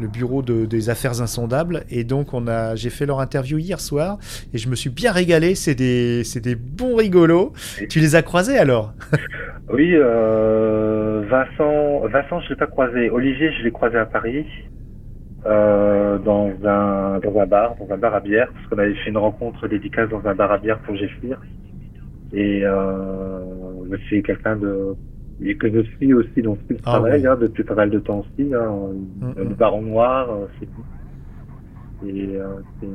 [0.00, 1.84] le bureau de- des affaires insondables.
[1.90, 4.18] Et donc on a, j'ai fait leur interview hier soir
[4.52, 5.54] et je me suis bien régalé.
[5.54, 7.52] C'est des, c'est des bons rigolos.
[7.88, 8.92] Tu les as croisés alors?
[9.72, 13.08] Oui, euh, Vincent, Vincent, je l'ai pas croisé.
[13.08, 14.44] Olivier, je l'ai croisé à Paris,
[15.46, 19.10] euh, dans un dans un bar, dans un bar à bière, parce qu'on avait fait
[19.10, 21.40] une rencontre dédicace dans un bar à bière pour Géfir.
[22.32, 23.44] Et euh,
[24.08, 24.96] c'est quelqu'un de
[25.42, 27.26] et que je suis aussi dans ce Ah travail oui.
[27.26, 28.54] hein, depuis pas mal de temps aussi.
[28.54, 29.54] Hein, Mm, le mm.
[29.54, 30.84] baron noir, euh, c'est tout.
[32.02, 32.88] Et euh, c'est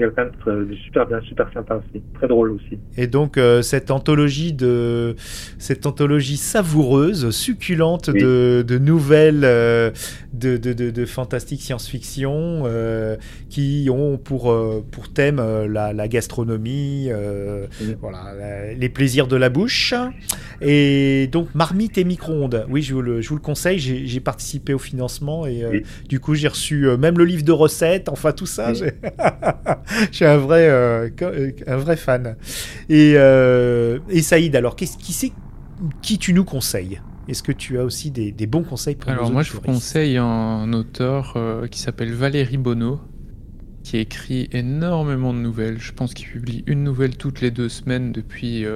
[0.00, 2.78] quelqu'un de, super bien, super sympa aussi, très drôle aussi.
[2.96, 5.14] Et donc euh, cette anthologie de
[5.58, 8.20] cette anthologie savoureuse, succulente Oui.
[8.20, 9.90] de, de nouvelles euh,
[10.32, 13.16] de, de, de, de fantastique science-fiction euh,
[13.48, 14.54] qui ont pour
[14.90, 15.36] pour thème
[15.68, 17.08] la, la gastronomie,
[17.80, 17.94] Oui.
[18.00, 19.94] voilà, la- les plaisirs de la bouche.
[20.62, 22.66] Et donc marmite et micro-ondes.
[22.68, 23.78] Oui, je vous le, je vous le conseille.
[23.78, 25.82] J'ai participé au financement et Oui.
[26.08, 28.08] du coup j'ai reçu même le livre de recettes.
[28.08, 28.72] Enfin tout ça.
[30.10, 32.36] Je suis un vrai, euh, euh, un vrai fan.
[32.88, 35.32] Et, euh, et Saïd, alors, qui c'est
[36.02, 37.00] qui tu nous conseilles?
[37.28, 40.16] Est-ce que tu as aussi des, des bons conseils pour Alors moi je vous conseille
[40.16, 43.00] un auteur euh, qui s'appelle Valérie Bonneau,
[43.82, 45.78] qui écrit énormément de nouvelles.
[45.78, 48.66] Je pense qu'il publie une nouvelle toutes les deux semaines depuis,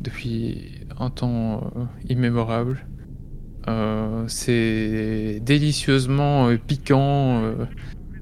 [0.00, 1.70] depuis un temps
[2.08, 2.86] immémorable.
[4.28, 7.42] C'est délicieusement piquant,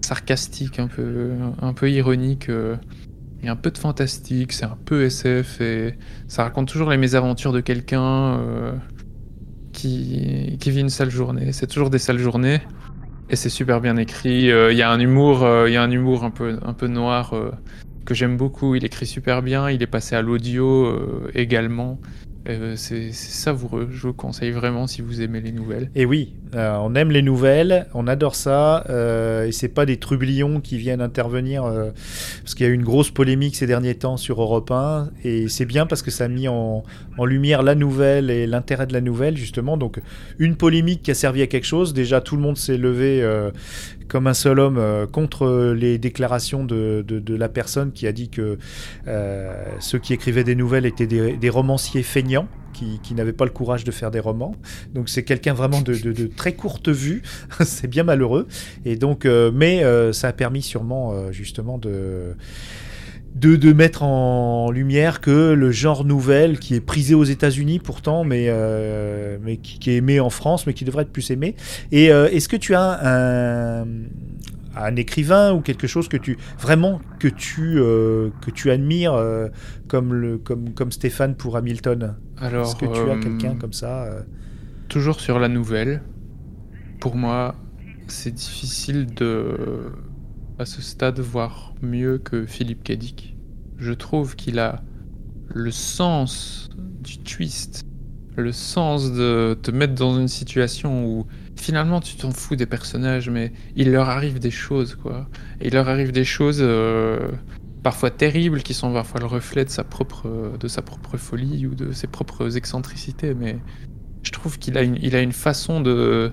[0.04, 2.48] sarcastique, un peu, un peu ironique.
[2.48, 5.98] il y a un peu de fantastique, c'est un peu SF et
[6.28, 8.72] ça raconte toujours les mésaventures de quelqu'un euh,
[9.72, 11.52] qui, qui vit une sale journée.
[11.52, 12.60] C'est toujours des sales journées
[13.28, 14.50] et c'est super bien écrit.
[14.50, 16.72] Euh, Il y a un humour, euh, il y a un humour un peu, un
[16.72, 17.34] peu noir
[18.06, 18.76] que j'aime beaucoup.
[18.76, 19.70] Il écrit super bien.
[19.70, 22.00] Il est passé à l'audio également.
[22.76, 23.88] C'est savoureux.
[23.90, 25.90] Je vous conseille vraiment si vous aimez les nouvelles.
[25.94, 29.96] Et oui, euh, on aime les nouvelles, on adore ça, euh, et c'est pas des
[29.96, 31.90] trublions qui viennent intervenir, euh,
[32.42, 35.48] parce qu'il y a eu une grosse polémique ces derniers temps sur Europe 1, et
[35.48, 36.84] c'est bien parce que ça a mis en,
[37.24, 39.76] lumière la nouvelle et l'intérêt de la nouvelle, justement.
[39.76, 40.00] Donc,
[40.38, 43.50] une polémique qui a servi à quelque chose, déjà tout le monde s'est levé euh,
[44.08, 48.58] comme un seul homme contre les déclarations de, la personne qui a dit que
[49.80, 52.46] ceux qui écrivaient des nouvelles étaient des romanciers feignants.
[52.74, 54.56] Qui, n'avaient pas le courage de faire des romans.
[54.94, 57.22] Donc c'est quelqu'un vraiment de, très courte vue.
[57.64, 58.48] c'est bien malheureux.
[58.84, 62.36] Et donc, euh, mais euh, ça a permis sûrement euh, justement de,
[63.36, 68.50] de mettre en lumière que le genre nouvelle qui est prisé aux États-Unis pourtant, mais
[69.42, 71.54] mais qui, qui est aimé en France, mais qui devrait être plus aimé.
[71.92, 73.86] Et est-ce que tu as un
[74.76, 79.20] un écrivain ou quelque chose que tu vraiment que tu que tu admires
[79.88, 82.16] comme le comme comme Stéphane pour Hamilton?
[82.40, 84.22] Alors, est-ce que tu as euh, quelqu'un comme ça euh
[84.88, 86.02] Toujours sur la nouvelle.
[87.00, 87.54] Pour moi,
[88.06, 89.92] c'est difficile de,
[90.58, 93.36] à ce stade, voir mieux que Philippe Cadic.
[93.78, 94.82] Je trouve qu'il a
[95.48, 96.68] le sens
[97.02, 97.84] du twist,
[98.36, 103.30] le sens de te mettre dans une situation où finalement tu t'en fous des personnages,
[103.30, 105.28] mais il leur arrive des choses, quoi.
[105.60, 107.30] Et il leur arrive des choses euh,
[107.84, 111.74] parfois terribles qui sont parfois le reflet de sa propre, de sa propre folie ou
[111.76, 113.58] de ses propres excentricités, mais
[114.22, 116.32] je trouve qu'il a une, il a une façon de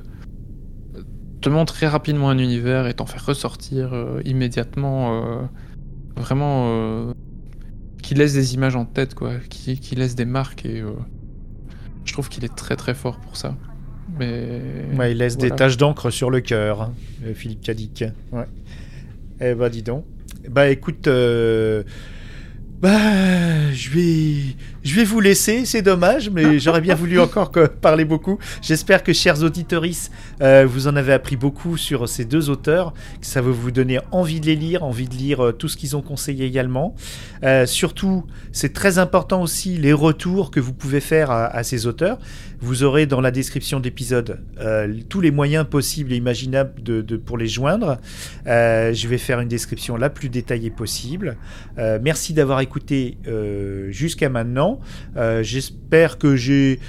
[1.42, 5.24] te montrer rapidement un univers et t'en faire ressortir euh, immédiatement.
[5.24, 5.42] euh,
[6.16, 7.14] vraiment, euh,
[8.02, 10.92] qui laisse des images en tête, quoi, qui, qui laisse des marques et euh,
[12.06, 13.56] je trouve qu'il est très très fort pour ça.
[14.20, 14.62] Mais
[14.98, 16.92] Ouais, il laisse des taches d'encre sur le cœur,
[17.34, 18.04] Philippe Cadic.
[18.32, 18.46] Ouais.
[19.40, 20.06] Eh ben, dis donc.
[20.50, 21.84] Bah, écoute, euh,
[22.82, 27.68] Bah, je vais, je vais vous laisser, c'est dommage, mais j'aurais bien voulu encore que-
[27.68, 28.40] parler beaucoup.
[28.62, 29.84] J'espère que, chers auditeurs,
[30.66, 34.40] vous en avez appris beaucoup sur ces deux auteurs, que ça va vous donner envie
[34.40, 36.96] de les lire, envie de lire euh, tout ce qu'ils ont conseillé également.
[37.44, 41.88] Euh, surtout, c'est très important aussi les retours que vous pouvez faire à, à ces
[41.88, 42.18] auteurs.
[42.60, 47.18] Vous aurez dans la description d'épisode euh, tous les moyens possibles et imaginables de, de-
[47.18, 47.98] pour les joindre.
[48.46, 51.38] Je vais faire une description la plus détaillée possible.
[51.78, 53.18] Merci d'avoir écouté
[53.90, 54.71] jusqu'à maintenant.
[55.18, 56.80] Euh, J'espère que j'ai.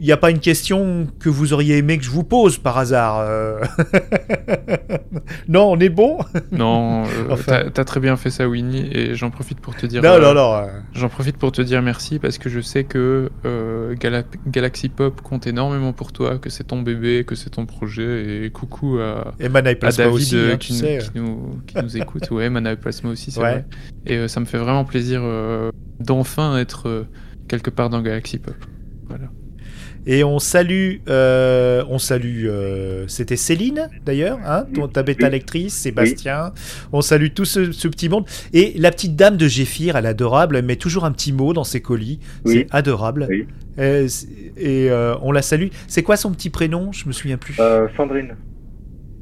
[0.00, 2.78] Il n'y a pas une question que vous auriez aimé que je vous pose par
[2.78, 3.18] hasard.
[3.18, 3.58] euh.
[5.48, 6.18] non, on est bon
[6.52, 7.64] Non, euh, Enfin.
[7.72, 10.00] t'as- très bien fait ça, Winnie, et j'en profite pour te dire.
[10.02, 10.66] Non, non, non.
[10.94, 13.30] J'en profite pour te dire merci parce que je sais que
[13.98, 18.44] Gala- Galaxy Pop compte énormément pour toi, que c'est ton bébé, que c'est ton projet.
[18.46, 20.98] Et coucou à, Et à David aussi, hein, qui, tu nous- sais.
[21.12, 22.30] qui nous, qui nous écoute.
[22.30, 23.50] Ouais, Mana Plasma aussi, c'est Ouais.
[23.50, 23.64] vrai.
[24.06, 25.22] Et ça me fait vraiment plaisir
[26.00, 27.06] d'enfin être
[27.48, 28.54] quelque part dans Galaxy Pop.
[29.08, 29.26] Voilà.
[30.06, 35.74] Et on salue, euh, on salue, euh, c'était Céline d'ailleurs, hein, ton, ta bêta lectrice,
[35.74, 36.52] Sébastien.
[36.92, 38.24] On salue tout ce, ce petit monde.
[38.54, 41.52] Et la petite dame de Géphir, elle est adorable, elle met toujours un petit mot
[41.52, 42.20] dans ses colis.
[42.44, 42.52] Oui.
[42.54, 43.26] C'est adorable.
[43.28, 43.46] Oui.
[43.78, 44.08] Euh,
[44.56, 45.68] et euh, on la salue.
[45.86, 46.90] C'est quoi son petit prénom?
[46.92, 47.54] Je me souviens plus.
[47.60, 48.34] Euh, Sandrine.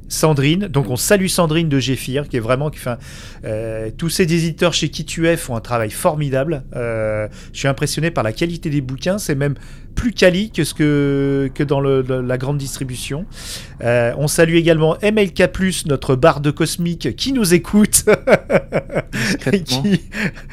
[0.09, 0.67] Sandrine.
[0.67, 2.97] Donc on salue Sandrine de Géphir, qui est vraiment qui fait un-
[3.45, 6.63] euh, tous ces éditeurs chez qui tu es font un travail formidable.
[6.75, 9.17] Euh, je suis impressionné par la qualité des bouquins.
[9.17, 9.55] C'est même
[9.95, 13.25] plus quali que ce que que dans le- le- la grande distribution.
[13.83, 18.05] Euh, on salue également MLK+, notre barde cosmique, qui nous écoute.
[19.11, 19.81] Discrètement.
[19.81, 20.01] qui,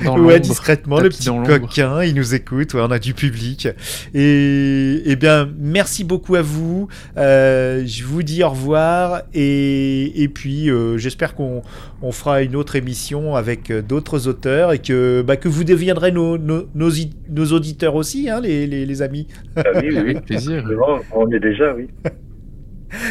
[0.05, 0.39] Dans ouais, l'ombre.
[0.41, 3.69] discrètement, le petit coquin, il nous écoute, ouais, on a du public.
[4.15, 6.89] Et, eh bien, merci beaucoup à vous.
[7.17, 9.23] Je vous dis au revoir.
[9.35, 11.62] Et, et puis, euh, j'espère qu'on
[12.03, 16.12] on fera une autre émission avec euh, d'autres auteurs et que, bah, que vous deviendrez
[16.12, 19.27] nos, nos, nos, i- nos auditeurs aussi, hein, les, les, les amis.
[19.57, 19.99] Ah oui, oui, oui.
[20.11, 20.65] Avec plaisir.
[21.12, 21.89] On est déjà, oui.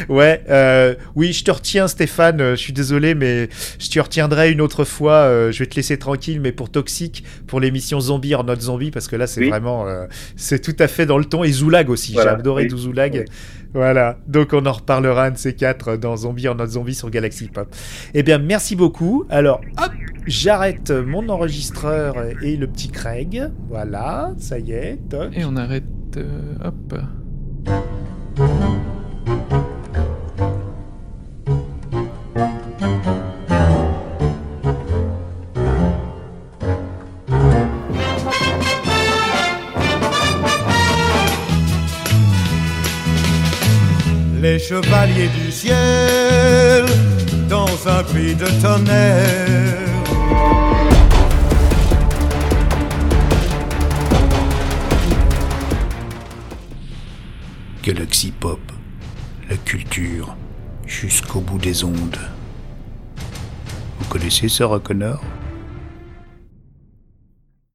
[0.07, 2.39] Ouais, euh, oui, je te retiens, Stéphane.
[2.39, 3.49] euh, Je suis désolé, mais
[3.80, 5.14] je te retiendrai une autre fois.
[5.23, 8.91] euh, je vais te laisser tranquille, mais pour Toxic, pour l'émission Zombie or Not Zombie,
[8.91, 9.49] parce que là, c'est Oui.
[9.49, 10.05] vraiment, euh,
[10.38, 11.43] c'est tout à fait dans le ton.
[11.43, 12.69] Et Zoulag aussi, Voilà, j'ai adoré oui.
[12.69, 13.26] du Zoulag.
[13.27, 13.34] Oui.
[13.73, 17.09] Voilà, donc on en reparlera un de ces quatre dans Zombie or Not Zombie sur
[17.09, 17.67] Galaxy Pop.
[18.13, 19.25] Eh bien, merci beaucoup.
[19.29, 19.91] Alors, hop,
[20.27, 23.49] j'arrête mon enregistreur et le petit Craig.
[23.69, 24.99] Voilà, ça y est.
[25.33, 25.83] Et on arrête.
[26.17, 26.93] euh, hop.
[44.44, 46.84] Les chevaliers du ciel
[47.48, 49.78] dans un puits de tonnerre.
[57.84, 58.60] Galaxy Pop,
[59.49, 60.36] la culture
[60.86, 62.20] jusqu'au bout des ondes.
[63.98, 65.24] Vous connaissez Sarah Connor